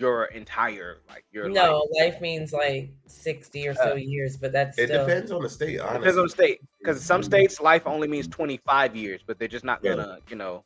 your 0.03 0.25
entire 0.27 0.99
like 1.09 1.25
your 1.31 1.49
No, 1.49 1.87
life. 1.95 2.13
life 2.13 2.21
means 2.21 2.53
like 2.53 2.91
60 3.07 3.69
or 3.69 3.75
so 3.75 3.93
Uh, 3.93 3.95
years, 3.95 4.37
but 4.37 4.53
that's 4.53 4.77
it 4.79 4.89
still 4.89 5.07
depends 5.07 5.31
on 5.31 5.43
the 5.43 5.49
state. 5.49 5.79
Honestly, 5.79 5.99
Depends 5.99 6.19
on 6.19 6.25
the 6.25 6.31
state. 6.31 6.61
Because 6.79 7.05
some 7.05 7.23
states 7.23 7.61
life 7.61 7.87
only 7.87 8.09
means 8.09 8.27
25 8.27 8.97
years, 8.97 9.21
but 9.25 9.39
they're 9.39 9.49
just 9.49 9.65
not 9.65 9.83
gonna, 9.83 10.19
you 10.29 10.37
know, 10.37 10.65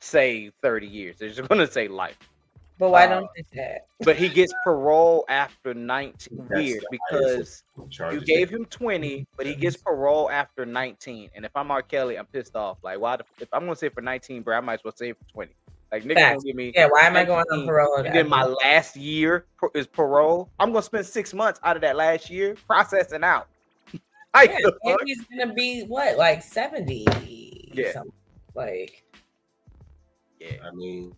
say 0.00 0.50
30 0.62 0.86
years. 0.86 1.18
They're 1.18 1.28
just 1.28 1.48
gonna 1.50 1.70
say 1.70 1.88
life. 1.88 2.18
But 2.78 2.90
why 2.90 3.04
uh, 3.04 3.10
don't 3.10 3.28
they 3.36 3.42
say 3.54 3.76
it? 3.76 3.82
But 4.00 4.16
he 4.16 4.28
gets 4.28 4.52
parole 4.64 5.24
after 5.28 5.74
19 5.74 6.48
That's 6.48 6.62
years 6.62 6.84
because 6.90 7.62
you 8.10 8.20
gave 8.20 8.50
him 8.50 8.64
20, 8.64 9.26
but 9.36 9.46
he 9.46 9.54
gets 9.54 9.76
parole 9.76 10.30
after 10.30 10.66
19. 10.66 11.30
And 11.34 11.44
if 11.44 11.52
I'm 11.54 11.70
R. 11.70 11.82
Kelly, 11.82 12.18
I'm 12.18 12.26
pissed 12.26 12.56
off. 12.56 12.78
Like, 12.82 12.98
why? 12.98 13.16
The, 13.16 13.24
if 13.40 13.48
I'm 13.52 13.60
gonna 13.60 13.76
say 13.76 13.90
for 13.90 14.00
19, 14.00 14.42
bro, 14.42 14.56
I 14.56 14.60
might 14.60 14.74
as 14.74 14.84
well 14.84 14.94
say 14.96 15.12
for 15.12 15.24
20. 15.32 15.52
Like, 15.92 16.04
niggas 16.04 16.14
Facts. 16.14 16.34
gonna 16.34 16.44
give 16.44 16.56
me. 16.56 16.72
Yeah, 16.74 16.88
why 16.90 17.02
am 17.02 17.16
I 17.16 17.24
going 17.24 17.44
on 17.52 17.66
parole? 17.66 17.96
And 17.98 18.14
then 18.14 18.28
my 18.28 18.44
last 18.44 18.96
year 18.96 19.46
is 19.74 19.86
parole. 19.86 20.50
I'm 20.58 20.70
gonna 20.70 20.82
spend 20.82 21.06
six 21.06 21.32
months 21.32 21.60
out 21.62 21.76
of 21.76 21.82
that 21.82 21.96
last 21.96 22.30
year 22.30 22.56
processing 22.66 23.22
out. 23.22 23.48
I 24.34 24.44
yeah, 24.44 24.58
the 24.62 24.78
and 24.82 24.92
fuck? 24.92 25.06
he's 25.06 25.22
gonna 25.24 25.54
be 25.54 25.82
what, 25.82 26.16
like 26.16 26.42
70? 26.42 27.70
Yeah. 27.72 27.92
something. 27.92 28.12
Like, 28.54 29.04
yeah. 30.40 30.56
I 30.64 30.74
mean, 30.74 31.14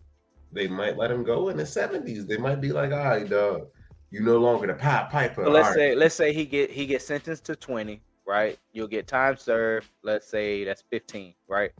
they 0.51 0.67
might 0.67 0.97
let 0.97 1.11
him 1.11 1.23
go 1.23 1.49
in 1.49 1.57
the 1.57 1.65
seventies. 1.65 2.25
They 2.25 2.37
might 2.37 2.61
be 2.61 2.71
like, 2.71 2.91
"All 2.91 2.97
right, 2.97 3.29
dog, 3.29 3.67
you 4.11 4.21
no 4.21 4.37
longer 4.37 4.67
the 4.67 4.73
Pied 4.73 5.09
Piper." 5.09 5.43
But 5.43 5.51
let's 5.51 5.73
say 5.73 5.89
right. 5.89 5.97
let's 5.97 6.15
say 6.15 6.33
he 6.33 6.45
get 6.45 6.71
he 6.71 6.85
gets 6.85 7.05
sentenced 7.05 7.45
to 7.45 7.55
20, 7.55 8.01
right? 8.25 8.57
You'll 8.73 8.87
get 8.87 9.07
time 9.07 9.37
served. 9.37 9.87
Let's 10.03 10.27
say 10.27 10.63
that's 10.63 10.83
15, 10.89 11.33
right? 11.47 11.71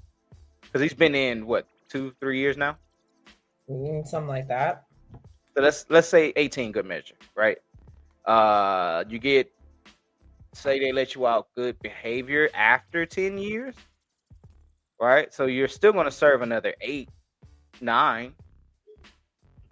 Because 0.62 0.82
he's 0.82 0.94
been 0.94 1.16
in 1.16 1.46
what 1.46 1.66
two, 1.90 2.14
three 2.20 2.40
years 2.40 2.58
now. 2.58 2.78
mm, 3.70 4.06
something 4.06 4.30
like 4.30 4.48
that. 4.48 4.86
So 5.56 5.64
let's 5.64 5.86
let's 5.90 6.08
say 6.08 6.34
18, 6.36 6.72
good 6.72 6.86
measure, 6.86 7.16
right? 7.36 7.58
Uh, 8.26 9.04
you 9.10 9.20
get 9.20 9.52
say 10.54 10.80
they 10.80 10.92
let 10.92 11.16
you 11.16 11.26
out 11.28 11.48
good 11.56 11.80
behavior 11.82 12.50
after 12.54 13.06
10 13.06 13.38
years, 13.38 13.76
right? 15.00 15.34
So 15.34 15.46
you're 15.46 15.68
still 15.68 15.94
going 15.94 16.06
to 16.06 16.12
serve 16.12 16.42
another 16.42 16.74
eight, 16.82 17.10
nine. 17.82 18.34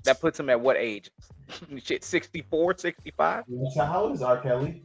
That 0.04 0.22
puts 0.22 0.40
him 0.40 0.50
at 0.50 0.60
what 0.60 0.78
age? 0.78 1.10
Shit, 1.84 2.04
64, 2.04 2.78
65? 2.78 3.44
So 3.74 3.84
how 3.84 4.04
old 4.04 4.14
is 4.14 4.22
R. 4.22 4.38
Kelly? 4.38 4.84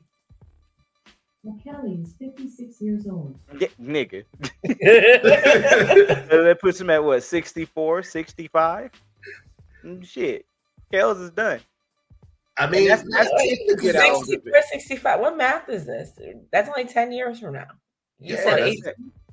Kelly 1.65 2.01
is 2.03 2.15
56 2.19 2.81
years 2.83 3.07
old. 3.09 3.39
Yeah, 3.59 3.69
nigga. 3.81 4.25
So 6.31 6.45
that 6.45 6.59
puts 6.61 6.81
him 6.81 6.91
at 6.91 7.03
what 7.03 7.23
64 7.23 8.03
65 8.03 8.91
Mm, 9.85 10.05
shit 10.07 10.45
Kels 10.93 11.23
is 11.23 11.31
done 11.31 11.61
I 12.59 12.69
mean, 12.69 12.89
that's- 12.89 13.07
that's- 13.11 13.43
he 13.43 13.67
could 13.67 13.81
get 13.81 13.95
64, 13.97 14.53
65. 14.71 15.21
What 15.21 15.37
math 15.39 15.69
is 15.71 15.87
this? 15.87 16.11
That's 16.53 16.69
only 16.69 16.85
10 16.85 17.11
years 17.13 17.41
from 17.41 17.55
now. 17.55 17.69
You 18.19 18.35
Yeah, 18.35 18.43
said 18.43 18.59
eight. 18.61 18.85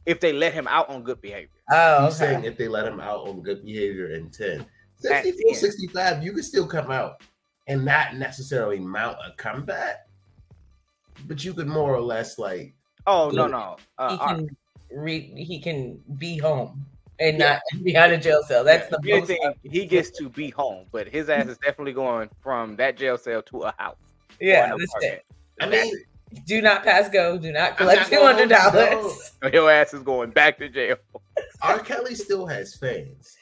if 0.06 0.22
they 0.22 0.32
let 0.32 0.54
him 0.54 0.68
out 0.70 0.88
on 0.90 1.04
good 1.04 1.20
behavior 1.22 1.50
Oh, 1.70 2.06
He's 2.06 2.16
saying 2.16 2.46
if 2.46 2.58
they 2.58 2.70
let 2.70 2.86
him 2.88 3.02
out 3.02 3.28
on 3.28 3.42
good 3.42 3.66
behavior 3.66 4.12
in 4.14 4.30
10. 4.30 4.66
64, 5.00 5.52
10. 5.52 5.56
65, 5.60 6.24
you 6.24 6.32
could 6.32 6.46
still 6.46 6.66
come 6.68 6.90
out 6.90 7.22
and 7.68 7.84
not 7.84 8.16
necessarily 8.16 8.80
mount 8.80 9.18
a 9.18 9.34
comeback, 9.36 10.07
but 11.28 11.44
you 11.44 11.54
could 11.54 11.68
more 11.68 11.96
or 11.96 12.02
less 12.02 12.38
like 12.40 12.74
oh 13.08 13.30
no 13.32 13.48
no 13.48 13.78
uh, 13.98 14.10
He 14.12 14.18
uh, 14.18 14.28
can 14.28 14.58
re- 14.92 15.34
he 15.36 15.60
can 15.60 16.00
be 16.18 16.38
home 16.38 16.86
and 17.20 17.40
Yeah. 17.40 17.60
not 17.74 17.84
behind 17.84 18.14
a 18.14 18.18
jail 18.18 18.44
cell. 18.44 18.64
That's 18.64 18.90
the 18.90 19.00
here's 19.04 19.22
most. 19.22 19.28
the 19.30 19.36
thing, 19.36 19.54
he 19.64 19.86
gets 19.86 20.12
to 20.20 20.30
be 20.30 20.50
home 20.50 20.86
but 20.92 21.08
his 21.08 21.30
ass 21.30 21.48
is 21.48 21.58
definitely 21.58 21.94
going 21.94 22.30
from 22.42 22.76
that 22.78 22.98
jail 22.98 23.18
cell 23.18 23.42
to 23.44 23.62
a 23.64 23.74
house 23.78 23.98
Yeah, 24.40 24.68
that's 24.78 24.84
apartment. 24.96 25.14
it. 25.14 25.26
I 25.60 25.66
That's 25.70 25.84
mean, 25.86 25.96
it. 25.98 26.46
Do 26.46 26.62
not 26.62 26.84
pass 26.84 27.08
go. 27.10 27.38
Do 27.38 27.52
not 27.54 27.78
collect 27.78 28.02
not 28.02 28.10
two 28.10 28.16
gonna 28.18 28.26
hundred 28.38 28.52
hold 28.52 28.74
you, 28.74 28.90
dollars. 29.02 29.32
Your 29.54 29.72
ass 29.72 29.94
is 29.94 30.04
going 30.04 30.30
back 30.32 30.58
to 30.60 30.68
jail. 30.70 30.98
R. 31.62 31.80
Kelly 31.80 32.16
still 32.16 32.46
has 32.46 32.76
fans. 32.76 33.38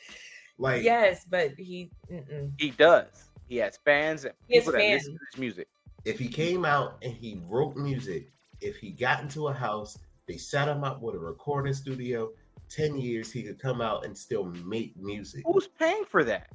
Like 0.59 0.83
Yes, 0.83 1.25
but 1.29 1.51
he. 1.57 1.89
Mm-mm. 2.11 2.51
He 2.59 2.69
does. 2.69 3.07
He 3.49 3.57
has 3.57 3.77
fans 3.83 4.23
and 4.25 4.33
He 4.47 4.55
has 4.55 4.63
people 4.65 4.73
that 4.73 4.79
fans. 4.79 5.01
listen 5.01 5.13
to 5.13 5.19
his 5.31 5.39
music. 5.39 5.67
If 6.05 6.19
he 6.19 6.27
came 6.27 6.63
out 6.65 6.97
and 7.01 7.11
he 7.13 7.41
wrote 7.47 7.75
music, 7.75 8.31
if 8.61 8.77
he 8.77 8.91
got 8.91 9.21
into 9.21 9.47
a 9.47 9.53
house, 9.53 9.97
they 10.27 10.37
set 10.37 10.67
him 10.67 10.83
up 10.83 11.01
with 11.01 11.15
a 11.15 11.19
recording 11.19 11.73
studio. 11.73 12.31
Ten 12.69 12.97
years, 12.97 13.31
he 13.31 13.43
could 13.43 13.59
come 13.59 13.81
out 13.81 14.05
and 14.05 14.17
still 14.17 14.45
make 14.63 14.95
music. 14.97 15.43
Who's 15.45 15.67
paying 15.67 16.05
for 16.05 16.23
that? 16.23 16.49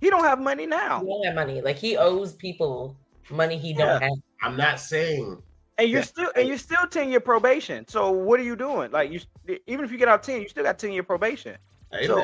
He 0.00 0.10
don't 0.10 0.24
have 0.24 0.40
money 0.40 0.66
now, 0.66 1.00
He 1.00 1.06
don't 1.06 1.24
have 1.24 1.34
money. 1.34 1.60
Like 1.62 1.76
he 1.76 1.96
owes 1.96 2.34
people 2.34 2.96
money 3.30 3.56
he 3.56 3.70
Yeah. 3.70 3.78
don't 3.78 4.02
have. 4.02 4.12
I'm 4.42 4.56
not 4.56 4.78
saying 4.78 5.42
and 5.78 5.88
you're 5.88 6.00
Yeah. 6.00 6.04
still 6.04 6.32
and 6.36 6.46
you're 6.46 6.58
still 6.58 6.86
ten 6.86 7.08
year 7.08 7.20
probation. 7.20 7.86
So 7.88 8.10
what 8.10 8.38
are 8.38 8.44
you 8.44 8.54
doing? 8.56 8.90
Like 8.90 9.10
you, 9.10 9.20
even 9.66 9.84
if 9.84 9.90
you 9.90 9.98
get 9.98 10.08
out 10.08 10.22
ten, 10.22 10.42
you 10.42 10.48
still 10.48 10.62
got 10.64 10.78
ten 10.78 10.92
year 10.92 11.02
probation. 11.02 11.56
hey, 11.90 12.06
So, 12.06 12.16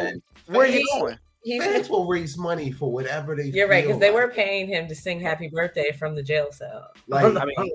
Where 0.46 0.62
are 0.62 0.66
you 0.66 0.86
going? 1.00 1.18
He's. 1.42 1.62
fans 1.62 1.88
will 1.88 2.06
raise 2.06 2.36
money 2.36 2.70
for 2.70 2.92
whatever 2.92 3.34
they. 3.34 3.44
You're 3.44 3.68
right 3.68 3.84
feel 3.84 3.94
because 3.94 4.00
they 4.00 4.10
were 4.10 4.26
like. 4.26 4.34
paying 4.34 4.68
him 4.68 4.88
to 4.88 4.94
sing 4.94 5.20
"Happy 5.20 5.48
Birthday" 5.48 5.92
from 5.92 6.14
the 6.14 6.22
jail 6.22 6.52
cell. 6.52 6.90
Like, 7.08 7.24
I 7.36 7.44
mean, 7.44 7.72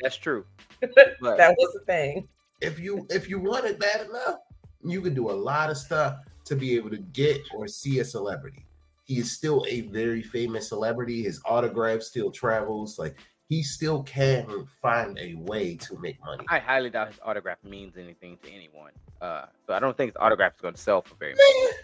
that's 0.00 0.16
true. 0.16 0.44
But 0.80 1.38
that 1.38 1.56
was 1.58 1.72
the 1.72 1.80
thing. 1.86 2.28
if 2.60 2.78
you 2.78 3.06
if 3.08 3.28
you 3.30 3.38
want 3.40 3.64
it 3.64 3.78
bad 3.78 4.06
enough, 4.06 4.40
you 4.84 5.00
can 5.00 5.14
do 5.14 5.30
a 5.30 5.32
lot 5.32 5.70
of 5.70 5.78
stuff 5.78 6.18
to 6.44 6.54
be 6.54 6.76
able 6.76 6.90
to 6.90 6.98
get 6.98 7.40
or 7.54 7.66
see 7.66 8.00
a 8.00 8.04
celebrity. 8.04 8.66
He 9.04 9.18
is 9.18 9.32
still 9.32 9.64
a 9.68 9.82
very 9.82 10.22
famous 10.22 10.68
celebrity. 10.68 11.22
His 11.22 11.40
autograph 11.46 12.02
still 12.02 12.30
travels. 12.30 12.98
Like 12.98 13.16
he 13.48 13.62
still 13.62 14.02
can 14.02 14.66
find 14.82 15.18
a 15.18 15.34
way 15.34 15.76
to 15.76 15.98
make 15.98 16.22
money. 16.24 16.44
I 16.50 16.58
highly 16.58 16.90
doubt 16.90 17.08
his 17.08 17.20
autograph 17.24 17.58
means 17.64 17.96
anything 17.96 18.36
to 18.42 18.50
anyone. 18.50 18.92
Uh, 19.20 19.46
so 19.66 19.72
I 19.72 19.78
don't 19.78 19.96
think 19.96 20.10
his 20.10 20.16
autograph 20.20 20.54
is 20.56 20.60
going 20.60 20.74
to 20.74 20.80
sell 20.80 21.02
for 21.02 21.14
very 21.14 21.32
much. 21.32 21.74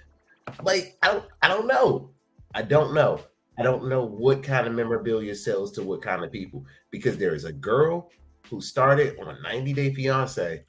Man, 0.48 0.56
like 0.62 0.96
I 1.02 1.08
don't, 1.12 1.24
I 1.42 1.48
don't 1.48 1.66
know. 1.66 2.10
I 2.54 2.62
don't 2.62 2.94
know. 2.94 3.20
I 3.58 3.62
don't 3.62 3.88
know 3.88 4.04
what 4.04 4.42
kind 4.42 4.66
of 4.66 4.72
memorabilia 4.72 5.34
sells 5.34 5.72
to 5.72 5.82
what 5.82 6.02
kind 6.02 6.24
of 6.24 6.32
people 6.32 6.64
because 6.90 7.16
there 7.18 7.34
is 7.34 7.44
a 7.44 7.52
girl 7.52 8.10
who 8.48 8.60
started 8.60 9.18
on 9.20 9.28
a 9.28 9.40
90 9.42 9.72
Day 9.74 9.94
Fiance 9.94 10.64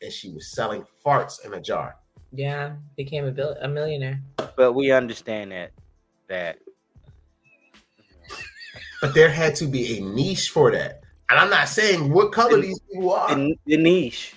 and 0.00 0.12
she 0.12 0.30
was 0.30 0.50
selling 0.52 0.84
farts 1.04 1.44
in 1.44 1.52
a 1.54 1.60
jar. 1.60 1.96
Yeah, 2.32 2.76
became 2.96 3.26
a 3.26 3.30
bill 3.30 3.56
a 3.60 3.68
millionaire. 3.68 4.22
But 4.56 4.72
we 4.72 4.90
understand 4.92 5.52
that 5.52 5.72
that 6.28 6.58
But 9.00 9.14
there 9.14 9.30
had 9.30 9.54
to 9.56 9.66
be 9.66 9.98
a 9.98 10.00
niche 10.02 10.50
for 10.50 10.70
that. 10.72 11.00
And 11.28 11.38
I'm 11.38 11.50
not 11.50 11.68
saying 11.68 12.10
what 12.12 12.32
color 12.32 12.60
these 12.60 12.78
people 12.80 13.12
are. 13.12 13.34
the, 13.34 13.54
the 13.66 13.76
niche. 13.76 14.34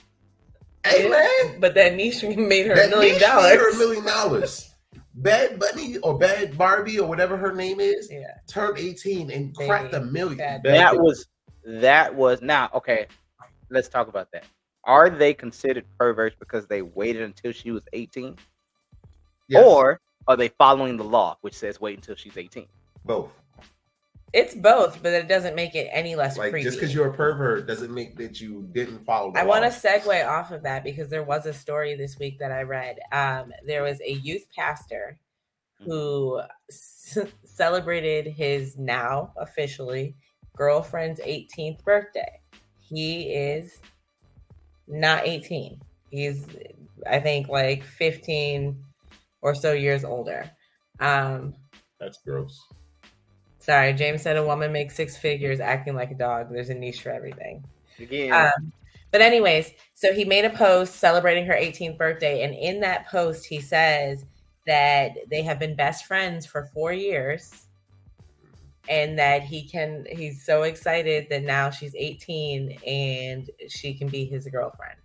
hey 0.86 1.10
man, 1.10 1.60
But 1.60 1.76
that 1.76 1.96
niche 1.96 2.24
made 2.38 2.68
her 2.68 2.74
a 2.74 2.90
million 2.90 3.00
niche 3.14 3.22
made 3.22 3.22
her 3.22 3.70
a 3.70 3.72
dollars. 3.72 3.78
million 3.78 4.06
dollars. 4.06 4.72
Bad 5.16 5.59
Bunny 5.59 5.97
or 5.99 6.18
Bad 6.18 6.57
Barbie 6.57 6.99
or 6.99 7.07
whatever 7.07 7.38
her 7.38 7.53
name 7.53 7.80
is 7.80 8.09
Yeah, 8.11 8.36
turned 8.47 8.78
18 8.78 9.32
and 9.32 9.55
cracked 9.55 9.93
a 9.93 10.01
million. 10.01 10.38
Bad 10.38 10.63
That 10.63 10.97
was 10.97 11.28
that 11.63 12.13
was 12.13 12.41
now 12.41 12.70
okay. 12.74 13.07
Let's 13.70 13.88
talk 13.88 14.07
about 14.07 14.32
that. 14.34 14.45
Are 14.84 15.09
they 15.09 15.34
considered 15.34 15.86
perverts 15.97 16.36
because 16.38 16.68
they 16.68 16.82
waited 16.84 17.24
until 17.24 17.51
she 17.51 17.72
was 17.72 17.84
18? 17.93 18.38
Yes, 19.47 19.66
Or 19.66 19.99
are 20.28 20.36
they 20.36 20.49
following 20.49 20.97
the 20.97 21.03
law, 21.03 21.38
which 21.41 21.55
says 21.55 21.80
wait 21.82 21.97
until 21.97 22.16
she's 22.16 22.38
18? 22.38 22.68
both. 23.05 23.41
It's 24.34 24.53
both, 24.53 25.01
but 25.01 25.13
it 25.13 25.28
doesn't 25.28 25.55
make 25.55 25.76
it 25.76 25.88
any 25.91 26.15
less 26.15 26.38
Like 26.38 26.51
creepy. 26.51 26.65
just 26.65 26.78
because 26.80 26.93
you're 26.93 27.07
a 27.07 27.13
pervert 27.13 27.67
doesn't 27.67 27.93
make 27.93 28.17
that 28.17 28.41
you 28.41 28.67
didn't 28.73 28.99
follow. 29.05 29.32
The 29.32 29.39
I 29.39 29.43
want 29.43 29.63
to 29.63 29.69
segue 29.69 30.28
off 30.28 30.51
of 30.51 30.63
that 30.63 30.84
because 30.84 31.09
there 31.09 31.23
was 31.23 31.45
a 31.45 31.53
story 31.53 31.95
this 31.95 32.17
week 32.19 32.39
that 32.39 32.51
I 32.51 32.63
read. 32.63 32.97
Um, 33.11 33.53
there 33.65 33.84
was 33.84 34.01
a 34.01 34.11
youth 34.13 34.45
pastor 34.55 35.17
who 35.80 36.41
c- 36.69 37.23
celebrated 37.45 38.28
his 38.34 38.78
now 38.78 39.34
officially 39.38 40.15
girlfriend's 40.57 41.19
18th 41.21 41.84
birthday. 41.84 42.39
He 42.80 43.30
is 43.34 43.80
not 44.88 45.26
18. 45.28 45.80
He's, 46.11 46.45
I 47.09 47.19
think, 47.19 47.47
like 47.49 47.84
15 47.84 48.84
or 49.41 49.55
so 49.55 49.73
years 49.73 50.03
older. 50.03 50.49
Um, 50.99 51.55
That's 51.99 52.17
gross. 52.26 52.61
Sorry, 53.66 53.93
James 53.93 54.22
said 54.22 54.38
a 54.38 54.45
woman 54.45 54.72
makes 54.72 54.95
six 54.95 55.18
figures 55.18 55.59
acting 55.59 55.95
like 55.95 56.11
a 56.11 56.16
dog. 56.16 56.51
There's 56.51 56.70
a 56.70 56.76
niche 56.76 57.01
for 57.01 57.09
everything. 57.09 57.63
Again, 57.99 58.32
Um, 58.32 58.72
but 59.11 59.22
anyways, 59.22 59.72
so 59.95 60.13
he 60.13 60.24
made 60.24 60.45
a 60.45 60.51
post 60.51 60.97
celebrating 60.97 61.45
her 61.45 61.53
18th 61.53 61.97
birthday, 61.97 62.43
and 62.43 62.53
in 62.53 62.80
that 62.82 63.07
post, 63.07 63.45
he 63.45 63.59
says 63.59 64.24
that 64.68 65.11
they 65.30 65.41
have 65.41 65.57
been 65.57 65.76
best 65.76 66.05
friends 66.05 66.45
for 66.45 66.66
four 66.74 66.93
years, 66.93 67.68
and 68.88 69.18
that 69.18 69.41
he 69.41 69.68
can. 69.68 70.05
He's 70.11 70.45
so 70.45 70.63
excited 70.63 71.28
that 71.32 71.43
now 71.43 71.72
she's 71.72 71.95
18 71.95 72.78
and 72.86 73.49
she 73.68 73.95
can 73.95 74.07
be 74.09 74.26
his 74.26 74.45
girlfriend. 74.45 74.99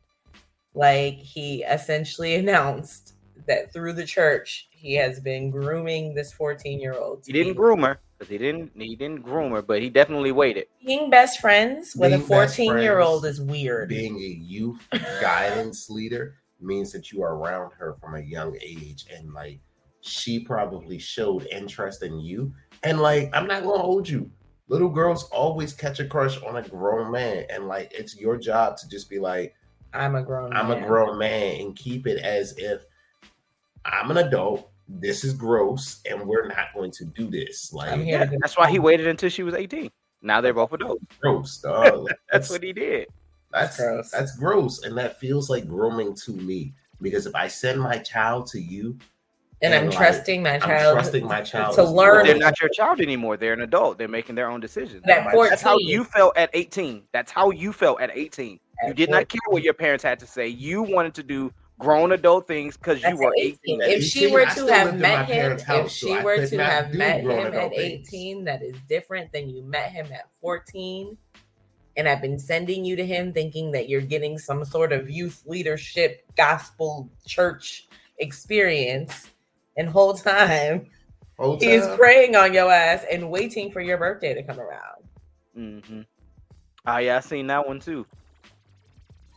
Like 0.74 1.14
he 1.14 1.62
essentially 1.62 2.34
announced 2.42 3.14
that 3.46 3.72
through 3.72 3.94
the 3.94 4.04
church, 4.04 4.68
he 4.70 4.94
has 4.96 5.18
been 5.18 5.50
grooming 5.50 6.14
this 6.14 6.30
14 6.32 6.78
year 6.78 6.92
old. 6.92 7.24
he 7.24 7.32
didn't 7.32 7.54
groom 7.54 7.82
her 7.84 7.98
because 8.20 8.30
he 8.30 8.36
didn't 8.36 8.70
he 8.76 8.94
didn't 8.96 9.22
groom 9.22 9.52
her, 9.52 9.62
but 9.62 9.80
he 9.80 9.88
definitely 9.88 10.30
waited. 10.30 10.66
Being 10.84 11.08
best 11.08 11.40
friends 11.40 11.96
with 11.96 12.10
Being 12.10 12.22
a 12.22 12.24
14 12.24 12.78
year 12.78 13.00
old 13.00 13.24
is 13.24 13.40
weird. 13.40 13.88
Being 13.88 14.16
a 14.16 14.44
youth 14.44 14.86
guidance 15.20 15.88
leader 15.88 16.36
means 16.60 16.92
that 16.92 17.10
you 17.10 17.22
are 17.22 17.36
around 17.36 17.72
her 17.78 17.96
from 18.00 18.16
a 18.16 18.20
young 18.20 18.56
age, 18.60 19.06
and 19.14 19.32
like 19.32 19.60
she 20.02 20.40
probably 20.40 20.98
showed 20.98 21.46
interest 21.46 22.02
in 22.02 22.20
you. 22.20 22.52
And 22.82 23.00
like, 23.00 23.30
I'm 23.32 23.46
not 23.46 23.62
gonna 23.62 23.82
hold 23.82 24.06
you. 24.06 24.30
Little 24.68 24.90
girls 24.90 25.24
always 25.30 25.72
catch 25.72 25.98
a 25.98 26.06
crush 26.06 26.40
on 26.42 26.56
a 26.56 26.68
grown 26.68 27.10
man, 27.10 27.46
and 27.48 27.68
like, 27.68 27.90
it's 27.92 28.16
your 28.16 28.36
job 28.36 28.76
to 28.78 28.88
just 28.88 29.08
be 29.08 29.18
like, 29.18 29.54
I'm 29.94 30.14
a 30.14 30.22
grown. 30.22 30.52
I'm 30.52 30.70
a 30.70 30.86
grown 30.86 31.18
man 31.18 31.60
and 31.60 31.76
keep 31.76 32.06
it 32.06 32.18
as 32.22 32.54
if 32.58 32.82
I'm 33.86 34.10
an 34.10 34.18
adult. 34.18 34.69
This 34.98 35.22
is 35.24 35.32
gross, 35.34 36.00
and 36.10 36.26
we're 36.26 36.48
not 36.48 36.74
going 36.74 36.90
to 36.92 37.04
do 37.04 37.30
this. 37.30 37.72
Like 37.72 37.92
I'm 37.92 38.04
Yeah, 38.04 38.28
that's 38.40 38.56
why 38.58 38.68
he 38.70 38.78
waited 38.80 39.06
until 39.06 39.28
she 39.30 39.42
was 39.44 39.54
18. 39.54 39.90
Now 40.22 40.40
they're 40.40 40.52
both 40.52 40.72
adults. 40.72 41.04
gross, 41.20 41.58
dog. 41.62 42.04
Like, 42.04 42.18
That's 42.32 42.50
what 42.50 42.62
he 42.62 42.72
did. 42.72 43.06
that's 43.52 43.76
Gross. 43.78 44.10
that's 44.10 44.36
gross, 44.36 44.82
and 44.84 44.96
that 44.98 45.18
feels 45.20 45.48
like 45.48 45.68
grooming 45.68 46.14
to 46.16 46.32
me. 46.32 46.74
Because 47.00 47.26
if 47.26 47.34
I 47.34 47.48
send 47.48 47.80
my 47.80 47.98
child 47.98 48.46
to 48.48 48.60
you, 48.60 48.98
and 49.62 49.72
I'm 49.74 49.86
like, 49.88 49.96
trusting 49.96 50.42
my 50.42 50.54
I'm 50.54 50.60
child 50.60 50.94
trusting 50.94 51.24
my 51.26 51.40
child 51.42 51.74
to 51.76 51.84
learn. 51.84 52.16
well. 52.16 52.24
They're 52.24 52.38
not 52.38 52.60
your 52.60 52.70
child 52.70 53.00
anymore. 53.00 53.36
They're 53.36 53.52
an 53.52 53.60
adult. 53.62 53.96
They're 53.96 54.08
making 54.08 54.34
their 54.34 54.50
own 54.50 54.60
decisions. 54.60 55.02
At 55.06 55.32
That's 55.32 55.62
how 55.62 55.78
you 55.78 56.04
felt 56.04 56.36
at 56.36 56.50
18. 56.52 57.04
That's 57.12 57.30
how 57.30 57.50
you 57.50 57.72
felt 57.72 58.00
at 58.00 58.10
18. 58.12 58.52
You 58.52 58.58
At 58.90 58.96
did 58.96 59.10
not 59.10 59.28
care 59.28 59.40
what 59.48 59.62
your 59.62 59.74
parents 59.74 60.02
had 60.02 60.18
to 60.20 60.26
say. 60.26 60.48
You 60.48 60.82
wanted 60.82 61.14
to 61.14 61.22
do 61.22 61.52
grown 61.80 62.12
adult 62.12 62.46
things 62.46 62.76
because 62.76 63.02
you 63.02 63.16
were 63.16 63.32
at 63.36 63.38
18. 63.38 63.82
At 63.82 63.90
If 63.90 64.04
she 64.04 64.30
were 64.30 64.44
to 64.44 64.66
have 64.72 64.86
lived 64.86 64.94
in 64.94 65.00
my 65.00 65.08
met 65.08 65.26
him, 65.26 65.36
parents' 65.36 65.64
if 65.68 65.90
she 65.90 66.14
so 66.14 66.22
were 66.22 66.46
to 66.46 66.64
have 66.64 66.94
met 66.94 67.22
him 67.22 67.30
adult 67.30 67.54
at 67.54 67.76
things. 67.76 68.08
18, 68.08 68.44
that 68.44 68.62
is 68.62 68.76
different 68.88 69.32
than 69.32 69.48
you 69.48 69.62
met 69.62 69.90
him 69.90 70.06
at 70.12 70.28
14. 70.40 71.16
And 71.96 72.08
I've 72.08 72.22
been 72.22 72.38
sending 72.38 72.84
you 72.84 72.94
to 72.94 73.04
him 73.04 73.32
thinking 73.32 73.72
that 73.72 73.88
you're 73.88 74.00
getting 74.00 74.38
some 74.38 74.64
sort 74.64 74.92
of 74.92 75.10
youth 75.10 75.42
leadership, 75.46 76.24
gospel, 76.36 77.08
church 77.26 77.88
experience. 78.18 79.30
And 79.76 79.88
whole 79.88 80.14
time 80.14 80.90
Whole 81.38 81.58
he's 81.58 81.86
time, 81.86 81.96
praying 81.96 82.36
on 82.36 82.52
your 82.52 82.70
ass 82.70 83.04
and 83.10 83.30
waiting 83.30 83.72
for 83.72 83.80
your 83.80 83.96
birthday 83.96 84.34
to 84.34 84.42
come 84.42 84.60
around. 84.60 85.02
Mm-hmm. 85.56 86.00
Oh 86.86 86.96
yeah, 86.98 87.16
I 87.16 87.20
seen 87.20 87.46
that 87.46 87.66
one 87.66 87.80
too. 87.80 88.06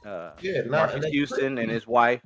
Uh, 0.06 0.32
yeah, 0.41 0.62
not, 0.66 0.91
Marques 0.91 1.06
Houston 1.06 1.58
and 1.58 1.72
his 1.72 1.88
wife 1.88 2.22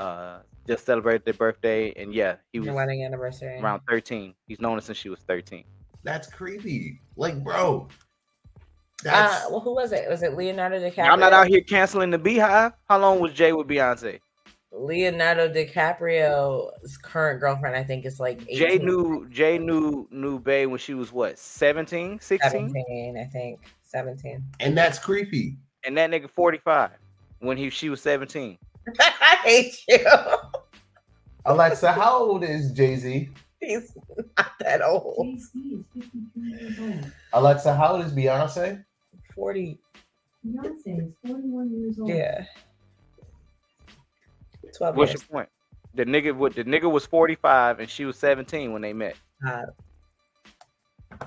uh, 0.00 0.38
just 0.66 0.84
celebrated 0.86 1.24
their 1.24 1.34
birthday, 1.34 1.92
and 1.96 2.12
yeah, 2.14 2.36
he 2.52 2.58
was 2.58 2.66
Your 2.66 2.74
wedding 2.74 3.04
anniversary. 3.04 3.58
around 3.58 3.80
13. 3.88 4.34
He's 4.46 4.60
known 4.60 4.76
her 4.76 4.80
since 4.80 4.98
she 4.98 5.08
was 5.08 5.20
13. 5.20 5.64
That's 6.02 6.26
creepy. 6.28 7.00
Like, 7.16 7.42
bro, 7.44 7.88
Uh, 9.08 9.42
well, 9.50 9.60
who 9.60 9.74
was 9.74 9.92
it? 9.92 10.08
Was 10.08 10.22
it 10.22 10.34
Leonardo 10.36 10.78
DiCaprio? 10.78 11.10
I'm 11.10 11.20
not 11.20 11.32
out 11.32 11.46
here 11.48 11.60
canceling 11.62 12.10
the 12.10 12.18
Beyhive. 12.18 12.72
How 12.88 12.98
long 12.98 13.20
was 13.20 13.32
Jay 13.32 13.52
with 13.52 13.66
Beyonce? 13.66 14.20
Leonardo 14.72 15.48
DiCaprio's 15.52 16.96
current 16.98 17.40
girlfriend, 17.40 17.74
I 17.76 17.82
think, 17.82 18.04
is 18.06 18.20
like 18.20 18.40
18, 18.48 18.56
Jay 18.56 18.78
knew 18.78 19.28
Jay 19.28 19.58
knew 19.58 20.06
knew 20.10 20.38
Bay 20.38 20.66
when 20.66 20.78
she 20.78 20.94
was 20.94 21.12
what 21.12 21.38
17, 21.38 22.20
16? 22.20 22.50
17, 22.50 23.18
I 23.18 23.24
think, 23.24 23.60
17. 23.82 24.42
and 24.60 24.78
that's 24.78 24.98
creepy. 24.98 25.56
and 25.84 25.96
that 25.98 26.10
nigga 26.10 26.30
45 26.30 26.90
when 27.40 27.56
he 27.56 27.68
she 27.70 27.88
was 27.90 28.00
17. 28.00 28.58
I 29.00 29.36
hate 29.44 29.82
you. 29.88 30.06
Alexa, 31.46 31.92
how 31.92 32.18
old 32.18 32.44
is 32.44 32.72
Jay 32.72 32.96
Z? 32.96 33.28
He's 33.60 33.92
not 34.38 34.52
that 34.60 34.82
old. 34.82 35.26
Jay 35.26 35.38
Z 35.38 35.58
is 35.58 35.84
52 35.94 36.40
years 36.42 36.78
old. 36.80 37.12
Alexa, 37.32 37.74
how 37.74 37.94
old 37.94 38.04
is 38.04 38.12
Beyonce? 38.12 38.84
40. 39.34 39.78
Beyonce 40.46 41.08
is 41.08 41.12
41 41.26 41.70
years 41.80 41.98
old. 41.98 42.08
Yeah. 42.08 42.44
12 44.76 44.96
What's 44.96 45.12
years. 45.12 45.22
your 45.22 45.28
point? 45.38 45.48
The 45.94 46.04
nigga 46.04 46.34
would 46.36 46.54
the 46.54 46.64
nigga 46.64 46.90
was 46.90 47.04
45 47.06 47.80
and 47.80 47.90
she 47.90 48.04
was 48.04 48.16
17 48.16 48.72
when 48.72 48.80
they 48.82 48.92
met. 48.92 49.16
Stop. 49.42 49.76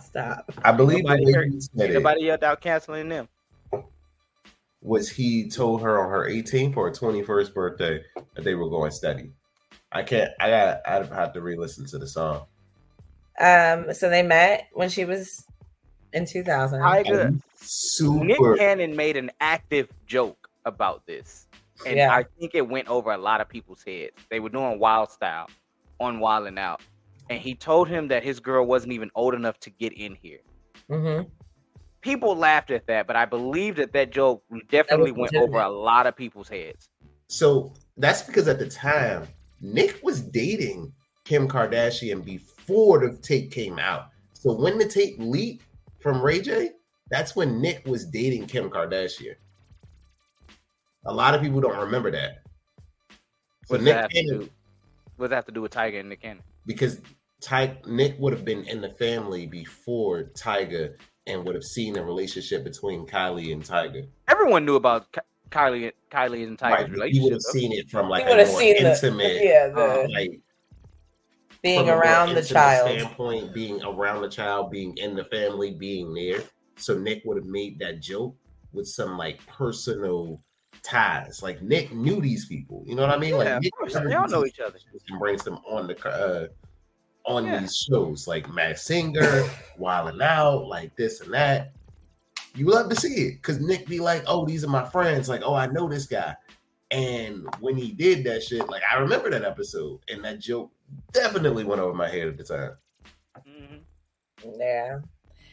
Stop. 0.01 0.51
I 0.63 0.71
believe 0.71 1.03
Nobody 1.03 1.25
the 1.25 1.31
way 1.31 1.33
heard- 1.33 1.51
he 1.51 1.93
Nobody 1.93 2.21
yelled 2.21 2.43
out 2.43 2.61
canceling 2.61 3.09
them. 3.09 3.27
Was 4.83 5.09
he 5.09 5.49
told 5.49 5.81
her 5.81 6.03
on 6.03 6.09
her 6.11 6.29
18th 6.29 6.75
or 6.75 6.91
21st 6.91 7.53
birthday 7.53 8.03
that 8.35 8.43
they 8.43 8.53
were 8.53 8.69
going 8.69 8.91
steady. 8.91 9.31
I 9.93 10.03
can't. 10.03 10.31
I 10.39 10.49
got. 10.49 10.81
I 10.85 11.15
have 11.15 11.33
to 11.33 11.41
re-listen 11.41 11.85
to 11.87 11.97
the 11.97 12.07
song. 12.07 12.45
Um, 13.39 13.93
so 13.93 14.09
they 14.09 14.23
met 14.23 14.67
when 14.73 14.89
she 14.89 15.05
was 15.05 15.45
in 16.11 16.25
2000. 16.25 16.81
Tyga 16.81 17.31
Nick 17.31 17.41
Super. 17.55 18.57
Cannon 18.57 18.95
made 18.95 19.15
an 19.15 19.31
active 19.39 19.87
joke 20.05 20.49
about 20.65 21.05
this. 21.05 21.47
And 21.85 21.97
Yeah. 21.97 22.13
I 22.13 22.23
think 22.39 22.53
it 22.53 22.67
went 22.67 22.87
over 22.89 23.11
a 23.11 23.17
lot 23.17 23.39
of 23.41 23.47
people's 23.49 23.83
heads. 23.83 24.13
They 24.29 24.39
were 24.39 24.49
doing 24.49 24.79
wild 24.79 25.11
style 25.11 25.47
on 25.99 26.19
Wild 26.19 26.47
and 26.47 26.59
Out. 26.59 26.81
And 27.29 27.39
he 27.39 27.55
told 27.55 27.87
him 27.87 28.09
that 28.09 28.23
his 28.23 28.39
girl 28.39 28.65
wasn't 28.65 28.93
even 28.93 29.09
old 29.15 29.33
enough 29.33 29.59
to 29.61 29.69
get 29.69 29.93
in 29.93 30.15
here. 30.15 30.39
Mhm. 30.89 31.29
People 32.03 32.35
laughed 32.35 32.69
at 32.69 32.85
that, 32.87 33.07
but 33.07 33.15
I 33.15 33.25
believe 33.25 33.77
that 33.77 33.93
that 33.93 34.11
joke 34.11 34.43
definitely 34.69 35.11
went 35.13 35.35
over 35.35 35.59
a 35.59 35.69
lot 35.69 36.05
of 36.05 36.15
people's 36.15 36.49
heads. 36.49 36.89
So 37.27 37.73
that's 37.97 38.21
because 38.21 38.47
at 38.47 38.59
the 38.59 38.69
time 38.69 39.27
Nick 39.61 39.99
was 40.03 40.21
dating 40.21 40.93
Kim 41.23 41.47
Kardashian 41.47 42.23
before 42.23 42.99
the 43.07 43.17
tape 43.17 43.51
came 43.51 43.79
out. 43.79 44.09
So 44.33 44.53
when 44.53 44.77
the 44.77 44.85
tape 44.85 45.15
leaked 45.17 45.63
from 46.01 46.21
Ray 46.21 46.41
J, 46.41 46.71
that's 47.09 47.35
when 47.35 47.61
Nick 47.61 47.87
was 47.87 48.05
dating 48.05 48.47
Kim 48.47 48.69
Kardashian. 48.69 49.35
A 51.05 51.13
lot 51.13 51.33
of 51.33 51.41
people 51.41 51.61
don't 51.61 51.79
remember 51.79 52.11
that. 52.11 52.43
So 53.65 53.75
What 53.75 53.81
Nick 53.81 53.93
that 53.93 54.01
have 54.01 54.09
to 54.09 54.15
Cannon, 54.15 54.39
do? 54.41 54.49
What 55.15 55.25
does 55.27 55.29
that 55.29 55.35
have 55.35 55.45
to 55.45 55.51
do 55.53 55.61
with 55.61 55.71
Tyga 55.71 56.01
and 56.01 56.09
Nick 56.09 56.21
Cannon? 56.21 56.43
because 56.65 57.01
Ty, 57.41 57.77
Nick 57.85 58.17
would 58.19 58.31
have 58.31 58.45
been 58.45 58.63
in 58.65 58.79
the 58.81 58.89
family 58.91 59.45
before 59.45 60.31
Tyga 60.33 60.95
and 61.27 61.45
would 61.45 61.55
have 61.55 61.63
seen 61.63 61.93
the 61.93 62.03
relationship 62.03 62.63
between 62.63 63.05
Kylie 63.05 63.53
and 63.53 63.63
Tyga. 63.63 64.07
Everyone 64.27 64.65
knew 64.65 64.75
about 64.75 65.11
Ky- 65.11 65.21
Kylie, 65.49 65.91
Kylie 66.11 66.45
and 66.47 66.57
Tyga's 66.57 66.71
Right, 66.71 66.85
he 66.87 66.91
relationship. 66.93 67.23
would 67.23 67.33
have 67.33 67.41
seen 67.41 67.71
it 67.71 67.89
from 67.89 68.09
like 68.09 68.25
a 68.25 68.35
more 68.35 68.45
seen 68.45 68.83
the, 68.83 68.91
intimate, 68.91 69.41
yeah, 69.43 69.67
the 69.69 70.03
uh, 70.03 70.07
like 70.11 70.39
being 71.61 71.79
from 71.79 71.89
a 71.89 71.91
more 71.93 72.01
around 72.01 72.35
the 72.35 72.41
child. 72.43 72.89
standpoint, 72.89 73.53
being 73.53 73.81
around 73.83 74.21
the 74.21 74.29
child, 74.29 74.69
being 74.71 74.97
in 74.97 75.15
the 75.15 75.23
family, 75.25 75.71
being 75.71 76.13
there. 76.13 76.43
So 76.77 76.97
Nick 76.97 77.21
would 77.25 77.37
have 77.37 77.45
made 77.45 77.79
that 77.79 78.01
joke 78.01 78.35
with 78.73 78.87
some 78.87 79.17
like 79.17 79.45
personal 79.47 80.41
ties. 80.81 81.41
Like 81.41 81.61
Nick 81.61 81.93
knew 81.93 82.19
these 82.19 82.47
people. 82.47 82.83
You 82.85 82.95
know 82.95 83.03
what 83.03 83.11
I 83.11 83.17
mean? 83.17 83.29
Yeah, 83.31 83.35
like 83.37 83.47
of 83.47 83.61
Nick 83.63 83.73
course. 83.73 83.93
they 83.93 84.13
all 84.15 84.27
know 84.27 84.45
each 84.45 84.59
other. 84.59 84.77
and 85.09 85.19
brings 85.19 85.43
them 85.43 85.59
on 85.67 85.87
the 85.87 86.09
uh, 86.09 86.47
on 87.25 87.45
Yeah. 87.45 87.59
these 87.61 87.75
shows 87.75 88.27
like 88.27 88.51
Masked 88.53 88.85
Singer, 88.85 89.43
Wildin' 89.79 90.21
Out, 90.21 90.67
like 90.67 90.95
this 90.95 91.21
and 91.21 91.33
that. 91.33 91.71
You 92.55 92.67
love 92.67 92.89
to 92.89 92.95
see 92.95 93.27
it 93.27 93.31
because 93.41 93.59
Nick 93.59 93.87
be 93.87 93.99
like, 93.99 94.23
"Oh, 94.27 94.45
these 94.45 94.63
are 94.63 94.69
my 94.69 94.87
friends." 94.89 95.27
Like, 95.29 95.41
"Oh, 95.43 95.55
I 95.55 95.67
know 95.67 95.87
this 95.89 96.05
guy." 96.05 96.35
And 96.91 97.47
when 97.59 97.75
he 97.75 97.91
did 97.91 98.23
that 98.25 98.43
shit, 98.43 98.67
like 98.69 98.83
I 98.91 98.97
remember 98.99 99.29
that 99.31 99.43
episode, 99.43 99.99
and 100.09 100.23
that 100.23 100.39
joke 100.39 100.71
definitely 101.11 101.63
went 101.63 101.81
over 101.81 101.93
my 101.95 102.07
head 102.07 102.27
at 102.27 102.37
the 102.37 102.43
time. 102.43 102.77
Mhm. 103.47 103.79
Yeah. 104.59 104.99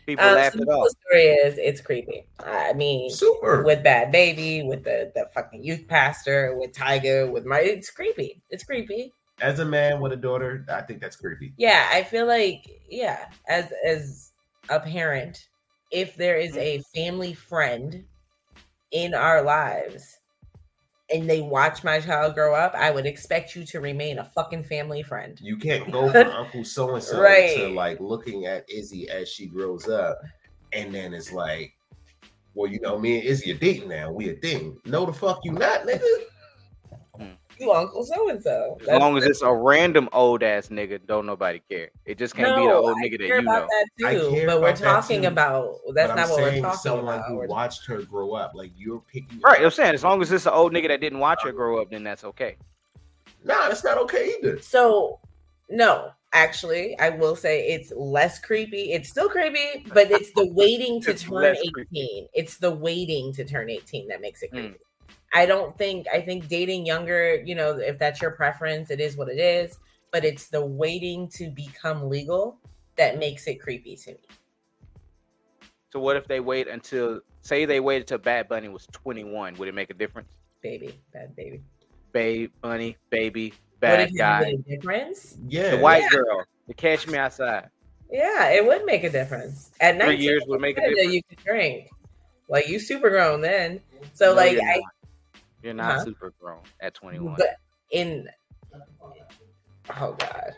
People 0.06 0.24
Um, 0.26 0.34
laughed 0.34 0.56
so 0.56 0.62
it 0.62 0.66
the 0.66 0.72
off. 0.72 0.88
story 1.06 1.22
is 1.24 1.56
it's 1.56 1.80
creepy. 1.80 2.26
I 2.40 2.72
mean, 2.74 3.10
Super. 3.10 3.62
with 3.62 3.82
Bad 3.82 4.10
Baby, 4.12 4.62
with 4.64 4.82
the 4.84 5.12
the 5.14 5.26
fucking 5.34 5.62
youth 5.64 5.86
pastor, 5.88 6.56
with 6.58 6.72
Tyga, 6.72 7.30
with 7.30 7.44
my 7.46 7.60
it's 7.60 7.90
creepy. 7.90 8.42
It's 8.50 8.64
creepy. 8.64 9.12
As 9.40 9.58
a 9.58 9.64
man 9.64 10.00
with 10.00 10.12
a 10.12 10.16
daughter, 10.16 10.64
I 10.68 10.82
think 10.82 11.00
that's 11.00 11.16
creepy. 11.16 11.52
Yeah, 11.56 11.88
I 11.92 12.02
feel 12.02 12.26
like 12.26 12.68
yeah, 12.88 13.26
as 13.48 13.72
as 13.86 14.32
a 14.68 14.80
parent, 14.80 15.48
if 15.90 16.16
there 16.16 16.36
is 16.36 16.56
a 16.56 16.78
Mm-hmm. 16.78 17.00
family 17.00 17.34
friend 17.34 18.04
in 18.92 19.14
our 19.14 19.42
lives 19.42 20.18
and 21.12 21.28
they 21.28 21.40
watch 21.40 21.82
my 21.82 22.00
child 22.00 22.34
grow 22.34 22.54
up, 22.54 22.74
I 22.74 22.90
would 22.90 23.06
expect 23.06 23.56
you 23.56 23.64
to 23.66 23.80
remain 23.80 24.18
a 24.18 24.24
fucking 24.24 24.64
family 24.64 25.02
friend. 25.02 25.38
You 25.42 25.56
can't 25.56 25.90
go 25.90 26.08
from 26.08 26.28
Uncle 26.30 26.64
So 26.64 26.94
and 26.94 27.02
So 27.02 27.18
to 27.18 27.68
like 27.68 27.98
looking 28.00 28.46
at 28.46 28.68
Izzy 28.70 29.08
as 29.08 29.28
she 29.28 29.46
grows 29.46 29.88
up, 29.88 30.20
and 30.72 30.94
then 30.94 31.14
it's 31.14 31.32
like, 31.32 31.72
well, 32.54 32.70
you 32.70 32.80
know, 32.80 32.98
me 32.98 33.18
and 33.18 33.24
Izzy 33.26 33.52
are 33.52 33.58
dating 33.58 33.88
now. 33.88 34.12
We 34.12 34.30
a 34.30 34.34
thing. 34.34 34.78
No, 34.84 35.06
the 35.06 35.12
fuck 35.12 35.40
you 35.44 35.52
not, 35.52 35.82
nigga. 35.86 36.00
You 37.60 37.72
uncle 37.72 38.04
so 38.04 38.28
and 38.30 38.42
so. 38.42 38.78
As 38.82 38.98
long 39.00 39.16
as 39.18 39.24
it's 39.24 39.42
a 39.42 39.52
random 39.52 40.08
old 40.12 40.42
ass 40.42 40.68
nigga, 40.68 40.98
don't 41.06 41.26
nobody 41.26 41.60
care. 41.68 41.90
It 42.06 42.16
just 42.18 42.34
can't 42.34 42.56
be 42.56 42.62
the 42.66 42.72
old 42.72 42.96
nigga 42.96 43.18
that 43.18 43.26
care 43.26 43.36
you 43.40 43.42
about 43.48 43.68
know. 43.68 43.84
that 44.00 44.06
I 44.06 44.14
too. 44.14 44.30
care 44.30 44.46
But 44.46 44.60
we're 44.60 44.68
about 44.68 44.78
that 44.78 44.84
talking 45.02 45.22
too. 45.22 45.28
about 45.28 45.76
that's 45.94 46.08
but 46.08 46.14
not 46.16 46.24
I'm 46.24 46.30
what 46.30 46.40
we're 46.40 46.50
saying 46.50 46.62
talking 46.62 46.78
someone 46.78 47.14
about. 47.16 47.28
who 47.28 47.34
We're- 47.36 47.48
watched 47.48 47.86
her 47.86 48.02
grow 48.02 48.32
up, 48.32 48.52
like 48.54 48.70
you're 48.76 49.00
picking. 49.12 49.40
Right, 49.40 49.62
I'm 49.62 49.70
saying 49.70 49.94
as 49.94 50.02
long 50.02 50.22
as 50.22 50.32
it's 50.32 50.46
an 50.46 50.52
old 50.54 50.72
nigga 50.72 50.88
that 50.88 51.00
didn't 51.00 51.18
watch 51.18 51.42
her 51.44 51.52
grow 51.52 51.80
up, 51.82 51.90
then 51.90 52.02
that's 52.02 52.24
okay. 52.24 52.56
Nah, 53.44 53.68
that's 53.68 53.84
not 53.84 53.98
okay 53.98 54.34
either. 54.38 54.60
So, 54.60 55.18
no, 55.68 56.10
actually, 56.32 56.98
I 56.98 57.10
will 57.10 57.36
say 57.36 57.68
it's 57.68 57.92
less 57.94 58.38
creepy. 58.38 58.92
It's 58.92 59.08
still 59.10 59.28
creepy, 59.28 59.84
but 59.94 60.10
it's 60.10 60.30
the 60.34 60.46
waiting 60.52 61.00
to 61.02 61.10
It's 61.10 61.22
turn 61.22 61.44
18. 61.56 61.72
creepy. 61.72 62.28
It's 62.34 62.56
the 62.58 62.70
waiting 62.70 63.32
to 63.34 63.44
turn 63.44 63.68
18 63.70 64.08
that 64.08 64.20
makes 64.20 64.42
it 64.42 64.50
Mm. 64.52 64.74
Creepy. 65.32 65.42
I 65.42 65.46
don't 65.46 65.76
think, 65.76 66.06
I 66.12 66.20
think 66.20 66.48
dating 66.48 66.86
younger, 66.86 67.34
you 67.34 67.54
know, 67.54 67.78
if 67.78 67.98
that's 67.98 68.20
your 68.20 68.32
preference, 68.32 68.90
it 68.90 69.00
is 69.00 69.16
what 69.16 69.28
it 69.28 69.38
is, 69.38 69.78
but 70.10 70.24
it's 70.24 70.48
the 70.48 70.64
waiting 70.64 71.28
to 71.28 71.50
become 71.50 72.08
legal 72.08 72.58
that 72.96 73.18
makes 73.18 73.46
it 73.46 73.56
creepy 73.60 73.96
to 73.96 74.10
me. 74.12 74.18
So 75.92 75.98
what 76.00 76.16
if 76.16 76.28
they 76.28 76.40
wait 76.40 76.68
until 76.68 77.20
say 77.42 77.64
they 77.64 77.80
waited 77.80 78.06
till 78.06 78.18
Bad 78.18 78.48
Bunny 78.48 78.68
was 78.68 78.86
21? 78.92 79.54
Would 79.56 79.68
it 79.68 79.74
make 79.74 79.90
a 79.90 79.94
difference? 79.94 80.28
Baby, 80.62 80.94
bad 81.12 81.34
baby. 81.34 81.62
Babe, 82.12 82.50
Bunny, 82.60 82.96
baby, 83.10 83.50
Would 83.50 83.80
bad 83.80 84.00
it 84.00 84.16
guy, 84.16 84.40
make 84.40 84.54
a 84.54 84.76
difference? 84.76 85.36
Yeah, 85.48 85.70
the 85.70 85.78
white 85.78 86.02
Yeah. 86.02 86.08
girl, 86.10 86.44
the 86.68 86.74
Catch 86.74 87.08
Me 87.08 87.18
Outside. 87.18 87.70
Yeah, 88.10 88.50
it 88.50 88.64
would 88.64 88.84
make 88.84 89.04
a 89.04 89.10
difference. 89.10 89.70
At 89.80 90.00
Three 90.00 90.16
years 90.16 90.44
would 90.46 90.60
make 90.60 90.76
a 90.76 90.80
Canada, 90.80 90.96
difference. 90.96 91.14
You 91.14 91.22
can 91.28 91.44
drink. 91.44 91.88
Like 92.48 92.68
you 92.68 92.78
super 92.80 93.10
grown 93.10 93.40
then. 93.40 93.80
So 94.12 94.30
No, 94.30 94.34
like 94.34 94.58
I 94.58 94.76
not. 94.76 94.84
You're 95.62 95.74
not 95.74 95.98
Huh? 95.98 96.04
super 96.04 96.32
grown 96.40 96.62
at 96.80 96.94
21. 96.94 97.34
but 97.36 97.56
in 97.90 98.26
oh 100.00 100.12
god. 100.12 100.52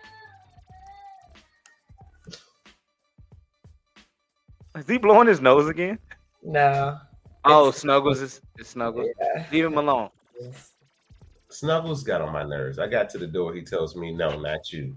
Is 4.76 4.88
he 4.88 4.98
blowing 4.98 5.28
his 5.28 5.40
nose 5.40 5.68
again? 5.68 5.98
No. 6.42 6.98
Oh, 7.44 7.68
It's- 7.68 7.80
Snuggles 7.82 8.20
is, 8.20 8.40
is 8.58 8.68
Snuggles. 8.68 9.08
Yeah. 9.20 9.46
Leave 9.52 9.64
him 9.66 9.76
alone. 9.76 10.10
Snuggles 11.50 12.02
got 12.02 12.22
on 12.22 12.32
my 12.32 12.42
nerves. 12.42 12.78
I 12.78 12.86
got 12.86 13.10
to 13.10 13.18
the 13.18 13.26
door. 13.26 13.52
He 13.54 13.62
tells 13.62 13.94
me, 13.94 14.12
"No, 14.12 14.38
not 14.40 14.72
you." 14.72 14.96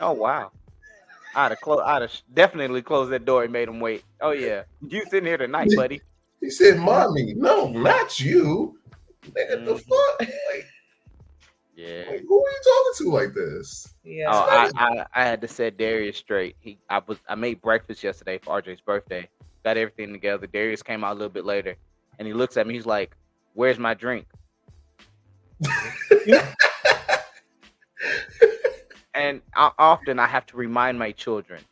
Oh 0.00 0.12
wow. 0.12 0.52
I'd 1.34 1.50
have 1.50 1.60
closed. 1.60 1.82
I'd 1.82 2.02
have 2.02 2.12
definitely 2.32 2.80
closed 2.80 3.10
that 3.10 3.24
door 3.24 3.42
and 3.42 3.52
made 3.52 3.66
him 3.68 3.80
wait. 3.80 4.04
Oh 4.20 4.30
yeah, 4.30 4.62
you 4.86 5.02
sitting 5.06 5.26
here 5.26 5.36
tonight, 5.36 5.70
buddy. 5.74 6.00
He 6.40 6.48
said, 6.50 6.78
"Mommy, 6.78 7.34
no, 7.34 7.66
not 7.70 8.20
you." 8.20 8.78
Nigga, 9.30 9.64
the 9.64 9.74
Mhm. 9.74 9.84
fuck? 9.88 10.20
Like, 10.20 10.66
Yeah. 11.76 12.04
like, 12.08 12.20
who 12.28 12.44
are 12.44 12.50
you 12.50 12.60
talking 12.64 12.92
to 12.98 13.10
like 13.10 13.32
this? 13.34 13.88
Yeah. 14.04 14.30
Oh, 14.30 14.46
I, 14.48 14.70
I 14.76 15.06
I 15.14 15.24
had 15.24 15.40
to 15.40 15.48
set 15.48 15.76
Darius 15.76 16.16
straight. 16.16 16.56
He 16.60 16.78
I 16.88 17.00
was 17.06 17.18
I 17.28 17.34
made 17.34 17.60
breakfast 17.62 18.02
yesterday 18.04 18.38
for 18.38 18.60
RJ's 18.60 18.80
birthday. 18.80 19.28
Got 19.64 19.76
everything 19.78 20.12
together. 20.12 20.46
Darius 20.46 20.82
came 20.82 21.02
out 21.04 21.12
a 21.12 21.14
little 21.14 21.28
bit 21.30 21.44
later, 21.44 21.74
and 22.18 22.28
he 22.28 22.34
looks 22.34 22.56
at 22.56 22.66
me. 22.66 22.74
He's 22.74 22.86
like, 22.86 23.16
"Where's 23.54 23.78
my 23.78 23.94
drink?" 23.94 24.26
and 29.14 29.40
I, 29.54 29.70
often 29.78 30.18
I 30.18 30.26
have 30.26 30.46
to 30.46 30.56
remind 30.56 30.98
my 30.98 31.12
children 31.12 31.62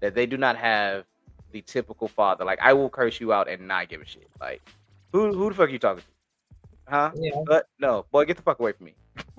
that 0.00 0.14
they 0.14 0.26
do 0.26 0.36
not 0.36 0.56
have 0.56 1.04
the 1.52 1.62
typical 1.62 2.08
father. 2.08 2.44
Like 2.44 2.58
I 2.60 2.72
will 2.74 2.90
curse 2.90 3.20
you 3.20 3.32
out 3.32 3.48
and 3.48 3.66
not 3.66 3.88
give 3.88 4.00
a 4.02 4.04
shit. 4.04 4.28
Like 4.40 4.60
who 5.12 5.32
who 5.32 5.48
the 5.48 5.54
fuck 5.54 5.68
are 5.68 5.72
you 5.72 5.78
talking 5.78 6.02
to? 6.02 6.06
Huh? 6.88 7.10
yeah, 7.16 7.32
But 7.46 7.66
no, 7.78 8.06
boy, 8.10 8.24
get 8.24 8.36
the 8.36 8.42
fuck 8.42 8.58
away 8.60 8.72
from 8.72 8.86
me. 8.86 8.94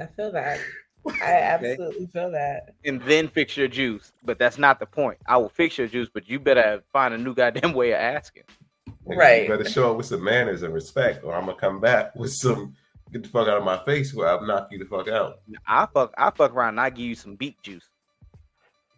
I 0.00 0.06
feel 0.16 0.32
that. 0.32 0.60
I 1.22 1.32
absolutely 1.32 2.06
feel 2.06 2.30
that. 2.30 2.74
and 2.84 3.02
then 3.02 3.26
fix 3.28 3.56
your 3.56 3.66
juice. 3.68 4.12
But 4.24 4.38
that's 4.38 4.56
not 4.56 4.78
the 4.78 4.86
point. 4.86 5.18
I 5.26 5.36
will 5.36 5.48
fix 5.48 5.76
your 5.78 5.88
juice, 5.88 6.08
but 6.12 6.28
you 6.28 6.38
better 6.38 6.82
find 6.92 7.12
a 7.12 7.18
new 7.18 7.34
goddamn 7.34 7.72
way 7.74 7.90
of 7.92 7.98
asking. 7.98 8.44
Nigga, 8.88 9.16
Right. 9.16 9.42
You 9.48 9.56
better 9.56 9.68
show 9.68 9.90
up 9.90 9.96
with 9.96 10.06
some 10.06 10.22
manners 10.22 10.62
and 10.62 10.72
respect, 10.72 11.24
or 11.24 11.34
I'm 11.34 11.46
gonna 11.46 11.58
come 11.58 11.80
back 11.80 12.14
with 12.14 12.32
some 12.32 12.74
get 13.12 13.24
the 13.24 13.28
fuck 13.28 13.48
out 13.48 13.58
of 13.58 13.64
my 13.64 13.82
face, 13.84 14.14
where 14.14 14.28
I'll 14.28 14.46
knock 14.46 14.68
you 14.70 14.78
the 14.78 14.84
fuck 14.86 15.08
out. 15.08 15.40
I 15.66 15.86
fuck, 15.92 16.14
I 16.16 16.30
fuck 16.30 16.54
around 16.54 16.70
and 16.70 16.80
I 16.80 16.88
give 16.90 17.04
you 17.06 17.14
some 17.16 17.34
beet 17.34 17.60
juice. 17.62 17.88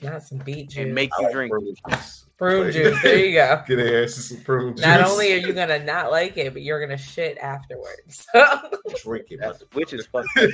Not 0.05 0.23
some 0.23 0.39
beet 0.39 0.71
juice. 0.71 0.85
and 0.85 0.95
make 0.95 1.11
you 1.19 1.31
drink. 1.33 1.51
Prune 1.51 1.75
juice. 1.89 2.25
prune 2.37 2.73
juice. 2.73 3.03
There 3.03 3.19
you 3.19 3.33
go. 3.35 3.63
Get 3.69 3.77
their 3.77 4.05
asses 4.05 4.29
some 4.29 4.41
prune 4.43 4.77
juice. 4.77 4.85
Not 4.85 5.03
only 5.03 5.33
are 5.33 5.37
you 5.37 5.53
gonna 5.53 5.83
not 5.85 6.11
like 6.11 6.37
it, 6.37 6.53
but 6.53 6.63
you're 6.63 6.81
gonna 6.81 6.97
shit 6.99 7.39
afterwards. 7.39 8.27
drink 9.03 9.27
it, 9.31 9.41
That's, 9.41 9.59
but 9.59 9.75
which 9.75 9.93
is 9.93 10.07
fucked 10.07 10.29
up. 10.39 10.51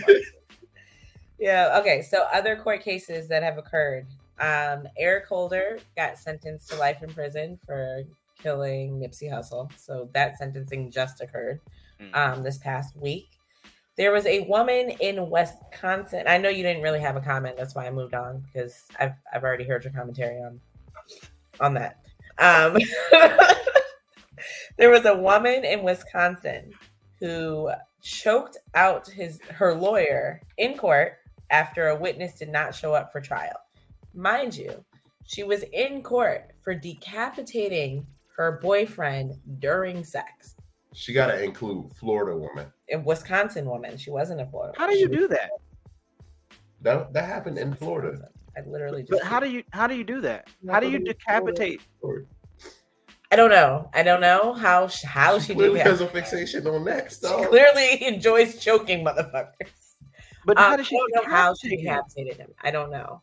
yeah. 1.38 1.78
Okay. 1.80 2.02
So 2.02 2.26
other 2.32 2.56
court 2.56 2.82
cases 2.82 3.28
that 3.28 3.42
have 3.42 3.58
occurred. 3.58 4.06
Um, 4.38 4.88
Eric 4.96 5.26
Holder 5.26 5.78
got 5.96 6.16
sentenced 6.18 6.70
to 6.70 6.76
life 6.76 7.02
in 7.02 7.12
prison 7.12 7.58
for 7.66 8.02
killing 8.42 8.98
Nipsey 8.98 9.30
Hussle. 9.30 9.70
So 9.78 10.08
that 10.14 10.38
sentencing 10.38 10.90
just 10.90 11.20
occurred 11.20 11.60
Mm. 12.00 12.16
um, 12.16 12.42
this 12.42 12.56
past 12.56 12.96
week. 12.96 13.28
There 14.00 14.12
was 14.12 14.24
a 14.24 14.40
woman 14.44 14.92
in 15.00 15.28
Wisconsin. 15.28 16.22
I 16.26 16.38
know 16.38 16.48
you 16.48 16.62
didn't 16.62 16.82
really 16.82 17.00
have 17.00 17.16
a 17.16 17.20
comment. 17.20 17.58
That's 17.58 17.74
why 17.74 17.86
I 17.86 17.90
moved 17.90 18.14
on 18.14 18.42
because 18.46 18.84
I've 18.98 19.12
I've 19.30 19.44
already 19.44 19.64
heard 19.64 19.84
your 19.84 19.92
commentary 19.92 20.40
on 20.40 20.58
on 21.60 21.74
that. 21.74 21.98
Um, 22.38 22.78
there 24.78 24.88
was 24.88 25.04
a 25.04 25.14
woman 25.14 25.66
in 25.66 25.82
Wisconsin 25.82 26.72
who 27.18 27.70
choked 28.00 28.56
out 28.74 29.06
his 29.06 29.38
her 29.50 29.74
lawyer 29.74 30.40
in 30.56 30.78
court 30.78 31.18
after 31.50 31.88
a 31.88 32.00
witness 32.00 32.38
did 32.38 32.48
not 32.48 32.74
show 32.74 32.94
up 32.94 33.12
for 33.12 33.20
trial. 33.20 33.60
Mind 34.14 34.56
you, 34.56 34.82
she 35.26 35.42
was 35.42 35.62
in 35.74 36.02
court 36.02 36.52
for 36.62 36.74
decapitating 36.74 38.06
her 38.34 38.60
boyfriend 38.62 39.34
during 39.58 40.04
sex. 40.04 40.54
She 40.94 41.12
got 41.12 41.28
to 41.28 41.42
include 41.42 41.92
Florida 41.96 42.36
woman. 42.36 42.66
A 42.92 42.98
Wisconsin 42.98 43.64
woman. 43.66 43.96
She 43.96 44.10
wasn't 44.10 44.40
a 44.40 44.46
Florida. 44.46 44.74
How 44.78 44.88
do 44.88 44.96
you 44.96 45.08
do 45.08 45.28
that? 45.28 45.50
That 46.82 47.12
that 47.12 47.24
happened 47.26 47.58
in 47.58 47.74
Florida. 47.74 48.28
I 48.56 48.62
literally 48.68 49.02
just. 49.02 49.10
But 49.12 49.22
how 49.22 49.38
do 49.40 49.48
you 49.48 49.62
how 49.72 49.86
do 49.86 49.94
you 49.94 50.04
do 50.04 50.20
that? 50.22 50.48
How 50.68 50.80
do 50.80 50.90
you 50.90 50.98
decapitate? 50.98 51.80
I 53.32 53.36
don't 53.36 53.50
know. 53.50 53.88
I 53.94 54.02
don't 54.02 54.20
know 54.20 54.54
how 54.54 54.88
how 55.04 55.38
she 55.38 55.48
did 55.48 55.56
Clearly 55.58 55.76
that. 55.78 55.84
because 55.84 56.00
of 56.00 56.10
fixation 56.10 56.66
on 56.66 56.84
neck 56.84 57.10
She 57.10 57.14
stuff. 57.16 57.46
clearly 57.48 58.04
enjoys 58.06 58.58
choking 58.58 59.04
motherfuckers. 59.04 59.68
But 60.46 60.58
Um, 60.58 60.64
how 60.64 60.70
I 60.72 60.76
does 60.78 60.86
she 60.88 60.96
don't 60.96 61.14
know 61.14 61.30
how 61.30 61.54
she 61.54 61.68
decapitated 61.76 62.38
him. 62.38 62.50
I 62.62 62.70
don't 62.72 62.90
know. 62.90 63.22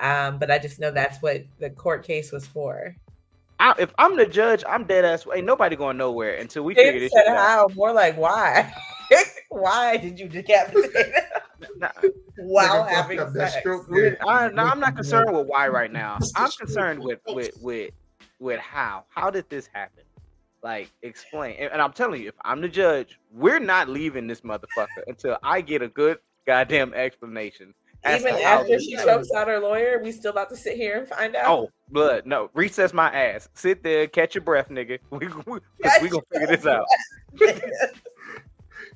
Um, 0.00 0.38
but 0.38 0.50
I 0.50 0.58
just 0.58 0.78
know 0.78 0.90
that's 0.90 1.22
what 1.22 1.44
the 1.58 1.70
court 1.70 2.04
case 2.04 2.30
was 2.30 2.46
for. 2.46 2.94
I, 3.60 3.74
if 3.78 3.92
I'm 3.98 4.16
the 4.16 4.26
judge, 4.26 4.62
I'm 4.68 4.84
dead 4.84 5.04
ass. 5.04 5.26
Ain't 5.34 5.46
nobody 5.46 5.76
going 5.76 5.96
nowhere 5.96 6.34
until 6.36 6.62
we 6.62 6.74
figure 6.74 7.00
this 7.00 7.12
said 7.12 7.24
shit 7.26 7.36
out. 7.36 7.38
how, 7.38 7.68
more 7.74 7.92
like 7.92 8.16
why. 8.16 8.72
why 9.48 9.96
did 9.96 10.18
you 10.18 10.28
decapitate 10.28 10.92
Nah, 11.76 11.90
while 12.36 12.84
having 12.84 13.18
that 13.18 13.32
sex? 13.32 13.56
stroke. 13.58 13.86
I, 14.26 14.48
no, 14.50 14.64
I'm 14.64 14.78
not 14.78 14.94
concerned 14.94 15.36
with 15.36 15.46
why 15.46 15.68
right 15.68 15.92
now. 15.92 16.18
I'm 16.36 16.50
concerned 16.52 17.00
with 17.02 17.18
with 17.26 17.50
with 17.60 17.90
with 18.38 18.60
how. 18.60 19.04
How 19.08 19.30
did 19.30 19.48
this 19.48 19.68
happen? 19.72 20.04
Like, 20.62 20.90
explain. 21.02 21.56
And, 21.58 21.72
and 21.72 21.82
I'm 21.82 21.92
telling 21.92 22.20
you, 22.22 22.28
if 22.28 22.34
I'm 22.44 22.60
the 22.60 22.68
judge, 22.68 23.18
we're 23.32 23.60
not 23.60 23.88
leaving 23.88 24.26
this 24.26 24.42
motherfucker 24.42 25.02
until 25.06 25.38
I 25.42 25.60
get 25.60 25.82
a 25.82 25.88
good 25.88 26.18
goddamn 26.46 26.94
explanation. 26.94 27.74
As 28.04 28.20
Even 28.20 28.34
after 28.36 28.78
she 28.78 28.92
happened. 28.92 29.10
chokes 29.24 29.30
out 29.32 29.48
her 29.48 29.58
lawyer, 29.58 30.00
we 30.02 30.12
still 30.12 30.30
about 30.30 30.48
to 30.50 30.56
sit 30.56 30.76
here 30.76 30.98
and 30.98 31.08
find 31.08 31.34
out. 31.36 31.48
Oh, 31.48 31.70
blood. 31.90 32.26
No, 32.26 32.50
recess 32.54 32.92
my 32.94 33.10
ass. 33.10 33.48
Sit 33.54 33.82
there, 33.82 34.06
catch 34.06 34.34
your 34.34 34.42
breath, 34.44 34.68
nigga. 34.68 34.98
We 35.10 35.26
we, 35.46 35.60
we 36.02 36.08
gonna 36.08 36.22
figure 36.32 36.46
this 36.56 36.66
out. 36.66 36.84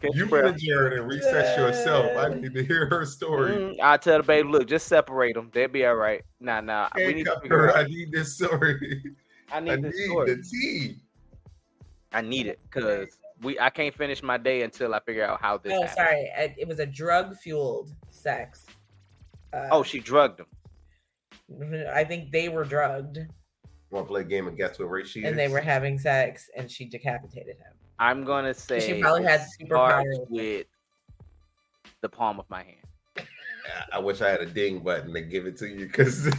Catch 0.00 0.14
You 0.14 0.26
your 0.26 0.26
be 0.26 0.30
breath. 0.30 0.98
and 0.98 1.06
recess 1.08 1.56
yourself. 1.56 2.16
I 2.16 2.34
need 2.34 2.54
to 2.54 2.64
hear 2.64 2.86
her 2.86 3.04
story. 3.06 3.52
Mm, 3.52 3.76
I 3.82 3.96
tell 3.96 4.16
the 4.18 4.22
baby, 4.24 4.48
look, 4.48 4.66
just 4.66 4.88
separate 4.88 5.34
them. 5.34 5.50
They'll 5.52 5.68
be 5.68 5.84
all 5.86 5.94
right. 5.94 6.22
Nah, 6.40 6.60
nah. 6.60 6.88
We 6.96 7.14
need 7.14 7.24
to 7.26 7.38
figure 7.40 7.58
her. 7.58 7.68
it 7.68 7.76
I 7.76 7.84
need 7.84 8.10
this 8.10 8.34
story. 8.34 9.02
I 9.52 9.58
I 9.58 9.60
need 9.60 9.82
need 9.82 9.92
story. 10.06 10.34
the 10.34 10.42
tea. 10.42 10.96
I 12.12 12.20
need 12.20 12.46
it 12.46 12.58
because 12.64 13.08
we. 13.42 13.58
I 13.60 13.70
can't 13.70 13.94
finish 13.94 14.22
my 14.24 14.38
day 14.38 14.62
until 14.62 14.92
I 14.94 15.00
figure 15.00 15.24
out 15.24 15.40
how 15.40 15.58
this. 15.58 15.72
oh, 15.72 15.82
happened. 15.82 15.96
sorry. 15.96 16.30
I- 16.36 16.54
It 16.58 16.66
was 16.66 16.78
a 16.80 16.86
drug 16.86 17.36
fueled 17.36 17.92
sex. 18.10 18.66
Uh, 19.52 19.68
Oh, 19.70 19.82
she 19.82 20.00
drugged 20.00 20.40
him. 20.40 20.46
I 21.92 22.04
think 22.04 22.30
they 22.32 22.48
were 22.48 22.64
drugged 22.64 23.18
Want 23.90 24.06
to 24.06 24.08
play 24.08 24.20
a 24.22 24.24
game 24.24 24.46
of 24.46 24.56
guess 24.56 24.78
what 24.78 24.86
race 24.86 25.08
she 25.08 25.20
is? 25.20 25.26
and 25.26 25.38
they 25.38 25.48
were 25.48 25.60
having 25.60 25.98
sex, 25.98 26.48
and 26.56 26.70
she 26.70 26.86
decapitated 26.86 27.56
him. 27.58 27.74
I'm 27.98 28.24
gonna 28.24 28.54
say 28.54 28.80
she 28.80 29.00
probably 29.02 29.24
had 29.24 29.42
superpowers. 29.60 30.30
with 30.30 30.66
the 32.00 32.08
palm 32.08 32.40
of 32.40 32.48
my 32.48 32.62
hand. 32.62 33.28
I 33.92 33.98
wish 33.98 34.22
I 34.22 34.30
had 34.30 34.40
a 34.40 34.46
ding 34.46 34.78
button 34.80 35.12
to 35.12 35.20
give 35.20 35.46
it 35.46 35.58
to 35.58 35.66
you 35.68 35.86
because. 35.86 36.26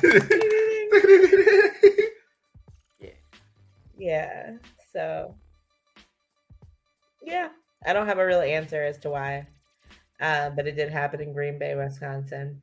Yeah. 2.99 3.09
Yeah. 3.97 4.51
So, 4.91 5.36
yeah, 7.24 7.49
I 7.86 7.93
don't 7.93 8.07
have 8.07 8.20
a 8.20 8.26
real 8.26 8.41
answer 8.41 8.82
as 8.84 8.97
to 8.99 9.09
why, 9.09 9.47
um, 10.22 10.55
but 10.55 10.68
it 10.68 10.76
did 10.76 10.89
happen 10.91 11.22
in 11.22 11.34
Green 11.34 11.57
Bay, 11.59 11.76
Wisconsin. 11.76 12.61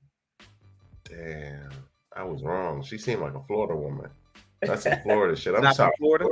Damn, 1.11 1.71
I 2.17 2.23
was 2.23 2.43
wrong. 2.43 2.83
She 2.83 2.97
seemed 2.99 3.21
like 3.21 3.35
a 3.35 3.43
Florida 3.43 3.77
woman. 3.77 4.11
That's 4.61 4.85
some 4.85 4.99
Florida 5.03 5.35
shit. 5.37 5.55
I'm 5.55 5.63
Not 5.63 5.77
from 5.77 5.85
sorry. 5.87 5.93
Florida. 5.99 6.27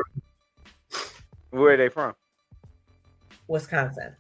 Where 1.51 1.72
are 1.74 1.76
they 1.76 1.89
from? 1.89 2.14
Wisconsin. 3.49 4.14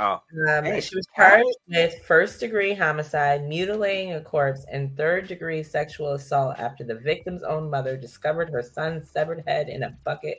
Oh, 0.00 0.20
Um, 0.48 0.64
Hey, 0.64 0.80
she 0.80 0.96
was 0.96 1.06
charged 1.14 1.46
with 1.68 1.94
first 2.04 2.40
degree 2.40 2.74
homicide, 2.74 3.44
mutilating 3.48 4.14
a 4.14 4.20
corpse, 4.20 4.66
and 4.70 4.96
third 4.96 5.28
degree 5.28 5.62
sexual 5.62 6.14
assault 6.14 6.58
after 6.58 6.82
the 6.82 6.96
victim's 6.96 7.44
own 7.44 7.70
mother 7.70 7.96
discovered 7.96 8.50
her 8.50 8.62
son's 8.62 9.08
severed 9.08 9.44
head 9.46 9.68
in 9.68 9.84
a 9.84 9.96
bucket 10.04 10.38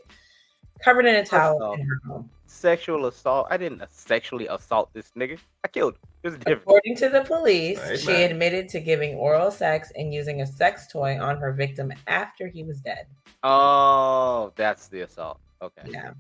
covered 0.83 1.05
in 1.05 1.15
a 1.15 1.25
towel 1.25 1.61
off, 1.63 1.79
in 1.79 1.85
her 1.85 1.99
home. 2.07 2.29
sexual 2.45 3.05
assault. 3.07 3.47
I 3.49 3.57
didn't 3.57 3.81
sexually 3.91 4.47
assault 4.47 4.93
this 4.93 5.11
nigga. 5.17 5.37
I 5.63 5.67
killed. 5.67 5.95
There's 6.21 6.35
a 6.35 6.37
difference. 6.37 6.61
According 6.63 6.95
to 6.97 7.09
the 7.09 7.21
police, 7.21 7.79
Right, 7.79 7.99
she 7.99 8.07
man. 8.07 8.31
admitted 8.31 8.69
to 8.69 8.79
giving 8.79 9.15
oral 9.15 9.51
sex 9.51 9.91
and 9.95 10.13
using 10.13 10.41
a 10.41 10.47
sex 10.47 10.87
toy 10.91 11.19
on 11.19 11.37
her 11.37 11.51
victim 11.53 11.91
after 12.07 12.47
he 12.47 12.63
was 12.63 12.79
dead. 12.81 13.05
Oh, 13.43 14.51
that's 14.55 14.87
the 14.87 15.01
assault. 15.01 15.39
Okay. 15.61 15.83
Yeah. 15.89 16.11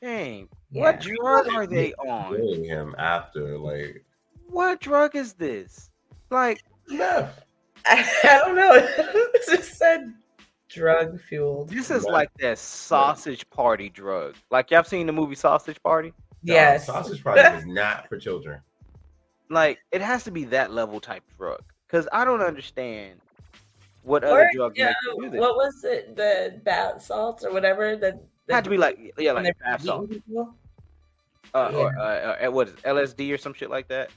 Dang. 0.00 0.48
Yeah. 0.70 0.82
What 0.82 1.00
drug 1.00 1.48
are 1.54 1.66
they 1.66 1.94
on? 1.94 2.34
Killing 2.36 2.64
him 2.64 2.94
after 2.98 3.58
like 3.58 4.04
What 4.48 4.80
drug 4.80 5.16
is 5.16 5.32
this? 5.34 5.90
Like, 6.30 6.62
meth. 6.88 7.44
I, 7.86 8.04
don't 8.44 8.54
know. 8.56 8.72
it 8.76 9.42
just 9.48 9.76
said 9.76 10.12
drug 10.72 11.20
fueled. 11.20 11.68
this 11.68 11.90
is 11.90 12.04
Meth. 12.04 12.12
like 12.12 12.30
that 12.40 12.58
sausage 12.58 13.48
party 13.50 13.88
drug. 13.88 14.34
Like, 14.50 14.70
y'all 14.70 14.84
seen 14.84 15.06
the 15.06 15.12
movie 15.12 15.34
Sausage 15.34 15.82
Party? 15.82 16.12
No, 16.42 16.54
Yes. 16.54 16.86
sausage 16.86 17.22
party 17.22 17.40
is 17.40 17.64
not 17.66 18.08
for 18.08 18.18
children. 18.18 18.60
Like, 19.48 19.78
it 19.92 20.00
has 20.00 20.24
to 20.24 20.30
be 20.30 20.44
that 20.46 20.72
level 20.72 21.00
type 21.00 21.22
drug. 21.38 21.60
Because 21.86 22.08
I 22.12 22.24
don't 22.24 22.40
understand 22.40 23.20
what 24.02 24.24
Or, 24.24 24.28
other 24.28 24.50
drug 24.54 24.72
yeah, 24.76 24.92
you 25.16 25.30
do 25.30 25.38
what 25.38 25.56
was 25.56 25.84
it? 25.84 26.16
The 26.16 26.60
bath 26.64 27.02
salts 27.02 27.44
or 27.44 27.52
whatever? 27.52 27.94
The, 27.96 28.08
It 28.48 28.54
had 28.54 28.64
to 28.64 28.70
be 28.70 28.78
like, 28.78 28.98
yeah, 29.18 29.32
like 29.32 29.56
bath 29.58 29.82
salt. 29.84 30.08
beating 30.08 30.22
people? 30.22 30.54
Uh, 31.54 31.70
or, 31.76 31.98
uh, 31.98 32.46
uh, 32.46 32.50
what 32.50 32.68
is 32.68 32.74
it, 32.74 32.82
LSD 32.82 33.32
or 33.32 33.36
some 33.36 33.52
shit 33.52 33.68
like 33.68 33.86
that? 33.88 34.10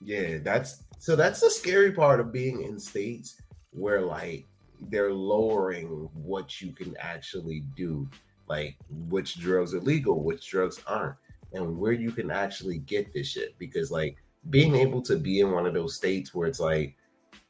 Yeah, 0.00 0.38
that's 0.38 0.84
so 1.00 1.16
that's 1.16 1.40
the 1.40 1.50
scary 1.50 1.90
part 1.90 2.20
of 2.20 2.32
being 2.32 2.62
in 2.62 2.78
states 2.78 3.42
where 3.72 4.00
like 4.02 4.46
they're 4.82 5.12
lowering 5.12 6.08
what 6.14 6.60
you 6.60 6.72
can 6.72 6.96
actually 6.98 7.60
do, 7.76 8.08
like 8.48 8.76
which 9.08 9.38
drugs 9.38 9.74
are 9.74 9.80
legal, 9.80 10.22
which 10.22 10.48
drugs 10.48 10.80
aren't, 10.86 11.16
and 11.52 11.78
where 11.78 11.92
you 11.92 12.10
can 12.12 12.30
actually 12.30 12.78
get 12.78 13.12
this 13.12 13.28
shit. 13.28 13.58
Because 13.58 13.90
like 13.90 14.16
being 14.50 14.74
able 14.76 15.02
to 15.02 15.16
be 15.16 15.40
in 15.40 15.50
one 15.52 15.66
of 15.66 15.74
those 15.74 15.94
states 15.96 16.34
where 16.34 16.48
it's 16.48 16.60
like 16.60 16.96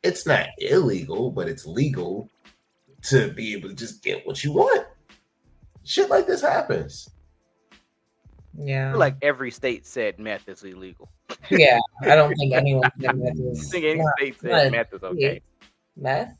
it's 0.03 0.26
not 0.26 0.49
illegal, 0.59 1.31
but 1.31 1.49
it's 1.49 1.66
legal 1.66 2.31
to 3.03 3.33
be 3.33 3.53
able 3.55 3.68
to 3.68 3.74
just 3.74 4.03
get 4.03 4.26
what 4.26 4.43
you 4.43 4.53
want. 4.53 4.87
Shit 5.85 6.11
like 6.11 6.26
this 6.26 6.43
happens. 6.43 7.09
I 7.72 8.64
Yeah. 8.64 8.91
feel 8.93 8.99
like 9.01 9.16
every 9.22 9.51
state 9.51 9.87
said 9.87 10.18
meth 10.18 10.49
is 10.49 10.64
illegal. 10.64 11.09
yeah. 11.51 11.79
I 12.03 12.16
don't 12.16 12.35
think 12.35 12.55
anyone 12.55 12.91
can 13.01 13.20
that 13.20 13.35
I 13.47 13.51
is 13.53 13.70
think 13.70 13.85
any 13.85 14.03
state 14.18 14.41
said 14.41 14.72
meth 14.72 14.93
is 14.93 15.03
okay. 15.03 15.41
meth. 15.97 16.35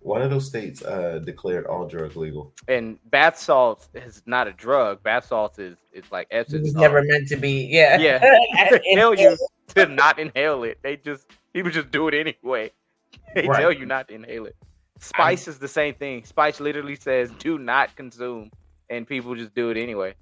One 0.00 0.20
of 0.22 0.30
those 0.30 0.46
states 0.46 0.82
uh, 0.84 1.20
declared 1.24 1.66
all 1.66 1.86
drugs 1.86 2.16
legal. 2.16 2.52
And 2.66 2.98
bath 3.10 3.38
salts 3.38 3.88
is 3.94 4.22
not 4.26 4.48
a 4.48 4.52
drug. 4.52 5.02
Bath 5.02 5.26
salts 5.26 5.58
is 5.60 5.76
is 5.92 6.04
like 6.10 6.26
It 6.30 6.36
Epsom 6.38 6.62
was 6.62 6.72
salt. 6.72 6.82
never 6.82 7.02
meant 7.04 7.28
to 7.28 7.36
be. 7.36 7.66
Yeah. 7.70 7.98
Yeah. 7.98 8.18
They 8.70 8.94
tell 8.96 9.14
you 9.14 9.36
to 9.74 9.86
not 9.86 10.18
inhale 10.18 10.64
it. 10.64 10.78
They 10.82 10.96
just 10.96 11.26
people 11.52 11.70
just 11.70 11.90
do 11.92 12.08
it 12.08 12.14
anyway. 12.14 12.72
They 13.34 13.46
Right. 13.46 13.60
tell 13.60 13.72
you 13.72 13.86
not 13.86 14.08
to 14.08 14.14
inhale 14.14 14.46
it. 14.46 14.56
Spice 14.98 15.46
is 15.48 15.58
the 15.58 15.68
same 15.68 15.94
thing. 15.94 16.24
Spice 16.24 16.58
literally 16.60 16.96
says 16.96 17.30
do 17.38 17.58
not 17.58 17.94
consume, 17.96 18.50
and 18.90 19.06
people 19.06 19.34
just 19.34 19.54
do 19.54 19.70
it 19.70 19.76
anyway. 19.76 20.14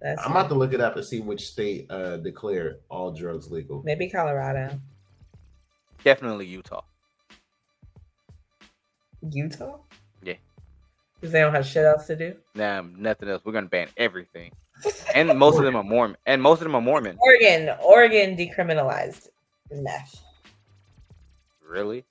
That's 0.00 0.24
I'm 0.24 0.30
about 0.30 0.48
to 0.48 0.54
look 0.54 0.72
it 0.72 0.80
up 0.80 0.96
and 0.96 1.04
see 1.04 1.20
which 1.20 1.46
state 1.48 1.90
uh, 1.90 2.16
declared 2.16 2.80
all 2.90 3.12
drugs 3.12 3.50
legal. 3.50 3.82
maybe 3.84 4.08
Colorado. 4.08 4.80
Definitely 6.04 6.46
Utah. 6.46 6.82
Utah? 9.30 9.78
Yeah. 10.22 10.34
Because 11.20 11.32
they 11.32 11.40
don't 11.40 11.54
have 11.54 11.66
shit 11.66 11.84
else 11.84 12.06
to 12.06 12.16
do. 12.16 12.36
Nah, 12.54 12.82
nothing 12.96 13.28
else. 13.28 13.42
We're 13.44 13.52
gonna 13.52 13.66
ban 13.66 13.88
everything, 13.96 14.52
and 15.14 15.38
most 15.38 15.58
of 15.58 15.64
them 15.64 15.76
are 15.76 15.82
Mormon. 15.82 16.16
And 16.26 16.40
most 16.40 16.60
of 16.60 16.64
them 16.64 16.74
are 16.74 16.80
Mormon. 16.80 17.18
Oregon, 17.20 17.76
Oregon 17.82 18.36
decriminalized 18.36 19.28
meth. 19.70 20.22
Really? 21.66 22.04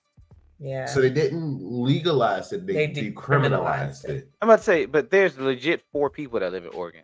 Yeah. 0.60 0.86
So 0.86 1.02
they 1.02 1.10
didn't 1.10 1.60
legalize 1.62 2.54
it; 2.54 2.68
they, 2.68 2.74
They 2.74 2.88
decriminalized 2.88 3.14
decriminalized 3.14 4.10
it. 4.10 4.30
I'm 4.42 4.50
about 4.50 4.60
to 4.60 4.66
say, 4.66 4.86
but 4.86 5.10
there's 5.10 5.38
legit 5.38 5.82
four 5.92 6.10
people 6.10 6.40
that 6.40 6.52
live 6.52 6.66
in 6.66 6.72
Oregon. 6.72 7.04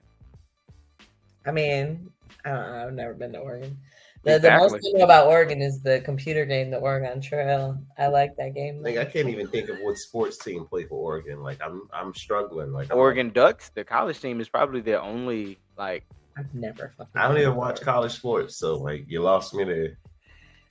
I 1.46 1.52
mean, 1.52 2.12
I 2.44 2.50
don't 2.50 2.72
know. 2.72 2.88
I've 2.88 2.94
never 2.94 3.14
been 3.14 3.32
to 3.34 3.40
Oregon. 3.40 3.78
The, 4.26 4.40
the 4.40 4.52
most 4.58 4.74
Exactly. 4.74 4.92
I 4.96 4.98
know 4.98 5.06
about 5.06 5.28
Oregon 5.28 5.62
is 5.62 5.82
the 5.82 6.02
computer 6.04 6.46
game, 6.46 6.72
the 6.72 6.78
Oregon 6.78 7.22
Trail. 7.22 7.78
I 8.00 8.08
like 8.08 8.36
that 8.38 8.56
game. 8.56 8.82
Like 8.82 8.98
I 8.98 9.06
can't 9.06 9.30
even 9.30 9.48
think 9.48 9.70
of 9.70 9.78
what 9.82 9.98
sports 9.98 10.40
team 10.40 10.66
play 10.66 10.86
for 10.86 10.96
Oregon. 10.96 11.44
Like 11.44 11.62
I'm, 11.62 11.88
I'm 11.94 12.12
struggling. 12.16 12.74
Like 12.74 12.90
I'm- 12.90 12.98
Oregon 12.98 13.30
Ducks, 13.30 13.70
the 13.70 13.84
college 13.84 14.20
team, 14.20 14.42
is 14.42 14.50
probably 14.50 14.82
their 14.82 15.00
only 15.00 15.60
like. 15.78 16.06
I've 16.38 16.54
never 16.56 16.92
fucking. 16.98 17.12
I 17.16 17.28
don't 17.28 17.38
even 17.38 17.52
to 17.52 17.56
watch 17.56 17.82
college 17.82 18.14
sports, 18.14 18.58
so 18.58 18.78
like 18.78 19.06
you 19.08 19.22
lost 19.22 19.54
me 19.54 19.64
there. 19.64 19.98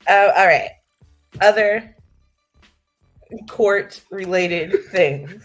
Uh, 0.09 0.32
all 0.36 0.46
right. 0.46 0.70
Other 1.40 1.96
court 3.48 4.00
related 4.11 4.74
things. 4.90 5.42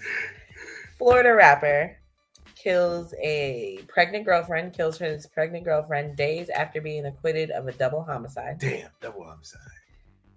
Florida 0.97 1.34
rapper 1.34 1.99
kills 2.62 3.14
a 3.22 3.80
pregnant 3.88 4.26
girlfriend, 4.26 4.74
kills 4.74 4.97
his 4.97 5.26
pregnant 5.28 5.64
girlfriend 5.66 6.16
days 6.18 6.49
after 6.49 6.82
being 6.82 7.05
acquitted 7.05 7.51
of 7.51 7.68
a 7.68 7.72
double 7.74 8.03
homicide. 8.03 8.57
Damn, 8.60 8.89
double 9.01 9.24
homicide. 9.24 9.62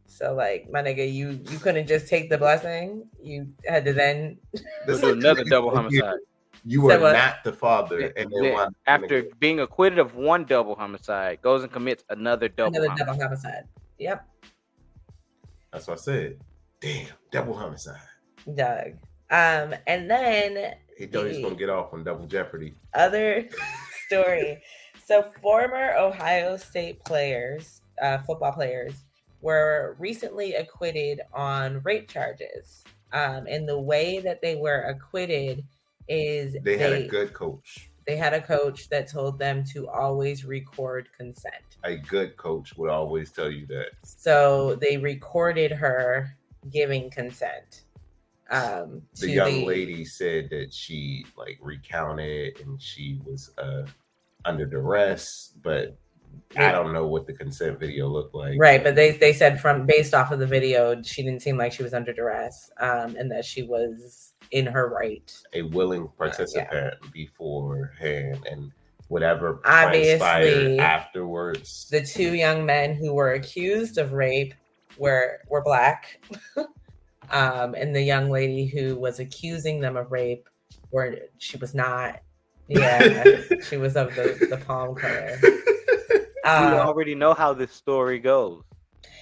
So 0.06 0.34
like 0.34 0.70
my 0.70 0.82
nigga, 0.82 1.10
you 1.10 1.40
you 1.50 1.58
couldn't 1.58 1.86
just 1.86 2.06
take 2.06 2.28
the 2.30 2.38
blessing. 2.38 3.08
You 3.22 3.48
had 3.66 3.84
to 3.86 3.92
then 3.92 4.38
That's 4.86 5.00
do 5.00 5.06
like 5.08 5.16
another 5.16 5.44
double 5.44 5.74
homicide. 5.74 6.18
You 6.64 6.82
were 6.82 6.92
So 6.92 7.00
what? 7.00 7.12
not 7.14 7.42
the 7.42 7.52
father, 7.52 8.12
and 8.16 8.30
then 8.30 8.44
Yeah, 8.44 8.52
one 8.52 8.74
After 8.86 9.24
being 9.40 9.60
acquitted 9.60 9.98
of 9.98 10.14
one 10.14 10.44
double 10.44 10.76
homicide, 10.76 11.40
goes 11.42 11.62
and 11.64 11.72
commits 11.72 12.04
another 12.10 12.48
double. 12.48 12.76
another 12.76 12.88
homicide. 12.90 13.06
double 13.06 13.22
homicide. 13.22 13.64
Yep, 13.98 14.28
That's 15.72 15.86
what 15.88 15.98
I 15.98 16.00
said. 16.02 16.38
Damn, 16.80 17.06
double 17.30 17.54
homicide. 17.54 18.00
Doug. 18.54 18.92
Um, 19.30 19.74
and 19.86 20.10
then 20.10 20.74
He 20.98 21.06
thought 21.06 21.22
he 21.26 21.28
was 21.30 21.38
gonna 21.38 21.54
get 21.54 21.70
off 21.70 21.92
on 21.94 22.04
double 22.04 22.26
jeopardy. 22.26 22.74
other 22.94 23.48
story. 24.06 24.62
So, 25.04 25.22
former 25.42 25.94
Ohio 25.98 26.56
State 26.56 27.04
players, 27.04 27.80
uh, 28.00 28.18
football 28.18 28.52
players, 28.52 29.04
were 29.40 29.96
recently 29.98 30.54
acquitted 30.54 31.20
on 31.32 31.80
rape 31.82 32.08
charges. 32.08 32.84
Um, 33.12 33.46
and 33.46 33.68
the 33.68 33.78
way 33.80 34.20
that 34.20 34.40
they 34.40 34.54
were 34.56 34.82
acquitted 34.82 35.64
is 36.08 36.56
They 36.62 36.78
had 36.78 36.92
a 36.92 37.06
good 37.08 37.34
coach. 37.34 37.90
they 38.06 38.16
had 38.16 38.32
a 38.32 38.40
coach 38.40 38.88
that 38.90 39.06
told 39.08 39.38
them 39.38 39.64
to 39.72 39.88
always 39.88 40.44
record 40.44 41.08
consent. 41.16 41.62
A 41.84 41.96
good 41.96 42.36
coach 42.36 42.74
would 42.76 42.88
always 42.90 43.30
tell 43.32 43.50
you 43.50 43.66
that. 43.66 43.88
So 44.04 44.76
they 44.76 44.96
recorded 44.96 45.72
her 45.72 46.36
giving 46.70 47.10
consent. 47.10 47.82
Um, 48.52 49.02
The 49.18 49.30
young 49.30 49.64
lady 49.64 50.04
said 50.04 50.50
that 50.50 50.72
she 50.72 51.24
like 51.36 51.58
recounted 51.60 52.60
and 52.60 52.80
she 52.80 53.18
was 53.24 53.50
uh 53.58 53.86
under 54.44 54.66
duress, 54.66 55.52
but 55.62 55.96
I 56.56 56.70
don't 56.70 56.92
know 56.92 57.06
what 57.06 57.26
the 57.26 57.32
consent 57.32 57.78
video 57.78 58.08
looked 58.08 58.34
like. 58.34 58.58
Right, 58.58 58.82
but 58.82 58.94
they 58.94 59.12
they 59.12 59.32
said 59.32 59.60
from 59.60 59.86
based 59.86 60.14
off 60.14 60.32
of 60.32 60.38
the 60.38 60.46
video, 60.46 61.00
she 61.02 61.22
didn't 61.22 61.40
seem 61.40 61.56
like 61.56 61.72
she 61.72 61.82
was 61.82 61.94
under 61.94 62.12
duress, 62.12 62.70
um, 62.78 63.16
and 63.16 63.30
that 63.30 63.44
she 63.44 63.62
was 63.62 64.34
in 64.50 64.66
her 64.66 64.88
right. 64.88 65.32
a 65.54 65.62
willing 65.62 66.08
participant 66.18 66.94
beforehand 67.12 68.46
and 68.50 68.70
whatever 69.08 69.60
Obviously, 69.64 70.78
afterwards. 70.78 71.88
The 71.90 72.02
two 72.02 72.34
young 72.34 72.66
men 72.66 72.94
who 72.94 73.14
were 73.14 73.32
accused 73.32 73.98
of 73.98 74.12
rape 74.12 74.54
were 74.98 75.40
were 75.48 75.62
black, 75.62 76.22
um, 77.32 77.74
and 77.74 77.94
the 77.94 78.02
young 78.02 78.30
lady 78.30 78.66
who 78.66 78.96
was 78.96 79.18
accusing 79.20 79.80
them 79.80 79.96
of 79.96 80.12
rape, 80.12 80.48
were 80.90 81.16
she 81.38 81.56
was 81.56 81.74
not. 81.74 82.20
Yeah, 82.68 83.40
she 83.68 83.76
was 83.76 83.96
of 83.96 84.14
the 84.14 84.46
the 84.50 84.56
palm 84.66 84.94
color. 84.94 85.38
You 86.44 86.50
Um, 86.50 86.74
already 86.74 87.14
know 87.14 87.34
how 87.34 87.52
this 87.54 87.70
story 87.72 88.18
goes. 88.18 88.64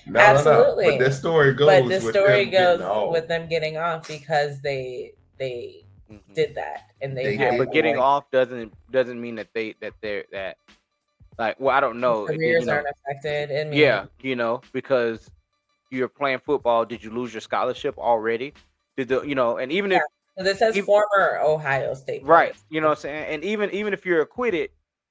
No, 0.07 0.13
no, 0.13 0.21
no. 0.21 0.21
Absolutely. 0.39 0.85
But 0.97 0.99
the 1.05 1.13
story 1.13 1.53
goes. 1.53 1.67
but 1.67 1.83
the 1.83 1.89
with 2.07 2.15
story 2.15 2.45
them 2.45 2.51
getting 2.51 2.79
goes 2.79 2.81
off. 2.81 3.13
with 3.13 3.29
them 3.29 3.47
getting 3.47 3.77
off 3.77 4.09
because 4.09 4.63
they 4.63 5.13
they 5.37 5.85
Mhm. 6.11 6.35
did 6.35 6.55
that 6.55 6.93
and 7.03 7.15
they, 7.15 7.25
They 7.25 7.37
had. 7.37 7.59
But 7.59 7.73
getting 7.73 7.97
like, 7.97 8.03
off 8.05 8.31
doesn't 8.31 8.73
doesn't 8.91 9.21
mean 9.21 9.35
that 9.35 9.49
they 9.53 9.75
that 9.83 9.93
they're 10.01 10.25
that 10.33 10.57
like 11.39 11.61
well 11.61 11.77
I 11.77 11.81
don't 11.81 12.01
know. 12.01 12.25
Careers 12.25 12.61
you 12.61 12.67
know, 12.67 12.73
aren't 12.73 12.87
affected 12.89 13.51
and 13.51 13.75
yeah, 13.75 14.07
you 14.23 14.35
know 14.35 14.63
because 14.73 15.31
you're 15.91 16.09
playing 16.09 16.39
football. 16.39 16.85
Did 16.85 17.03
you 17.03 17.11
lose 17.11 17.35
your 17.35 17.41
scholarship 17.41 17.99
already? 17.99 18.55
Did 18.97 19.09
the 19.09 19.23
you 19.23 19.35
know 19.35 19.59
and 19.59 19.71
even 19.73 19.93
if 19.93 20.03
this 20.37 20.59
says 20.59 20.77
Even- 20.77 20.87
former 20.87 21.39
ohio 21.43 21.95
state 21.95 22.23
right 22.25 22.53
players. 22.53 22.65
you 22.71 22.81
know 22.81 22.89
what 22.89 22.99
i'm 22.99 23.03
saying 23.03 23.25
and 23.35 23.45
even 23.45 23.71
even 23.71 23.93
if 23.93 24.05
you're 24.07 24.21
acquitted 24.23 24.71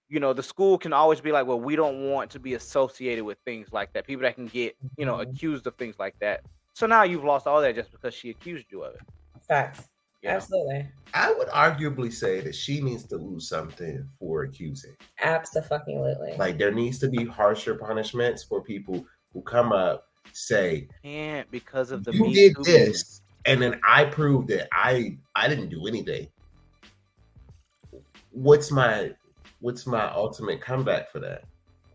you 0.09 0.19
know 0.19 0.33
the 0.33 0.41
school 0.43 0.77
can 0.77 0.91
always 0.93 1.21
be 1.21 1.31
like 1.31 1.45
well 1.47 1.59
we 1.59 1.75
don't 1.75 2.09
want 2.09 2.29
to 2.31 2.39
be 2.39 2.53
associated 2.55 3.23
with 3.23 3.37
things 3.45 3.71
like 3.71 3.91
that 3.93 4.05
people 4.07 4.23
that 4.23 4.33
can 4.35 4.47
get 4.47 4.75
you 4.97 5.05
know 5.05 5.15
Mhm. 5.17 5.29
accused 5.29 5.65
of 5.67 5.75
things 5.75 5.95
like 5.99 6.15
that 6.19 6.41
so 6.73 6.85
now 6.87 7.03
you've 7.03 7.23
lost 7.23 7.45
all 7.47 7.61
that 7.61 7.73
just 7.75 7.91
because 7.91 8.13
she 8.13 8.29
accused 8.31 8.65
you 8.71 8.83
of 8.83 8.95
it 8.95 9.01
facts 9.47 9.87
you 10.23 10.29
know? 10.29 10.35
absolutely 10.35 10.87
I 11.13 11.31
would 11.33 11.47
arguably 11.49 12.11
say 12.13 12.41
that 12.41 12.53
she 12.55 12.81
needs 12.81 13.03
to 13.05 13.15
lose 13.17 13.47
something 13.47 14.07
for 14.19 14.43
accusing. 14.43 14.95
absolutely 15.21 16.35
Like 16.37 16.57
there 16.57 16.71
needs 16.71 16.99
to 16.99 17.07
be 17.09 17.25
harsher 17.25 17.75
punishments 17.75 18.43
for 18.43 18.61
people 18.61 19.05
who 19.33 19.41
come 19.41 19.71
up 19.71 20.08
say 20.33 20.87
can't 21.03 21.49
because 21.51 21.91
of 21.91 22.03
the 22.03 22.13
you 22.13 22.21
Me 22.21 22.33
did 22.33 22.55
Too 22.55 22.63
this, 22.63 23.21
and 23.45 23.61
then 23.61 23.79
I 23.87 24.05
proved 24.05 24.47
that 24.49 24.67
I 24.71 25.17
I 25.35 25.47
didn't 25.47 25.69
do 25.69 25.87
anything. 25.87 26.27
What's 28.31 28.71
my 28.71 29.11
what's 29.59 29.85
my 29.85 30.11
ultimate 30.13 30.61
comeback 30.61 31.11
for 31.11 31.19
that? 31.19 31.43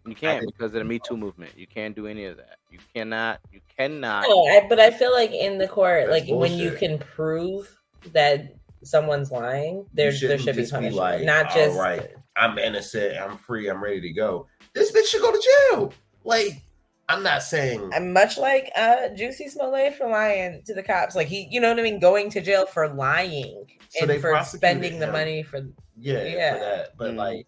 you 0.06 0.14
can't 0.14 0.44
because 0.44 0.66
of 0.66 0.72
the 0.72 0.84
me 0.84 0.98
too 0.98 1.16
movement 1.16 1.50
you 1.56 1.66
can't 1.66 1.96
do 1.96 2.06
any 2.06 2.26
of 2.26 2.36
that 2.36 2.58
you 2.70 2.78
cannot 2.92 3.40
you 3.50 3.60
cannot 3.74 4.26
No, 4.28 4.44
I, 4.48 4.66
but 4.68 4.78
i 4.78 4.90
feel 4.90 5.14
like 5.14 5.32
in 5.32 5.56
the 5.56 5.66
court 5.66 6.08
That's 6.10 6.26
like 6.28 6.38
when 6.38 6.52
you 6.52 6.72
can 6.72 6.98
prove 6.98 7.74
that 8.12 8.54
someone's 8.84 9.30
lying 9.30 9.86
there, 9.92 10.10
there 10.10 10.12
shouldn't 10.12 10.40
be 10.40 10.46
just 10.46 10.72
be 10.72 10.76
punishment 10.76 10.96
like, 10.96 11.24
not 11.24 11.52
just 11.52 11.78
right, 11.78 12.10
I'm 12.36 12.58
innocent, 12.58 13.16
I'm 13.16 13.38
free, 13.38 13.68
I'm 13.68 13.82
ready 13.82 14.00
to 14.00 14.12
go. 14.12 14.46
This 14.74 14.92
bitch 14.92 15.06
should 15.06 15.22
go 15.22 15.32
to 15.32 15.48
jail. 15.70 15.92
Like 16.24 16.62
I'm 17.08 17.22
not 17.22 17.42
saying 17.42 17.90
I'm 17.92 18.12
much 18.12 18.38
like 18.38 18.70
uh 18.76 19.08
Jussie 19.16 19.50
Smollett 19.50 19.94
for 19.94 20.08
lying 20.08 20.62
to 20.64 20.74
the 20.74 20.82
cops, 20.82 21.14
like 21.14 21.26
he, 21.28 21.46
you 21.50 21.60
know 21.60 21.68
what 21.68 21.78
I 21.78 21.82
mean, 21.82 22.00
going 22.00 22.30
to 22.30 22.40
jail 22.40 22.66
for 22.66 22.88
lying 22.88 23.66
So 23.90 24.08
and 24.08 24.20
for 24.20 24.30
prosecuted 24.30 24.60
spending 24.60 24.98
the 25.00 25.08
money 25.12 25.42
for 25.42 25.60
yeah, 25.96 26.24
Yeah. 26.24 26.54
for 26.54 26.60
that. 26.60 26.88
But 26.96 27.12
Mhm. 27.12 27.16
like, 27.16 27.46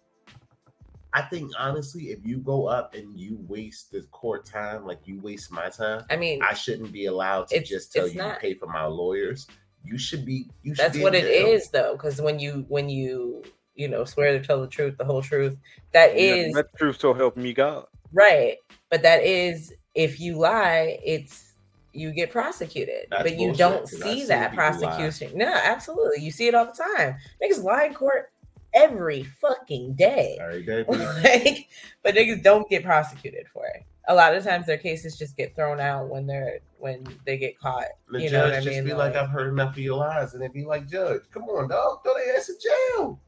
I 1.13 1.21
think 1.23 1.51
honestly, 1.57 2.05
if 2.11 2.19
you 2.23 2.37
go 2.37 2.67
up 2.67 2.93
and 2.93 3.17
you 3.19 3.37
waste 3.47 3.91
the 3.91 4.01
court 4.11 4.45
time, 4.45 4.85
like 4.85 4.99
you 5.05 5.19
waste 5.21 5.51
my 5.51 5.69
time, 5.69 6.03
I 6.09 6.15
mean, 6.17 6.41
I 6.43 6.53
shouldn't 6.53 6.91
be 6.91 7.05
allowed 7.05 7.47
to 7.47 7.61
just 7.63 7.91
tell 7.91 8.07
you 8.07 8.17
not. 8.19 8.39
pay 8.39 8.53
for 8.53 8.67
my 8.67 8.83
lawyers. 8.85 9.47
You 9.83 9.97
should 9.97 10.25
be. 10.25 10.45
You 10.63 10.75
should. 10.75 10.85
that's 10.85 10.97
be 10.97 11.01
what 11.03 11.15
in 11.15 11.25
it 11.25 11.27
jail. 11.29 11.47
is 11.47 11.69
though, 11.71 11.93
because 11.93 12.21
when 12.21 12.39
you 12.39 12.65
when 12.67 12.89
you 12.89 13.43
you 13.73 13.87
know 13.87 14.03
swear 14.03 14.37
to 14.37 14.45
tell 14.45 14.61
the 14.61 14.67
truth, 14.67 14.97
the 14.97 15.05
whole 15.05 15.21
truth, 15.21 15.57
that 15.93 16.15
is 16.15 16.53
Let 16.53 16.71
the 16.71 16.77
truth 16.77 16.99
so 16.99 17.13
help 17.13 17.37
me 17.37 17.53
god 17.53 17.85
right. 18.13 18.57
But 18.89 19.01
that 19.03 19.23
is 19.23 19.73
if 19.95 20.19
you 20.19 20.37
lie, 20.37 20.99
it's 21.03 21.53
you 21.93 22.11
get 22.11 22.31
prosecuted. 22.31 23.07
That's 23.09 23.23
but 23.23 23.31
you 23.33 23.47
bullshit, 23.47 23.57
don't 23.57 23.81
I've 23.81 23.87
see 23.89 24.25
that 24.25 24.51
people 24.51 24.65
lie. 24.65 24.79
prosecution. 24.79 25.37
No, 25.37 25.51
absolutely. 25.51 26.23
You 26.23 26.31
see 26.31 26.47
it 26.47 26.55
all 26.55 26.65
the 26.65 26.71
time. 26.97 27.15
Niggas 27.41 27.63
lie 27.63 27.85
in 27.85 27.93
court 27.93 28.31
every 28.73 29.23
fucking 29.23 29.93
day. 29.95 30.37
Right, 30.39 30.65
David. 30.65 30.87
like, 31.23 31.67
but 32.03 32.15
niggas 32.15 32.43
don't 32.43 32.69
get 32.69 32.83
prosecuted 32.83 33.47
for 33.47 33.65
it. 33.65 33.83
A 34.09 34.15
lot 34.15 34.33
of 34.35 34.43
times 34.43 34.67
their 34.67 34.77
cases 34.77 35.17
just 35.17 35.35
get 35.35 35.53
thrown 35.55 35.81
out 35.81 36.07
when 36.07 36.25
they're 36.27 36.59
when 36.77 37.05
they 37.25 37.37
get 37.37 37.59
caught. 37.59 37.85
The 38.09 38.21
you 38.21 38.29
judge 38.29 38.33
know 38.33 38.43
what 38.43 38.53
I 38.53 38.61
just 38.61 38.67
mean? 38.67 38.85
be 38.85 38.93
like, 38.93 39.15
"I've 39.15 39.29
heard 39.29 39.49
enough 39.49 39.71
of 39.71 39.79
your 39.79 39.97
lies," 39.97 40.33
and 40.33 40.41
they 40.41 40.47
be 40.47 40.63
like, 40.63 40.87
"Judge, 40.87 41.23
come 41.31 41.43
on, 41.43 41.67
dog, 41.67 42.03
throw 42.03 42.13
their 42.13 42.37
ass 42.37 42.47
in 42.49 42.55
jail." 42.95 43.19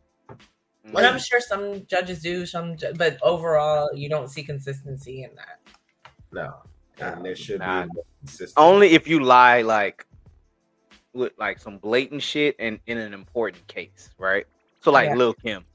But 0.93 1.05
I'm 1.05 1.19
sure 1.19 1.39
some 1.39 1.85
judges 1.87 2.21
do, 2.21 2.45
some, 2.45 2.77
ju- 2.77 2.93
but 2.95 3.17
overall, 3.21 3.89
you 3.93 4.09
don't 4.09 4.27
see 4.29 4.43
consistency 4.43 5.23
in 5.23 5.31
that. 5.35 5.59
No, 6.31 6.55
and 6.99 7.25
there 7.25 7.35
should 7.35 7.59
Nah. 7.59 7.85
be 7.85 7.89
consistency. 8.21 8.53
only 8.57 8.89
if 8.93 9.07
you 9.07 9.19
lie 9.23 9.61
like 9.61 10.05
with 11.13 11.33
like 11.37 11.59
some 11.59 11.77
blatant 11.77 12.21
shit 12.21 12.55
and 12.59 12.79
in 12.85 12.97
an 12.97 13.13
important 13.13 13.65
case, 13.67 14.09
right? 14.17 14.45
So 14.81 14.91
like 14.91 15.09
Yeah. 15.09 15.15
Lil 15.15 15.33
Kim, 15.33 15.65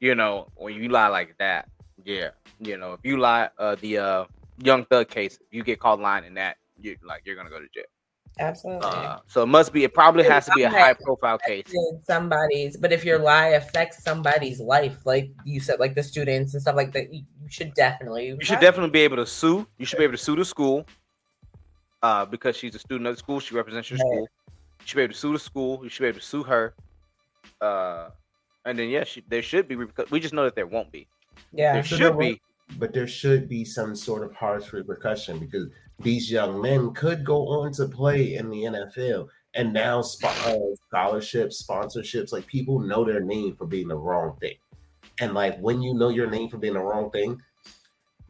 you 0.00 0.14
know, 0.14 0.48
when 0.56 0.74
you 0.74 0.88
lie 0.88 1.08
like 1.08 1.36
that, 1.38 1.68
yeah, 2.04 2.30
you 2.58 2.76
know, 2.76 2.92
if 2.94 3.00
you 3.04 3.16
lie, 3.18 3.50
uh, 3.58 3.76
the 3.76 3.98
uh 3.98 4.24
Young 4.62 4.84
Thug 4.86 5.08
case, 5.08 5.34
if 5.40 5.46
you 5.52 5.62
get 5.64 5.80
caught 5.80 6.00
lying 6.00 6.24
in 6.24 6.34
that, 6.34 6.56
you 6.80 6.96
like 7.04 7.22
you're 7.24 7.36
gonna 7.36 7.50
go 7.50 7.60
to 7.60 7.68
jail. 7.74 7.84
Absolutely. 8.40 8.88
Uh, 8.88 9.18
so 9.28 9.42
it 9.44 9.46
must 9.46 9.72
be. 9.72 9.84
It 9.84 9.94
probably 9.94 10.24
has 10.24 10.46
to 10.46 10.52
be 10.56 10.62
a 10.64 10.70
high 10.70 10.94
profile 10.94 11.38
case. 11.38 11.72
somebody's 12.02 12.76
but 12.76 12.92
if 12.92 13.04
your 13.04 13.18
lie 13.18 13.48
affects 13.48 14.02
somebody's 14.02 14.58
life 14.60 14.96
like 15.04 15.30
you 15.44 15.60
said 15.60 15.78
like 15.78 15.94
the 15.94 16.02
students 16.02 16.52
and 16.52 16.60
stuff 16.62 16.74
like 16.74 16.92
that 16.92 17.12
you, 17.14 17.20
you 17.40 17.48
should 17.48 17.72
definitely 17.74 18.26
You 18.28 18.38
should 18.42 18.58
definitely 18.60 18.90
be 18.90 19.00
able 19.00 19.16
to 19.16 19.26
sue. 19.26 19.66
You 19.78 19.86
should 19.86 19.98
be 19.98 20.04
able 20.04 20.14
to 20.14 20.18
sue 20.18 20.34
the 20.36 20.44
school, 20.44 20.84
uh, 22.02 22.24
because 22.24 22.56
she's 22.56 22.74
a 22.74 22.78
student 22.78 23.06
of 23.06 23.14
the 23.14 23.18
school. 23.20 23.38
She 23.40 23.54
represents 23.54 23.88
your 23.90 23.98
Right. 23.98 24.06
school. 24.06 24.28
You 24.80 24.86
should 24.86 24.96
be 24.96 25.02
able 25.02 25.12
to 25.14 25.18
sue 25.18 25.32
the 25.32 25.38
school. 25.38 25.80
You 25.82 25.88
should 25.88 26.02
be 26.02 26.08
able 26.08 26.18
to 26.20 26.24
sue 26.26 26.42
her. 26.42 26.74
Uh, 27.60 28.10
and 28.64 28.78
then 28.78 28.88
yeah, 28.88 29.04
she, 29.04 29.22
there 29.28 29.42
should 29.42 29.68
be. 29.68 29.76
We 29.76 30.20
just 30.20 30.34
know 30.34 30.44
that 30.44 30.54
there 30.56 30.66
won't 30.66 30.90
be. 30.90 31.06
yeah 31.52 31.74
There 31.74 31.82
So 31.84 31.96
should 31.96 32.04
there 32.04 32.12
be. 32.34 32.40
but 32.78 32.92
there 32.92 33.06
should 33.06 33.48
be 33.48 33.64
some 33.64 33.94
sort 33.94 34.24
of 34.24 34.34
harsh 34.34 34.72
repercussion 34.72 35.38
because 35.38 35.68
these 36.00 36.30
young 36.30 36.60
men 36.60 36.92
could 36.92 37.24
go 37.24 37.48
on 37.48 37.72
to 37.72 37.86
play 37.86 38.34
in 38.34 38.50
the 38.50 38.62
NFL 38.62 39.28
and 39.54 39.72
now 39.72 40.00
uh, 40.00 40.58
scholarships, 40.88 41.62
sponsorships, 41.62 42.32
like 42.32 42.46
people 42.46 42.80
know 42.80 43.04
their 43.04 43.20
name 43.20 43.54
for 43.54 43.66
being 43.66 43.88
the 43.88 43.96
wrong 43.96 44.36
thing. 44.40 44.56
And 45.20 45.32
like 45.32 45.58
when 45.60 45.80
you 45.80 45.94
know 45.94 46.08
your 46.08 46.28
name 46.28 46.48
for 46.48 46.58
being 46.58 46.74
the 46.74 46.80
wrong 46.80 47.10
thing, 47.10 47.40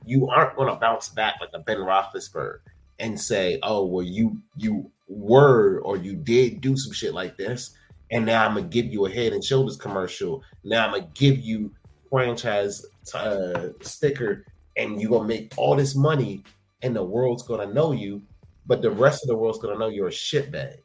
you 0.04 0.28
aren't 0.28 0.56
going 0.56 0.68
to 0.68 0.78
bounce 0.78 1.08
back 1.08 1.36
like 1.40 1.50
a 1.54 1.60
Ben 1.60 1.78
Roethlisberger 1.78 2.58
and 2.98 3.18
say, 3.18 3.58
"Oh, 3.62 3.86
well, 3.86 4.04
you 4.04 4.38
you 4.56 4.90
were 5.08 5.80
or 5.80 5.96
you 5.96 6.14
did 6.14 6.60
do 6.60 6.76
some 6.76 6.92
shit 6.92 7.14
like 7.14 7.36
this, 7.36 7.74
and 8.10 8.26
now 8.26 8.44
I'm 8.44 8.54
gonna 8.54 8.68
give 8.68 8.86
you 8.86 9.06
a 9.06 9.10
Head 9.10 9.32
and 9.32 9.42
Shoulders 9.42 9.76
commercial. 9.76 10.42
Now 10.62 10.86
I'm 10.86 10.92
gonna 10.92 11.10
give 11.14 11.38
you 11.38 11.72
franchise 12.10 12.84
uh, 13.14 13.68
sticker, 13.80 14.44
and 14.76 15.00
you 15.00 15.08
gonna 15.08 15.26
make 15.26 15.54
all 15.56 15.74
this 15.74 15.94
money, 15.94 16.44
and 16.84 16.94
the 16.94 17.02
world's 17.02 17.42
gonna 17.42 17.72
know 17.72 17.92
you, 17.92 18.22
but 18.66 18.82
the 18.82 18.90
rest 18.90 19.24
of 19.24 19.28
the 19.28 19.36
world's 19.36 19.58
gonna 19.58 19.78
know 19.78 19.88
you're 19.88 20.08
a 20.08 20.10
shitbag. 20.10 20.76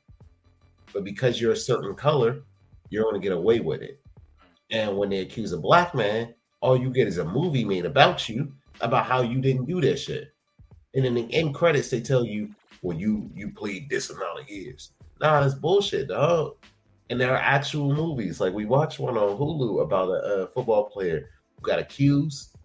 But 0.93 1.03
because 1.03 1.39
you're 1.39 1.51
a 1.51 1.57
certain 1.57 1.93
color, 1.93 2.41
you're 2.89 3.03
gonna 3.03 3.19
get 3.19 3.33
away 3.33 3.59
with 3.59 3.81
it. 3.81 3.99
And 4.71 4.97
when 4.97 5.09
they 5.09 5.19
accuse 5.19 5.51
a 5.51 5.57
black 5.57 5.93
man, 5.93 6.33
all 6.61 6.77
you 6.77 6.89
get 6.89 7.07
is 7.07 7.17
a 7.17 7.25
movie 7.25 7.65
made 7.65 7.85
about 7.85 8.29
you 8.29 8.53
about 8.79 9.05
how 9.05 9.21
you 9.21 9.41
didn't 9.41 9.65
do 9.65 9.81
that 9.81 9.97
shit. 9.97 10.33
And 10.95 11.05
in 11.05 11.13
the 11.13 11.31
end 11.33 11.53
credits, 11.53 11.89
they 11.89 11.99
tell 11.99 12.25
you, 12.25 12.49
well, 12.81 12.97
you 12.97 13.29
you 13.35 13.51
played 13.51 13.89
this 13.89 14.09
amount 14.09 14.39
of 14.39 14.49
years. 14.49 14.91
Nah, 15.19 15.41
that's 15.41 15.53
bullshit, 15.53 16.07
dog. 16.07 16.55
And 17.09 17.19
there 17.19 17.33
are 17.33 17.41
actual 17.41 17.93
movies. 17.93 18.39
Like 18.39 18.53
we 18.53 18.65
watched 18.65 18.99
one 18.99 19.17
on 19.17 19.37
Hulu 19.37 19.83
about 19.83 20.09
a, 20.09 20.43
a 20.43 20.47
football 20.47 20.85
player 20.85 21.29
who 21.55 21.61
got 21.61 21.79
accused. 21.79 22.55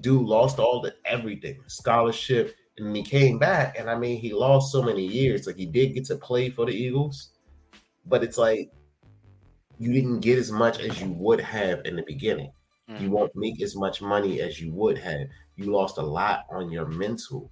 Dude 0.00 0.22
lost 0.24 0.58
all 0.58 0.80
the 0.80 0.94
everything, 1.04 1.58
scholarship, 1.66 2.54
and 2.78 2.96
he 2.96 3.02
came 3.02 3.38
back. 3.38 3.76
And 3.78 3.90
I 3.90 3.96
mean, 3.96 4.20
he 4.20 4.32
lost 4.32 4.70
so 4.72 4.82
many 4.82 5.04
years. 5.04 5.46
Like 5.46 5.56
he 5.56 5.66
did 5.66 5.94
get 5.94 6.04
to 6.06 6.16
play 6.16 6.48
for 6.50 6.66
the 6.66 6.72
Eagles, 6.72 7.30
but 8.06 8.22
it's 8.22 8.38
like 8.38 8.70
you 9.78 9.92
didn't 9.92 10.20
get 10.20 10.38
as 10.38 10.52
much 10.52 10.78
as 10.80 11.00
you 11.00 11.10
would 11.10 11.40
have 11.40 11.80
in 11.84 11.96
the 11.96 12.04
beginning. 12.06 12.52
Mm. 12.88 13.00
You 13.00 13.10
won't 13.10 13.32
make 13.34 13.60
as 13.62 13.74
much 13.74 14.02
money 14.02 14.40
as 14.40 14.60
you 14.60 14.72
would 14.74 14.98
have. 14.98 15.26
You 15.56 15.72
lost 15.72 15.98
a 15.98 16.02
lot 16.02 16.44
on 16.50 16.70
your 16.70 16.86
mental. 16.86 17.50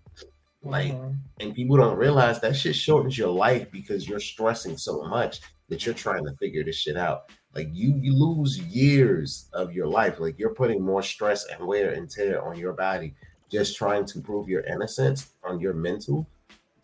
Like, 0.62 0.92
Mhm. 0.92 1.18
and 1.40 1.54
people 1.54 1.76
don't 1.76 1.96
realize 1.96 2.40
that 2.40 2.56
shit 2.56 2.74
shortens 2.74 3.16
your 3.16 3.30
life 3.30 3.70
because 3.70 4.08
you're 4.08 4.20
stressing 4.20 4.76
so 4.76 5.02
much 5.04 5.40
that 5.68 5.86
you're 5.86 5.94
trying 5.94 6.24
to 6.24 6.34
figure 6.36 6.64
this 6.64 6.76
shit 6.76 6.96
out. 6.96 7.30
Like 7.54 7.70
you, 7.72 7.94
you 8.00 8.14
lose 8.14 8.58
years 8.58 9.46
of 9.52 9.72
your 9.72 9.86
life. 9.86 10.20
Like 10.20 10.38
you're 10.38 10.54
putting 10.54 10.82
more 10.82 11.02
stress 11.02 11.46
and 11.46 11.66
wear 11.66 11.92
and 11.92 12.08
tear 12.08 12.42
on 12.42 12.58
your 12.58 12.72
body 12.72 13.14
just 13.50 13.76
trying 13.76 14.04
to 14.04 14.20
prove 14.20 14.48
your 14.48 14.62
innocence 14.62 15.30
on 15.42 15.58
your 15.58 15.72
mental 15.74 16.28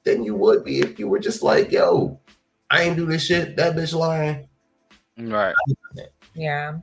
than 0.05 0.25
you 0.25 0.35
would 0.35 0.65
be 0.65 0.81
if 0.81 0.99
you 0.99 1.09
were 1.09 1.19
just 1.19 1.43
like, 1.43 1.71
yo, 1.71 2.19
I 2.71 2.83
ain't 2.83 2.97
do 2.97 3.07
this 3.07 3.27
shit. 3.27 3.57
That 3.57 3.77
bitch 3.77 3.95
lying. 3.95 4.49
Right. 5.17 5.55
yeah 6.35 6.79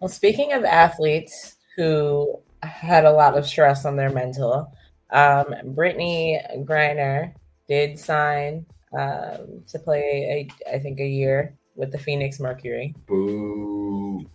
well 0.00 0.08
speaking 0.08 0.52
of 0.52 0.64
athletes 0.64 1.56
who 1.76 2.38
had 2.62 3.04
a 3.06 3.10
lot 3.10 3.36
of 3.36 3.46
stress 3.46 3.84
on 3.86 3.96
their 3.96 4.10
mental 4.10 4.70
um 5.10 5.46
brittney 5.74 6.38
griner 6.66 7.32
did 7.68 7.98
sign 7.98 8.66
um 8.98 9.62
to 9.66 9.78
play 9.78 10.48
a, 10.68 10.74
i 10.74 10.78
think 10.78 11.00
a 11.00 11.06
year 11.06 11.54
with 11.74 11.90
the 11.90 11.98
phoenix 11.98 12.38
mercury 12.40 12.94
Boo. 13.06 14.26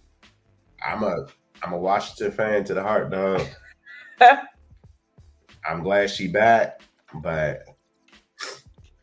I'm 0.85 1.03
a 1.03 1.27
I'm 1.63 1.73
a 1.73 1.77
Washington 1.77 2.31
fan 2.31 2.63
to 2.65 2.73
the 2.73 2.83
heart, 2.83 3.09
dog. 3.09 3.41
I'm 5.69 5.83
glad 5.83 6.09
she 6.09 6.27
back, 6.27 6.81
but 7.15 7.65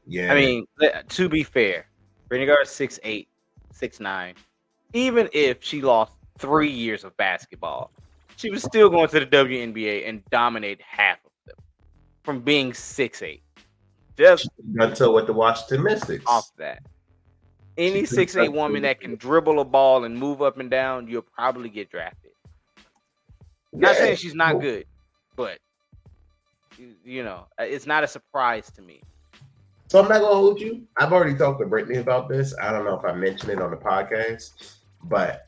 yeah. 0.07 0.33
I 0.33 0.35
mean, 0.37 0.67
to 1.09 1.29
be 1.29 1.43
fair, 1.43 1.87
Brittney 2.31 2.49
Griner 2.49 2.67
six 2.67 2.99
eight, 3.03 3.29
six 3.73 4.01
nine. 4.01 4.35
Even 4.93 5.29
if 5.33 5.63
she 5.63 5.83
lost 5.83 6.13
three 6.39 6.71
years 6.71 7.05
of 7.05 7.17
basketball, 7.17 7.91
she 8.37 8.51
was 8.51 8.63
still 8.63 8.89
going 8.89 9.09
to 9.09 9.21
the 9.21 9.27
WNBA 9.27 10.09
and 10.09 10.25
dominate 10.31 10.81
half 10.81 11.19
of 11.25 11.33
them 11.47 11.57
from 12.23 12.41
being 12.41 12.73
six 12.73 13.23
eight. 13.23 13.43
Just 14.17 14.49
until 14.77 15.13
with 15.13 15.27
the 15.27 15.33
Washington 15.33 15.83
Mystics. 15.83 16.25
off 16.27 16.51
that. 16.57 16.83
Any 17.77 18.05
six 18.07 18.37
eight 18.37 18.53
woman 18.53 18.83
that 18.83 19.01
can 19.01 19.17
dribble 19.17 19.59
a 19.61 19.65
ball 19.65 20.05
and 20.05 20.17
move 20.17 20.43
up 20.43 20.59
and 20.59 20.71
down, 20.71 21.09
you'll 21.09 21.23
probably 21.23 21.69
get 21.69 21.91
drafted. 21.91 22.31
Not 23.73 23.97
saying 23.97 24.17
she's 24.17 24.35
not 24.35 24.61
good, 24.61 24.87
but 25.35 25.59
you- 26.79 26.95
you 27.05 27.23
know, 27.25 27.47
uh, 27.59 27.65
it's 27.65 27.87
not 27.87 28.05
a 28.05 28.07
surprise 28.09 28.71
to 28.73 28.83
me. 28.83 29.03
So 29.89 30.01
I'm 30.01 30.09
not 30.09 30.21
gonna 30.21 30.35
hold 30.35 30.61
you. 30.61 30.87
I've 30.97 31.13
already 31.13 31.37
talked 31.37 31.61
to 31.61 31.67
Brittany 31.67 31.99
about 31.99 32.29
this. 32.29 32.55
I 32.61 32.73
don't 32.73 32.85
know 32.85 32.97
if 32.99 33.05
I 33.05 33.13
mentioned 33.15 33.51
it 33.51 33.61
on 33.61 33.71
the 33.71 33.77
podcast, 33.77 34.77
but 35.05 35.47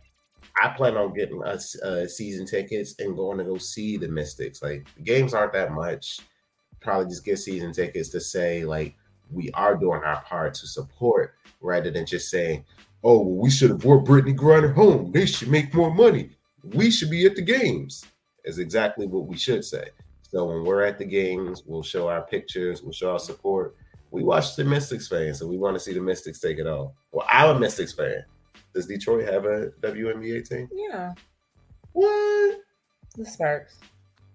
I 0.61 0.69
plan 0.69 0.97
on 0.97 1.13
getting 1.15 1.43
us 1.45 1.79
uh, 1.83 2.07
season 2.07 2.47
tickets 2.47 2.95
and 2.99 3.17
going 3.17 3.39
to 3.39 3.45
go 3.45 3.59
see 3.59 3.97
the 3.97 4.09
Mystics. 4.09 4.63
Like 4.63 4.87
the 4.97 5.03
games 5.03 5.35
aren't 5.35 5.53
that 5.53 5.73
much. 5.73 6.21
Probably 6.81 7.07
just 7.09 7.25
get 7.25 7.39
season 7.39 7.73
tickets 7.73 8.09
to 8.11 8.21
say 8.21 8.65
like 8.65 8.95
we 9.31 9.51
are 9.53 9.75
doing 9.77 10.03
our 10.05 10.21
part 10.23 10.55
to 10.55 10.67
support, 10.67 11.35
rather 11.61 11.91
than 11.91 12.07
just 12.07 12.31
saying, 12.31 12.65
"Oh, 13.03 13.21
well, 13.21 13.37
we 13.37 13.51
should 13.51 13.71
have 13.71 13.81
brought 13.81 14.05
Brittney 14.05 14.37
Griner 14.37 14.73
home. 14.75 15.13
They 15.13 15.27
should 15.27 15.49
make 15.49 15.75
more 15.75 15.93
money. 15.93 16.31
We 16.63 16.91
should 16.91 17.11
be 17.11 17.27
at 17.27 17.37
the 17.37 17.43
games." 17.43 18.05
Is 18.45 18.61
exactly 18.61 19.09
what 19.09 19.27
we 19.27 19.37
should 19.37 19.65
say. 19.65 19.89
So 20.31 20.45
when 20.45 20.65
we're 20.65 20.85
at 20.85 20.99
the 20.99 21.05
games, 21.05 21.65
we'll 21.67 21.83
show 21.83 22.09
our 22.09 22.23
pictures, 22.23 22.81
we'll 22.83 22.93
show 22.93 23.11
our 23.13 23.19
support. 23.19 23.75
We 24.13 24.23
watch 24.23 24.55
the 24.55 24.63
Mystics 24.65 25.09
fan, 25.09 25.35
so 25.35 25.49
we 25.49 25.59
want 25.59 25.75
to 25.75 25.81
see 25.81 25.93
the 25.93 26.01
Mystics 26.01 26.39
take 26.39 26.59
it 26.59 26.67
all. 26.69 26.95
Well, 27.11 27.27
I'm 27.29 27.57
a 27.57 27.59
Mystics 27.59 27.93
fan. 27.93 28.25
Does 28.73 28.87
Detroit 28.87 29.29
have 29.29 29.47
a 29.47 29.71
WNBA 29.81 30.49
team? 30.49 30.69
yeah 30.73 31.13
What? 31.93 32.61
the 33.17 33.25
sparks 33.25 33.81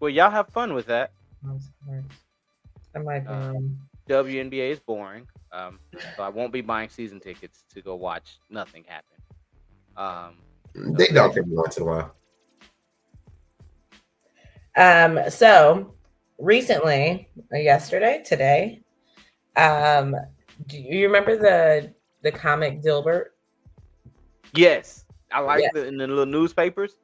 Well, 0.02 0.10
y'all 0.10 0.30
have 0.32 0.50
fun 0.50 0.74
with 0.74 0.88
that. 0.88 1.12
Oh, 1.48 1.58
Sparks. 1.58 2.16
i 2.96 3.00
might 3.00 3.22
be 3.22 3.28
Uh, 3.30 3.52
wrong. 3.54 3.78
WNBA 4.12 4.72
is 4.72 4.80
boring, 4.80 5.26
um, 5.54 5.80
so 6.16 6.24
I 6.24 6.30
won't 6.30 6.52
be 6.52 6.60
buying 6.62 6.90
season 6.90 7.20
tickets 7.20 7.64
to 7.74 7.82
go 7.82 7.96
watch 7.96 8.40
nothing 8.50 8.84
happen. 8.86 9.18
Um, 9.96 10.38
They 10.98 11.08
don't 11.08 11.30
every 11.38 11.44
once 11.44 11.78
in 11.78 11.84
a 11.84 11.86
while. 11.86 12.16
Um, 14.76 15.30
so 15.30 15.94
recently, 16.38 17.30
uh, 17.54 17.58
yesterday, 17.58 18.22
today, 18.26 18.84
um, 19.56 20.16
do 20.68 20.78
you 20.78 21.06
remember 21.08 21.38
the 21.38 21.94
the 22.24 22.32
comic 22.32 22.82
Dilbert? 22.82 23.28
yes, 24.54 25.06
I 25.32 25.40
like 25.40 25.62
Yeah. 25.64 25.70
the 25.74 25.88
in 25.88 25.98
the 25.98 26.08
little 26.08 26.26
newspapers. 26.26 26.98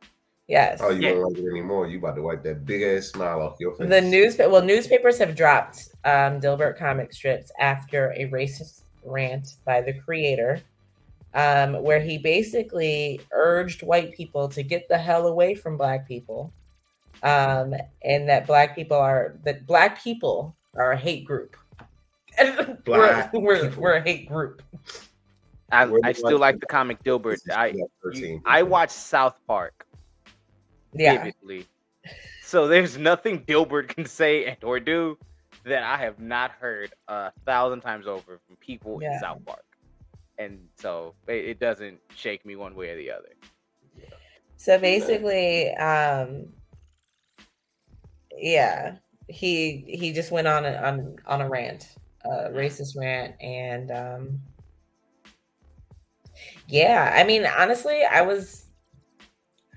Yes. 0.47 0.79
Oh, 0.81 0.89
you 0.91 1.01
Yeah. 1.01 1.09
don't 1.13 1.33
like 1.33 1.37
it 1.43 1.49
anymore. 1.49 1.87
You 1.87 1.97
about 1.97 2.15
to 2.15 2.21
wipe 2.21 2.41
that 2.43 2.65
big 2.65 2.81
ass 2.81 3.07
smile 3.07 3.41
off 3.41 3.57
your 3.59 3.75
face. 3.75 3.89
The 3.89 4.01
news 4.01 4.37
well, 4.37 4.61
newspapers 4.63 5.17
have 5.19 5.35
dropped 5.35 5.89
um, 6.05 6.39
Dilbert 6.39 6.77
comic 6.77 7.11
strips 7.11 7.51
after 7.59 8.11
a 8.13 8.29
racist 8.29 8.81
rant 9.03 9.55
by 9.65 9.81
the 9.81 9.93
creator, 9.93 10.61
um, 11.33 11.83
where 11.83 11.99
he 11.99 12.17
basically 12.17 13.19
urged 13.31 13.83
white 13.83 14.13
people 14.13 14.47
to 14.49 14.63
get 14.63 14.87
the 14.87 14.97
hell 14.97 15.27
away 15.27 15.53
from 15.53 15.75
black 15.75 16.07
people, 16.07 16.53
um, 17.23 17.73
and 18.05 18.29
that 18.29 18.47
black 18.47 18.73
people 18.73 18.97
are 18.97 19.35
that 19.43 19.67
black 19.67 20.01
people 20.01 20.55
are 20.75 20.93
a 20.93 20.97
hate 20.97 21.25
group. 21.25 21.57
Black 22.85 23.33
we're, 23.33 23.39
we're, 23.41 23.61
people. 23.67 23.81
we're 23.81 23.93
a 23.95 24.01
hate 24.01 24.27
group. 24.29 24.61
I, 25.71 25.91
I 26.03 26.11
still 26.11 26.33
like 26.33 26.39
like 26.53 26.59
the 26.59 26.67
comic 26.67 27.03
Dilbert. 27.03 27.39
I 27.51 27.67
you- 28.13 28.41
I 28.45 28.59
people. 28.59 28.69
watch 28.69 28.91
South 28.91 29.35
Park 29.47 29.86
Yeah, 30.97 31.31
so 32.43 32.67
there's 32.67 32.97
nothing 32.97 33.43
Dilbert 33.43 33.89
can 33.89 34.05
say 34.05 34.45
and 34.45 34.63
or 34.63 34.79
do 34.79 35.17
that 35.65 35.83
I 35.83 35.97
have 35.97 36.19
not 36.19 36.51
heard 36.51 36.93
a 37.07 37.31
thousand 37.45 37.81
times 37.81 38.07
over 38.07 38.39
from 38.47 38.55
people 38.57 38.99
Yeah. 39.01 39.13
in 39.13 39.19
South 39.19 39.45
Park, 39.45 39.65
and 40.37 40.59
so 40.75 41.13
it, 41.27 41.45
it 41.45 41.59
doesn't 41.59 41.99
shake 42.15 42.45
me 42.45 42.55
one 42.55 42.75
way 42.75 42.89
or 42.91 42.95
the 42.95 43.11
other. 43.11 43.29
So 44.55 44.79
basically, 44.79 45.71
um, 45.75 46.53
yeah, 48.35 48.95
he 49.27 49.83
he 49.87 50.13
just 50.13 50.31
went 50.31 50.47
on 50.47 50.65
a, 50.65 50.73
on 50.77 51.17
on 51.25 51.41
a 51.41 51.49
rant 51.49 51.95
a 52.23 52.49
racist 52.49 52.97
rant, 52.97 53.35
and 53.41 53.91
um, 53.91 54.39
yeah, 56.67 57.13
I 57.15 57.23
mean, 57.23 57.45
honestly, 57.45 58.03
I 58.03 58.21
was. 58.21 58.66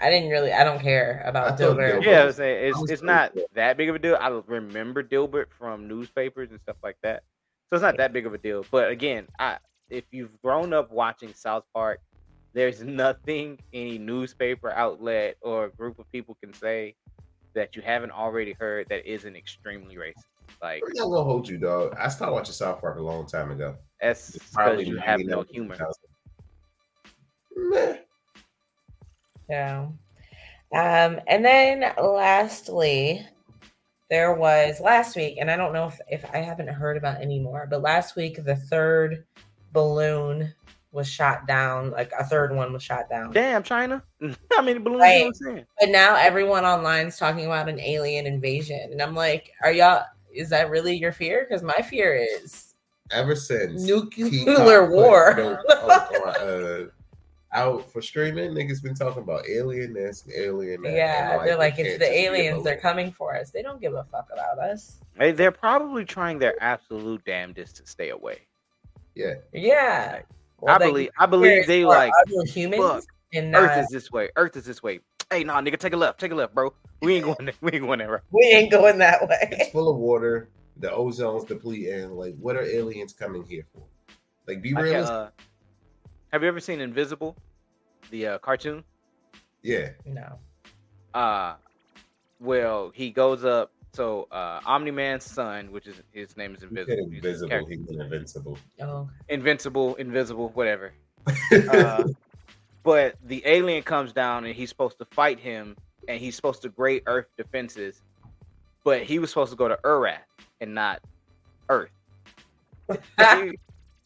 I 0.00 0.08
didn't 0.08 0.30
really. 0.30 0.52
I 0.52 0.64
don't 0.64 0.80
care 0.80 1.22
about 1.26 1.58
thought 1.58 1.76
Dilbert. 1.76 2.00
Dilbert- 2.00 2.04
Yeah, 2.04 2.22
I 2.22 2.24
was 2.24 2.36
saying, 2.36 2.64
I 2.64 2.68
it's 2.68 2.80
was 2.80 2.90
it's 2.90 3.02
not 3.02 3.34
cool. 3.34 3.44
that 3.54 3.76
big 3.76 3.88
of 3.88 3.94
a 3.94 3.98
deal. 3.98 4.16
I 4.18 4.28
remember 4.46 5.02
Dilbert 5.02 5.46
from 5.58 5.86
newspapers 5.86 6.50
and 6.50 6.60
stuff 6.60 6.76
like 6.82 6.96
that, 7.02 7.22
so 7.68 7.76
it's 7.76 7.82
not 7.82 7.96
that 7.98 8.12
big 8.12 8.26
of 8.26 8.32
a 8.32 8.38
deal. 8.38 8.64
But 8.70 8.90
again, 8.90 9.26
I 9.38 9.58
if 9.90 10.04
you've 10.10 10.40
grown 10.42 10.72
up 10.72 10.90
watching 10.90 11.34
South 11.34 11.64
Park, 11.74 12.00
there's 12.54 12.82
nothing 12.84 13.58
any 13.72 13.98
newspaper 13.98 14.70
outlet 14.70 15.36
or 15.42 15.68
group 15.68 15.98
of 15.98 16.10
people 16.10 16.36
can 16.42 16.54
say 16.54 16.94
that 17.54 17.76
you 17.76 17.82
haven't 17.82 18.12
already 18.12 18.52
heard 18.52 18.88
that 18.88 19.04
isn't 19.04 19.36
extremely 19.36 19.96
racist. 19.96 20.24
Like 20.62 20.82
I'm 20.86 20.92
not 20.94 21.10
gonna 21.10 21.24
hold 21.24 21.48
you, 21.48 21.58
dog. 21.58 21.94
I 21.98 22.08
started 22.08 22.32
watching 22.32 22.54
South 22.54 22.80
Park 22.80 22.98
a 22.98 23.02
long 23.02 23.26
time 23.26 23.50
ago. 23.50 23.76
that's 24.00 24.34
It's 24.34 24.50
because 24.50 24.86
you 24.86 24.96
have 24.96 25.20
no 25.20 25.42
humor. 25.42 25.76
Meh. 27.54 27.96
Yeah. 29.50 29.88
Um, 30.72 31.20
and 31.26 31.44
then 31.44 31.92
lastly, 32.00 33.26
there 34.08 34.34
was 34.34 34.80
last 34.80 35.16
week, 35.16 35.38
and 35.40 35.50
I 35.50 35.56
don't 35.56 35.72
know 35.72 35.86
if, 35.88 36.00
if 36.08 36.24
I 36.32 36.38
haven't 36.38 36.68
heard 36.68 36.96
about 36.96 37.20
any 37.20 37.40
more, 37.40 37.66
but 37.68 37.82
last 37.82 38.14
week 38.16 38.42
the 38.44 38.54
third 38.56 39.24
balloon 39.72 40.54
was 40.92 41.08
shot 41.08 41.46
down, 41.46 41.90
like 41.92 42.12
a 42.18 42.24
third 42.24 42.54
one 42.54 42.72
was 42.72 42.82
shot 42.82 43.08
down. 43.08 43.32
Damn, 43.32 43.62
China! 43.62 44.02
How 44.52 44.62
many 44.62 44.78
balloons 44.80 45.00
Right. 45.00 45.20
you 45.40 45.52
was? 45.54 45.64
But 45.80 45.88
now 45.90 46.16
everyone 46.16 46.64
online 46.64 47.06
is 47.08 47.16
talking 47.16 47.46
about 47.46 47.68
an 47.68 47.78
alien 47.80 48.26
invasion. 48.26 48.88
And 48.92 49.00
I'm 49.02 49.14
like, 49.14 49.52
are 49.62 49.72
y'all 49.72 50.04
is 50.32 50.48
that 50.50 50.70
really 50.70 50.94
your 50.96 51.12
fear? 51.12 51.44
Because 51.48 51.62
my 51.62 51.80
fear 51.82 52.14
is 52.14 52.74
Ever 53.12 53.34
since 53.34 53.82
nuclear 53.82 54.30
Peacock 54.30 54.56
put 54.56 54.90
war. 54.90 55.34
no- 55.36 55.50
on- 55.54 55.90
on, 55.90 56.36
uh, 56.36 56.86
out 57.52 57.90
for 57.92 58.00
streaming, 58.00 58.52
niggas 58.52 58.82
been 58.82 58.94
talking 58.94 59.22
about 59.22 59.48
alien 59.48 59.92
this, 59.92 60.24
and 60.24 60.32
alien 60.34 60.82
that. 60.82 60.92
yeah, 60.92 61.38
and, 61.38 61.46
they're 61.48 61.58
like, 61.58 61.78
it's 61.78 61.98
the 61.98 62.04
just 62.04 62.10
be 62.12 62.16
a 62.16 62.24
aliens, 62.26 62.64
they're 62.64 62.78
coming 62.78 63.10
for 63.12 63.34
us. 63.36 63.50
They 63.50 63.62
don't 63.62 63.80
give 63.80 63.94
a 63.94 64.04
fuck 64.04 64.28
about 64.32 64.58
us. 64.58 64.98
They- 65.18 65.32
They're 65.32 65.50
probably 65.50 66.04
trying 66.04 66.38
their 66.38 66.54
absolute 66.62 67.24
damnedest 67.24 67.76
to 67.76 67.86
stay 67.86 68.10
away. 68.10 68.38
Yeah, 69.14 69.34
Yeah. 69.52 70.22
I 70.66 70.78
they- 70.78 70.86
believe. 70.86 71.10
I 71.18 71.26
believe 71.26 71.66
they 71.66 71.82
are 71.82 71.86
like 71.86 72.12
humans 72.46 72.82
fuck, 72.82 73.04
and 73.32 73.54
Earth 73.54 73.78
is 73.84 73.88
this 73.88 74.10
way. 74.12 74.28
Earth 74.36 74.56
is 74.56 74.64
this 74.64 74.82
way. 74.82 75.00
Hey, 75.30 75.42
nah, 75.44 75.60
nigga, 75.60 75.78
take 75.78 75.92
a 75.92 75.96
left. 75.96 76.20
Take 76.20 76.32
a 76.32 76.34
left, 76.34 76.54
bro. 76.54 76.72
We 77.02 77.16
ain't 77.16 77.24
going. 77.24 77.46
There. 77.46 77.54
We 77.60 77.72
ain't 77.72 77.82
going 77.82 77.98
there. 78.00 78.10
Right? 78.10 78.20
we 78.30 78.42
ain't 78.46 78.70
going 78.70 78.98
that 78.98 79.26
way. 79.28 79.48
it's 79.52 79.70
full 79.72 79.88
of 79.88 79.96
water. 79.96 80.48
The 80.76 80.88
ozone's 80.88 81.44
depleting. 81.44 82.10
Like, 82.12 82.36
what 82.38 82.56
are 82.56 82.62
aliens 82.62 83.12
coming 83.12 83.42
here 83.44 83.64
for? 83.72 83.82
Like, 84.46 84.62
be 84.62 84.72
Like, 84.74 84.94
uh, 84.94 85.28
have 86.32 86.42
you 86.42 86.48
ever 86.48 86.60
seen 86.60 86.80
Invisible, 86.80 87.36
the 88.10 88.26
uh, 88.26 88.38
cartoon? 88.38 88.84
yeah, 89.62 89.90
no. 90.06 90.38
Uh, 91.14 91.54
well, 92.40 92.90
he 92.94 93.10
goes 93.10 93.44
up. 93.44 93.72
So, 93.92 94.28
uh, 94.30 94.60
Omni 94.64 94.92
Man's 94.92 95.24
son, 95.24 95.72
which 95.72 95.88
is 95.88 95.96
his 96.12 96.36
name 96.36 96.54
is 96.54 96.62
Invisible. 96.62 97.08
He's 97.10 97.16
invisible. 97.16 97.48
character- 97.48 97.74
He's 97.88 97.90
invincible. 97.98 98.58
Oh. 98.80 99.10
Invincible, 99.28 99.96
invisible, 99.96 100.50
whatever. 100.50 100.92
Uh, 101.52 102.04
but 102.82 103.16
the 103.26 103.42
alien 103.44 103.82
comes 103.82 104.12
down 104.12 104.44
and 104.46 104.54
he's 104.54 104.68
supposed 104.70 104.96
to 104.98 105.04
fight 105.06 105.38
him, 105.38 105.76
and 106.08 106.18
he's 106.20 106.34
supposed 106.36 106.62
to 106.62 106.68
great 106.70 107.02
Earth 107.06 107.26
defenses, 107.36 108.00
but 108.84 109.02
he 109.02 109.18
was 109.18 109.28
supposed 109.30 109.50
to 109.50 109.56
go 109.56 109.68
to 109.68 109.78
Urath 109.84 110.18
and 110.60 110.74
not 110.74 111.00
Earth. 111.68 111.90
he, 112.88 113.58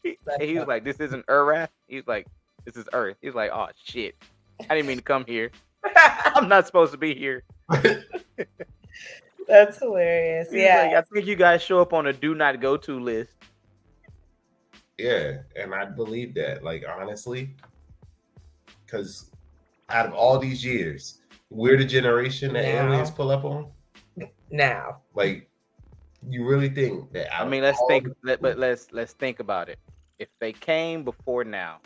he, 0.39 0.45
he 0.47 0.57
was 0.59 0.67
like, 0.67 0.83
"This 0.83 0.99
isn't 0.99 1.25
Urath." 1.27 1.69
He's 1.87 2.05
like, 2.07 2.27
"This 2.65 2.75
is 2.75 2.87
Earth." 2.93 3.17
He's 3.21 3.33
like, 3.35 3.51
"Oh 3.53 3.67
shit, 3.83 4.15
I 4.69 4.75
didn't 4.75 4.87
mean 4.87 4.97
to 4.97 5.03
come 5.03 5.25
here. 5.27 5.51
I'm 5.95 6.47
not 6.47 6.65
supposed 6.67 6.91
to 6.91 6.97
be 6.97 7.13
here." 7.15 7.43
That's 9.47 9.77
hilarious. 9.79 10.49
He's 10.51 10.61
Yeah. 10.63 10.81
like, 10.83 10.93
I 10.95 11.01
think 11.13 11.27
you 11.27 11.35
guys 11.35 11.61
show 11.61 11.79
up 11.79 11.93
on 11.93 12.07
a 12.07 12.13
do 12.13 12.33
not 12.33 12.59
go 12.59 12.77
to 12.77 12.99
list. 12.99 13.33
Yeah, 14.97 15.39
and 15.55 15.73
I 15.73 15.85
believe 15.85 16.33
that, 16.35 16.63
like 16.63 16.83
honestly, 16.87 17.53
because 18.85 19.29
out 19.89 20.07
of 20.07 20.13
all 20.13 20.39
these 20.39 20.63
years, 20.65 21.19
we're 21.49 21.77
the 21.77 21.85
generation 21.85 22.53
that 22.53 22.63
Yeah. 22.63 22.85
aliens 22.87 23.11
pull 23.11 23.29
up 23.31 23.43
on. 23.43 23.69
now. 24.49 25.01
Like, 25.13 25.49
you 26.27 26.47
really 26.47 26.69
think 26.69 27.11
that? 27.13 27.35
I 27.35 27.45
mean, 27.47 27.61
let's 27.61 27.79
think. 27.87 28.07
Let, 28.23 28.41
but 28.41 28.57
let's 28.57 28.91
let's 28.93 29.13
think 29.13 29.39
about 29.39 29.69
it. 29.69 29.77
If 30.19 30.29
they 30.39 30.53
came 30.53 31.03
before 31.03 31.43
now, 31.43 31.79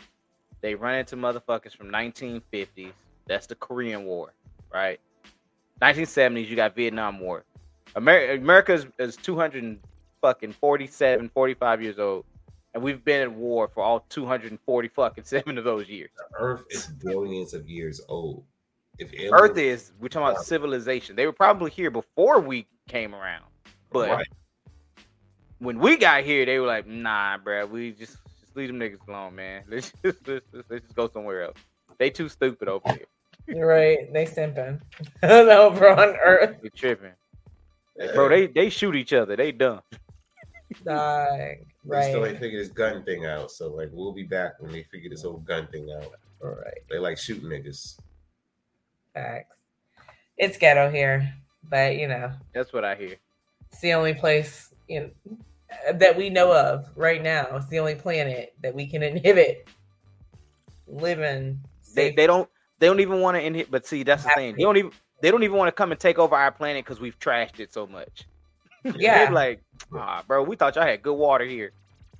they 0.60 0.74
run 0.74 0.94
into 0.96 1.16
motherfuckers 1.16 1.76
from 1.76 1.88
1950s. 1.90 2.92
That's 3.26 3.46
the 3.46 3.54
Korean 3.54 4.04
War, 4.04 4.32
right? 4.72 5.00
1970s, 5.82 6.48
you 6.48 6.56
got 6.56 6.74
Vietnam 6.74 7.20
War. 7.20 7.44
America, 7.96 8.40
America 8.40 8.74
is, 8.74 8.86
is 8.98 9.16
200 9.16 9.62
and 9.62 9.80
fucking 10.20 10.52
47, 10.52 11.28
45 11.30 11.82
years 11.82 11.98
old, 11.98 12.24
and 12.74 12.82
we've 12.82 13.04
been 13.04 13.22
at 13.22 13.32
war 13.32 13.68
for 13.68 13.82
all 13.82 14.04
240 14.10 14.88
fucking 14.88 15.24
seven 15.24 15.58
of 15.58 15.64
those 15.64 15.88
years. 15.88 16.10
Earth 16.38 16.64
is 16.70 16.86
billions 17.02 17.54
of 17.54 17.68
years 17.68 18.00
old. 18.08 18.44
If 18.98 19.12
aliens, 19.14 19.32
Earth 19.32 19.58
is. 19.58 19.92
We're 19.98 20.08
talking 20.08 20.28
about 20.28 20.44
civilization. 20.44 21.16
They 21.16 21.26
were 21.26 21.32
probably 21.32 21.70
here 21.70 21.90
before 21.90 22.38
we 22.40 22.66
came 22.86 23.14
around, 23.14 23.44
but 23.90 24.10
Right. 24.10 24.26
When 25.60 25.78
we 25.78 25.96
got 25.96 26.24
here, 26.24 26.44
they 26.44 26.58
were 26.58 26.66
like, 26.66 26.86
"Nah, 26.86 27.38
bro, 27.38 27.66
we 27.66 27.92
just 27.92 28.16
just 28.40 28.56
leave 28.56 28.68
them 28.68 28.80
niggas 28.80 29.06
alone, 29.08 29.36
man. 29.36 29.62
Let's 29.68 29.92
just 30.02 30.26
let's, 30.26 30.44
let's, 30.52 30.68
let's 30.70 30.82
just 30.84 30.96
go 30.96 31.08
somewhere 31.08 31.44
else. 31.44 31.58
They 31.98 32.10
too 32.10 32.28
stupid 32.28 32.68
over 32.68 32.88
here. 32.92 33.06
You're 33.46 33.66
right. 33.66 34.12
They 34.12 34.26
simping. 34.26 34.80
Over 35.22 35.88
on 35.90 36.16
Earth. 36.16 36.56
They 36.62 36.68
tripping, 36.70 37.12
bro. 38.14 38.28
They 38.28 38.46
they 38.46 38.68
shoot 38.70 38.94
each 38.94 39.12
other. 39.12 39.34
They 39.36 39.50
dumb. 39.52 39.80
Dying. 40.84 41.66
They 41.84 42.02
still 42.02 42.24
ain't 42.24 42.34
Right. 42.34 42.38
figured 42.40 42.60
this 42.64 42.70
gun 42.72 43.02
thing 43.04 43.26
out. 43.26 43.50
So 43.50 43.68
like, 43.68 43.88
we'll 43.92 44.12
be 44.12 44.22
back 44.22 44.52
when 44.60 44.70
they 44.72 44.82
figure 44.84 45.10
this 45.10 45.22
whole 45.22 45.38
gun 45.38 45.66
thing 45.68 45.90
out. 45.90 46.12
All 46.42 46.50
right. 46.50 46.78
They 46.88 46.98
like 46.98 47.18
shooting 47.18 47.48
niggas. 47.48 47.98
Facts. 49.14 49.56
It's 50.38 50.56
ghetto 50.56 50.90
here, 50.90 51.34
but 51.68 51.96
you 51.96 52.06
know, 52.08 52.32
That's 52.54 52.72
what 52.72 52.84
I 52.84 52.94
hear. 52.94 53.16
it's 53.72 53.80
the 53.80 53.94
only 53.94 54.14
place 54.14 54.72
you 54.88 55.00
know, 55.00 55.36
that 55.94 56.16
we 56.16 56.30
know 56.30 56.52
of 56.52 56.88
right 56.96 57.22
now. 57.22 57.46
It's 57.52 57.66
the 57.66 57.78
only 57.78 57.94
planet 57.94 58.54
that 58.62 58.74
we 58.74 58.86
can 58.86 59.02
inhibit 59.02 59.68
living. 60.86 61.60
They 61.94 62.12
they 62.12 62.26
don't 62.26 62.48
they 62.78 62.86
don't 62.86 63.00
even 63.00 63.20
want 63.20 63.36
to 63.36 63.40
end 63.42 63.56
it. 63.56 63.70
But 63.70 63.86
see, 63.86 64.02
that's 64.02 64.24
the 64.24 64.30
thing. 64.34 64.56
They 64.56 64.62
don't 64.62 64.76
even 64.76 64.92
they 65.20 65.30
don't 65.30 65.42
even 65.42 65.56
want 65.56 65.68
to 65.68 65.72
come 65.72 65.92
and 65.92 66.00
take 66.00 66.18
over 66.18 66.34
our 66.34 66.50
planet 66.52 66.84
because 66.84 67.00
we've 67.00 67.18
trashed 67.18 67.60
it 67.60 67.72
so 67.72 67.86
much. 67.86 68.26
Yeah. 68.96 69.24
They're 69.26 69.32
like, 69.32 69.62
ah, 69.94 70.24
bro, 70.26 70.42
we 70.42 70.56
thought 70.56 70.74
y'all 70.74 70.86
had 70.86 71.02
good 71.02 71.12
water 71.12 71.44
here. 71.44 71.72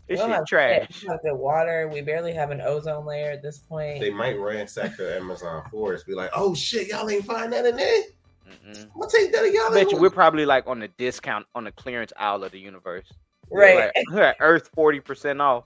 We 0.07 0.15
This 0.17 0.21
don't 0.21 0.29
shit 0.29 0.37
have 0.37 0.47
trash. 0.47 0.87
shit. 0.91 1.03
We 1.05 1.09
don't 1.09 1.21
have 1.25 1.39
water. 1.39 1.89
We 1.91 2.03
barely 2.03 2.35
have 2.35 2.51
an 2.51 2.61
ozone 2.61 3.07
layer 3.07 3.31
at 3.31 3.43
this 3.43 3.61
point. 3.61 4.01
They 4.01 4.11
might 4.11 4.39
ransack 4.39 4.99
the 4.99 5.17
Amazon 5.17 5.63
forest. 5.71 6.07
Be 6.07 6.13
like, 6.13 6.29
oh 6.35 6.55
shit, 6.55 6.89
y'all 6.89 7.09
ain't 7.09 7.25
find 7.25 7.51
that 7.55 7.65
in 7.65 7.77
there. 7.77 8.03
Mm-mm. 8.47 8.83
I'm 8.83 9.01
gonna 9.01 9.11
take 9.11 9.33
that 9.33 9.47
of 9.47 9.55
y'all. 9.55 9.71
I 9.71 9.85
bet 9.85 9.91
you 9.91 9.97
we're 9.97 10.11
probably 10.11 10.45
like 10.45 10.67
on 10.67 10.81
the 10.81 10.89
discount 10.89 11.47
on 11.55 11.65
the 11.65 11.73
clearance 11.73 12.13
aisle 12.19 12.45
of 12.45 12.53
the 12.53 12.59
universe. 12.59 13.11
Right. 13.51 13.91
Like, 14.11 14.37
Earth 14.41 14.71
forty 14.75 15.01
percent 15.01 15.41
off. 15.41 15.65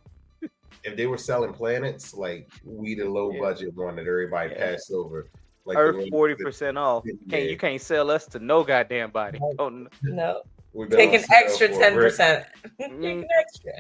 if 0.84 0.96
they 0.96 1.06
were 1.06 1.18
selling 1.18 1.52
planets, 1.52 2.12
like 2.14 2.50
we 2.64 2.94
the 2.94 3.08
low 3.08 3.32
Yeah. 3.32 3.40
budget 3.40 3.74
one 3.74 3.96
that 3.96 4.06
everybody 4.06 4.50
Yeah. 4.50 4.72
passed 4.72 4.92
over. 4.92 5.28
Like 5.64 5.76
the 5.76 5.80
Earth 5.82 5.96
one 5.96 6.10
forty 6.10 6.34
that 6.34 6.42
percent 6.44 6.76
off. 6.78 7.04
Yeah. 7.06 7.14
Can't 7.30 7.50
you 7.50 7.56
can't 7.56 7.80
sell 7.80 8.10
us 8.10 8.26
to 8.26 8.38
no 8.38 8.62
goddamn 8.64 9.10
body. 9.10 9.38
Oh, 9.58 9.66
n- 9.68 9.88
no. 10.02 10.42
we 10.72 10.86
been 10.86 10.98
Take 10.98 11.14
an 11.14 11.24
extra 11.32 11.68
ten 11.68 11.94
percent. 11.94 12.44
Take 12.80 12.90
Mm. 12.92 13.22
an 13.22 13.28
extra. 13.38 13.72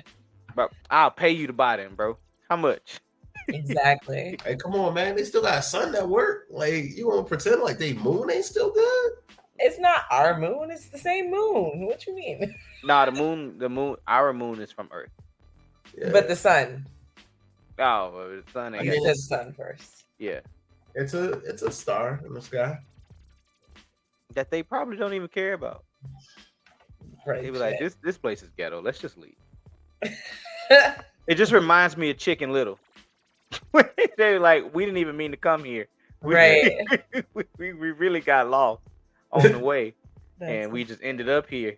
bro, 0.54 0.68
I'll 0.90 1.10
pay 1.10 1.30
you 1.30 1.46
to 1.46 1.52
buy 1.52 1.76
them, 1.76 1.94
bro. 1.94 2.16
How 2.48 2.56
much? 2.56 3.00
Exactly. 3.48 4.38
Hey, 4.44 4.56
come 4.56 4.74
on, 4.74 4.94
man! 4.94 5.16
They 5.16 5.24
still 5.24 5.42
got 5.42 5.62
sun 5.64 5.92
that 5.92 6.08
work. 6.08 6.46
Like 6.50 6.96
you 6.96 7.08
want 7.08 7.26
to 7.26 7.28
pretend 7.28 7.60
like 7.62 7.78
they 7.78 7.92
moon 7.92 8.30
ain't 8.30 8.44
still 8.44 8.70
good? 8.72 9.12
It's 9.58 9.78
not 9.78 10.02
our 10.10 10.38
moon. 10.38 10.70
It's 10.70 10.86
the 10.88 10.98
same 10.98 11.30
moon. 11.30 11.86
What 11.86 12.06
you 12.06 12.14
mean? 12.14 12.54
Nah, 12.84 13.06
the 13.06 13.12
moon, 13.12 13.56
the 13.58 13.68
moon, 13.70 13.96
our 14.06 14.34
moon 14.34 14.60
is 14.60 14.70
from 14.70 14.88
Earth. 14.92 15.08
Yeah. 15.96 16.10
But 16.12 16.28
the 16.28 16.36
sun. 16.36 16.86
Oh, 17.78 18.12
well, 18.14 18.28
the 18.28 18.42
sun 18.52 18.74
I 18.74 18.78
ain't. 18.78 18.86
Mean, 18.88 18.92
said 19.02 19.10
it's- 19.10 19.26
sun 19.26 19.54
first. 19.56 20.04
yeah, 20.18 20.40
it's 20.94 21.14
a 21.14 21.32
it's 21.48 21.62
a 21.62 21.70
star 21.70 22.20
in 22.26 22.34
the 22.34 22.42
sky. 22.42 22.78
that 24.34 24.50
they 24.50 24.62
probably 24.62 24.98
don't 24.98 25.14
even 25.14 25.28
care 25.28 25.54
about. 25.54 25.84
Right. 27.26 27.40
They 27.42 27.48
be 27.50 27.58
like, 27.58 27.78
this 27.78 27.96
this 28.02 28.18
place 28.18 28.42
is 28.42 28.50
ghetto. 28.58 28.82
Let's 28.82 28.98
just 28.98 29.16
leave. 29.16 29.36
It 31.26 31.36
just 31.36 31.52
reminds 31.52 31.96
me 31.96 32.10
of 32.10 32.18
Chicken 32.18 32.52
Little. 32.52 32.78
They're 34.18 34.38
like, 34.40 34.74
we 34.74 34.84
didn't 34.84 34.98
even 34.98 35.16
mean 35.16 35.30
to 35.30 35.38
come 35.38 35.64
here. 35.64 35.86
We, 36.22 36.34
Right. 36.34 36.76
we, 37.32 37.44
we, 37.56 37.72
we 37.72 37.90
really 37.92 38.20
got 38.20 38.50
lost 38.50 38.82
on 39.34 39.52
the 39.52 39.58
way, 39.72 39.94
and 40.40 40.72
we 40.72 40.84
just 40.84 41.00
ended 41.02 41.28
up 41.28 41.48
here. 41.48 41.76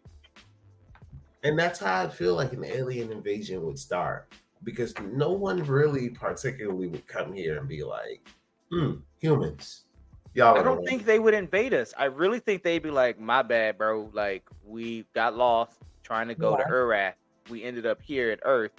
And 1.43 1.59
that's 1.59 1.78
how 1.81 2.05
I 2.05 2.09
feel 2.09 2.35
like 2.35 2.53
an 2.53 2.65
alien 2.65 3.12
invasion 3.12 3.62
would 3.62 3.78
start 3.78 4.33
because 4.65 4.95
no 5.01 5.31
one 5.31 5.62
really 5.65 6.11
particularly 6.11 6.89
would 6.89 7.07
come 7.07 7.33
here 7.33 7.59
and 7.59 7.69
be 7.69 7.85
like, 7.85 8.27
hmm, 8.70 8.95
humans. 9.19 9.85
Y'all 10.35 10.59
I 10.59 10.62
don't 10.62 10.85
think 10.85 11.07
they 11.07 11.19
would 11.19 11.33
invade 11.33 11.73
us. 11.73 11.95
I 11.97 12.07
really 12.07 12.41
think 12.41 12.62
they'd 12.62 12.83
be 12.83 12.91
like, 12.91 13.19
"My 13.19 13.41
bad, 13.41 13.78
bro. 13.78 14.11
Like 14.12 14.43
we 14.66 15.07
got 15.15 15.35
lost 15.35 15.78
trying 16.03 16.28
to 16.28 16.35
go 16.35 16.57
to 16.57 16.62
Yeah. 16.66 16.74
Urath. 16.74 17.15
We 17.49 17.65
ended 17.65 17.87
up 17.87 18.03
here 18.03 18.31
at 18.31 18.41
Earth, 18.45 18.73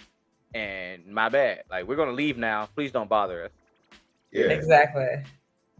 and 0.54 1.08
my 1.08 1.30
bad. 1.30 1.64
Like 1.72 1.88
we're 1.88 1.96
gonna 1.96 2.12
leave 2.12 2.38
now. 2.38 2.68
Please 2.76 2.92
don't 2.92 3.10
bother 3.10 3.46
us." 3.46 3.52
yeah. 4.32 4.46
Exactly. 4.48 5.24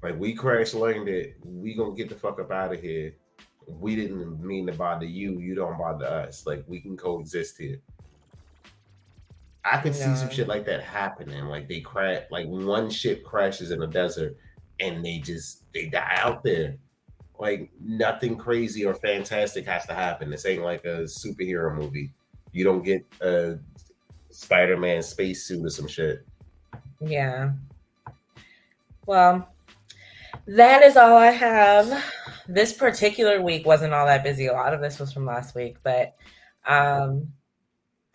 Like 0.02 0.20
we 0.20 0.34
crash 0.34 0.74
landed, 0.74 1.36
we 1.44 1.74
gonna 1.74 1.96
get 1.96 2.10
the 2.10 2.16
fuck 2.16 2.40
up 2.40 2.52
out 2.52 2.74
of 2.74 2.82
here. 2.82 3.16
We 3.68 3.96
didn't 3.96 4.42
mean 4.42 4.68
to 4.68 4.74
bother 4.74 5.06
you. 5.06 5.40
You 5.40 5.56
don't 5.56 5.78
bother 5.78 6.06
us. 6.06 6.46
Like 6.46 6.64
we 6.68 6.80
can 6.80 6.96
coexist 6.96 7.58
here. 7.58 7.80
I 9.66 9.82
can 9.82 9.94
see 9.94 10.16
some 10.16 10.30
shit 10.30 10.48
like 10.48 10.66
that 10.66 10.82
happening. 10.82 11.46
Like 11.46 11.68
they 11.68 11.82
crash, 11.82 12.24
like 12.32 12.48
one 12.48 12.90
ship 12.90 13.26
crashes 13.26 13.72
in 13.72 13.80
the 13.80 13.88
desert, 13.88 14.38
and 14.80 15.04
they 15.04 15.20
just 15.20 15.64
they 15.74 15.88
die 15.88 16.20
out 16.22 16.44
there. 16.44 16.78
Like 17.40 17.70
nothing 17.84 18.38
crazy 18.38 18.86
or 18.86 18.94
fantastic 18.94 19.66
has 19.66 19.86
to 19.88 19.94
happen. 19.94 20.30
This 20.30 20.46
ain't 20.46 20.64
like 20.64 20.86
a 20.86 21.04
superhero 21.04 21.76
movie. 21.76 22.12
You 22.54 22.64
don't 22.64 22.84
get 22.84 23.06
a 23.22 23.60
Spider-Man 24.30 25.02
spacesuit 25.02 25.66
or 25.66 25.70
some 25.70 25.88
shit. 25.88 26.26
Yeah. 27.00 27.52
Well, 29.06 29.50
that 30.48 30.84
is 30.84 30.98
all 30.98 31.16
I 31.16 31.32
have. 31.32 32.04
This 32.48 32.74
particular 32.74 33.42
week 33.42 33.66
wasn't 33.66 33.94
all 33.94 34.06
that 34.06 34.24
busy. 34.24 34.48
A 34.48 34.54
lot 34.54 34.74
of 34.74 34.82
this 34.82 35.00
was 35.00 35.12
from 35.12 35.26
last 35.26 35.56
week, 35.56 35.78
but 35.84 36.16
um 36.66 37.28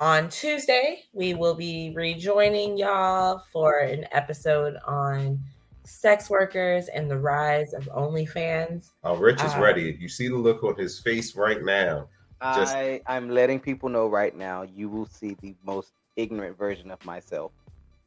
on 0.00 0.28
Tuesday, 0.30 1.04
we 1.12 1.34
will 1.34 1.54
be 1.54 1.92
rejoining 1.94 2.76
y'all 2.76 3.42
for 3.52 3.78
an 3.80 4.04
episode 4.10 4.74
on 4.84 5.38
sex 5.84 6.28
workers 6.28 6.88
and 6.88 7.09
the 7.09 7.16
rise 7.18 7.72
of 7.72 7.84
OnlyFans. 7.84 8.90
Oh, 9.04 9.16
Rich 9.16 9.44
is 9.44 9.54
Uh, 9.54 9.60
ready. 9.60 9.96
You 10.00 10.09
see 10.09 10.26
the 10.28 10.34
look 10.36 10.64
on 10.64 10.76
his 10.76 10.98
face 10.98 11.36
right 11.36 11.62
now. 11.62 12.09
Just- 12.56 12.74
I 12.74 13.00
I'm 13.06 13.30
letting 13.30 13.60
people 13.60 13.88
know 13.88 14.09
right 14.09 14.34
now. 14.36 14.62
You 14.62 14.88
will 14.88 15.06
see 15.06 15.36
the 15.40 15.54
most 15.64 15.92
ignorant 16.16 16.59
version 16.59 16.90
of 16.90 17.04
myself. 17.04 17.52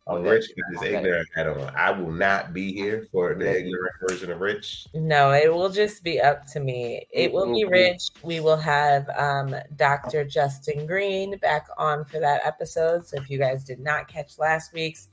Oh, 0.07 0.17
Okay. 0.17 0.29
Rich 0.29 0.49
got 0.55 0.71
his 0.71 0.81
Okay. 0.81 0.97
ignorant 0.97 1.27
hat 1.35 1.47
on. 1.47 1.73
I 1.75 1.89
will 1.89 2.11
not 2.11 2.53
be 2.53 2.71
here 2.71 3.07
for 3.11 3.33
the 3.33 3.57
ignorant 3.57 3.95
version 4.07 4.31
of 4.31 4.39
Rich. 4.39 4.85
No, 4.93 5.31
it 5.31 5.51
will 5.51 5.69
just 5.69 6.03
be 6.03 6.21
up 6.21 6.45
to 6.51 6.59
me. 6.59 7.07
It 7.11 7.33
will 7.33 7.51
be 7.51 7.65
rich. 7.65 8.09
We 8.21 8.39
will 8.39 8.57
have 8.57 9.09
um, 9.17 9.55
Dr. 9.77 10.23
Justin 10.23 10.85
Green 10.85 11.37
back 11.39 11.65
on 11.79 12.05
for 12.05 12.19
that 12.19 12.41
episode. 12.45 13.07
So 13.07 13.17
if 13.17 13.31
you 13.31 13.39
guys 13.39 13.63
did 13.63 13.79
not 13.79 14.07
catch 14.07 14.37
last 14.37 14.73
week's 14.73 15.07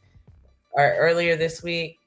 or 0.72 0.94
earlier 0.98 1.36
this 1.36 1.62
week, 1.62 1.98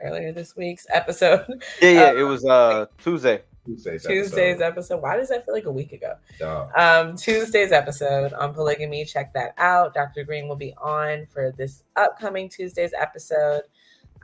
earlier 0.00 0.32
this 0.32 0.54
week's 0.56 0.86
episode, 0.92 1.44
Yeah, 1.82 1.90
yeah. 1.90 2.02
Uh, 2.10 2.14
it 2.14 2.22
was 2.22 2.44
uh 2.44 2.86
Tuesday. 3.02 3.42
Tuesday's 3.64 4.04
Tuesday's 4.04 4.60
episode. 4.60 5.00
Why 5.00 5.16
does 5.16 5.28
that 5.30 5.44
feel 5.44 5.54
like 5.54 5.64
a 5.64 5.72
week 5.72 5.92
ago? 5.92 6.14
Dog. 6.38 6.70
Um, 6.76 7.16
Tuesday's 7.16 7.72
episode 7.72 8.32
on 8.34 8.52
polygamy. 8.52 9.04
Check 9.04 9.32
that 9.34 9.54
out. 9.58 9.94
Dr. 9.94 10.24
Green 10.24 10.48
will 10.48 10.56
be 10.56 10.74
on 10.74 11.26
for 11.26 11.52
this 11.56 11.82
upcoming 11.96 12.48
Tuesday's 12.48 12.92
episode. 12.98 13.62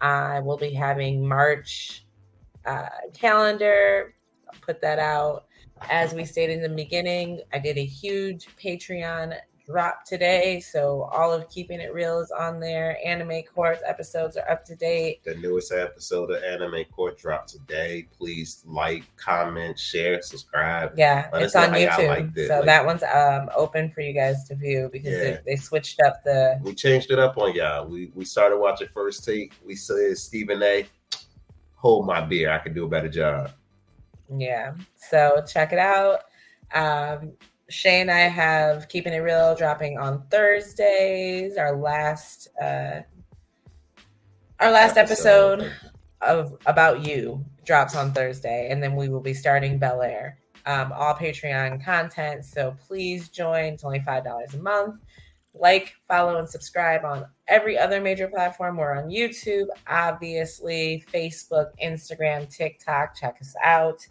I 0.00 0.40
will 0.40 0.56
be 0.56 0.72
having 0.72 1.26
March 1.26 2.06
uh, 2.66 2.88
calendar. 3.14 4.14
I'll 4.48 4.60
put 4.60 4.80
that 4.82 4.98
out. 4.98 5.46
As 5.88 6.12
we 6.12 6.24
stated 6.26 6.62
in 6.62 6.62
the 6.62 6.76
beginning, 6.76 7.40
I 7.52 7.58
did 7.58 7.78
a 7.78 7.84
huge 7.84 8.48
Patreon 8.62 9.34
drop 9.70 10.04
today. 10.04 10.58
So 10.60 11.08
all 11.12 11.32
of 11.32 11.48
Keeping 11.48 11.80
It 11.80 11.92
Real 11.94 12.18
is 12.20 12.30
on 12.32 12.58
there. 12.58 12.98
Anime 13.04 13.42
Courts 13.54 13.82
episodes 13.86 14.36
are 14.36 14.48
up 14.50 14.64
to 14.64 14.74
date. 14.74 15.22
The 15.24 15.36
newest 15.36 15.72
episode 15.72 16.30
of 16.30 16.42
Anime 16.42 16.84
Court 16.92 17.16
dropped 17.16 17.50
today. 17.50 18.08
Please 18.16 18.62
like, 18.66 19.04
comment, 19.16 19.78
share, 19.78 20.20
subscribe. 20.22 20.92
Yeah, 20.96 21.28
Let 21.32 21.42
it's 21.42 21.54
on 21.54 21.70
YouTube. 21.70 22.08
liked 22.08 22.36
it. 22.38 22.48
so 22.48 22.56
Like- 22.56 22.64
that 22.66 22.84
one's 22.84 23.02
um, 23.04 23.48
open 23.56 23.90
for 23.90 24.00
you 24.00 24.12
guys 24.12 24.44
to 24.48 24.56
view 24.56 24.90
because 24.92 25.12
Yeah. 25.12 25.18
they, 25.18 25.38
they 25.46 25.56
switched 25.56 26.00
up 26.00 26.22
the 26.24 26.58
We 26.62 26.74
changed 26.74 27.10
it 27.10 27.18
up 27.18 27.38
on 27.38 27.54
y'all. 27.54 27.86
We 27.86 28.10
we 28.14 28.24
started 28.24 28.58
watching 28.58 28.88
first 28.92 29.24
take. 29.24 29.52
We 29.64 29.76
said 29.76 30.18
Stephen 30.18 30.62
A. 30.62 30.86
Hold 31.76 32.06
my 32.06 32.20
beer. 32.20 32.50
I 32.50 32.58
can 32.58 32.74
do 32.74 32.84
a 32.84 32.88
better 32.88 33.08
job. 33.08 33.52
Yeah. 34.36 34.74
So 34.96 35.42
check 35.46 35.72
it 35.72 35.78
out. 35.78 36.20
Um, 36.72 37.32
Shay 37.70 38.00
and 38.00 38.10
I 38.10 38.20
have 38.20 38.88
Keeping 38.88 39.12
It 39.12 39.18
Real 39.18 39.54
dropping 39.54 39.96
on 39.96 40.22
Thursdays. 40.28 41.56
Our 41.56 41.76
last 41.76 42.48
uh 42.60 43.00
our 44.58 44.70
last 44.70 44.98
episode, 44.98 45.72
of 46.20 46.58
About 46.66 47.04
You 47.06 47.44
drops 47.64 47.94
on 47.94 48.12
Thursday, 48.12 48.68
and 48.70 48.82
then 48.82 48.94
we 48.94 49.08
will 49.08 49.20
be 49.20 49.32
starting 49.32 49.78
Bel 49.78 50.02
Air. 50.02 50.38
Um, 50.66 50.92
all 50.92 51.14
Patreon 51.14 51.82
content. 51.82 52.44
So 52.44 52.76
please 52.86 53.28
join. 53.28 53.74
It's 53.74 53.84
only 53.84 54.00
five 54.00 54.24
dollars 54.24 54.54
a 54.54 54.58
month. 54.58 54.96
Like, 55.54 55.94
follow, 56.06 56.36
and 56.38 56.48
subscribe 56.48 57.04
on 57.04 57.26
every 57.48 57.76
other 57.76 58.00
major 58.00 58.28
platform. 58.28 58.76
We're 58.76 58.96
on 58.96 59.08
YouTube, 59.08 59.66
obviously, 59.88 61.04
Facebook, 61.12 61.70
Instagram, 61.82 62.48
TikTok. 62.54 63.16
Check 63.16 63.38
us 63.40 63.54
out. 63.64 64.06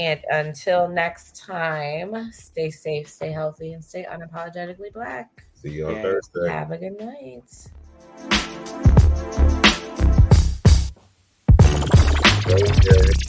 And 0.00 0.20
until 0.30 0.88
next 0.88 1.36
time, 1.36 2.32
stay 2.32 2.70
safe, 2.70 3.06
stay 3.06 3.32
healthy, 3.32 3.74
and 3.74 3.84
stay 3.84 4.06
unapologetically 4.10 4.94
black. 4.94 5.44
See 5.60 5.72
you 5.72 5.88
on 5.88 5.96
Yeah. 5.96 6.02
Thursday. 6.02 6.48
Have 6.48 6.70
a 6.70 6.78
good 6.78 6.98
night. 6.98 7.44
Go, 12.46 12.56
Jerry. 12.80 13.19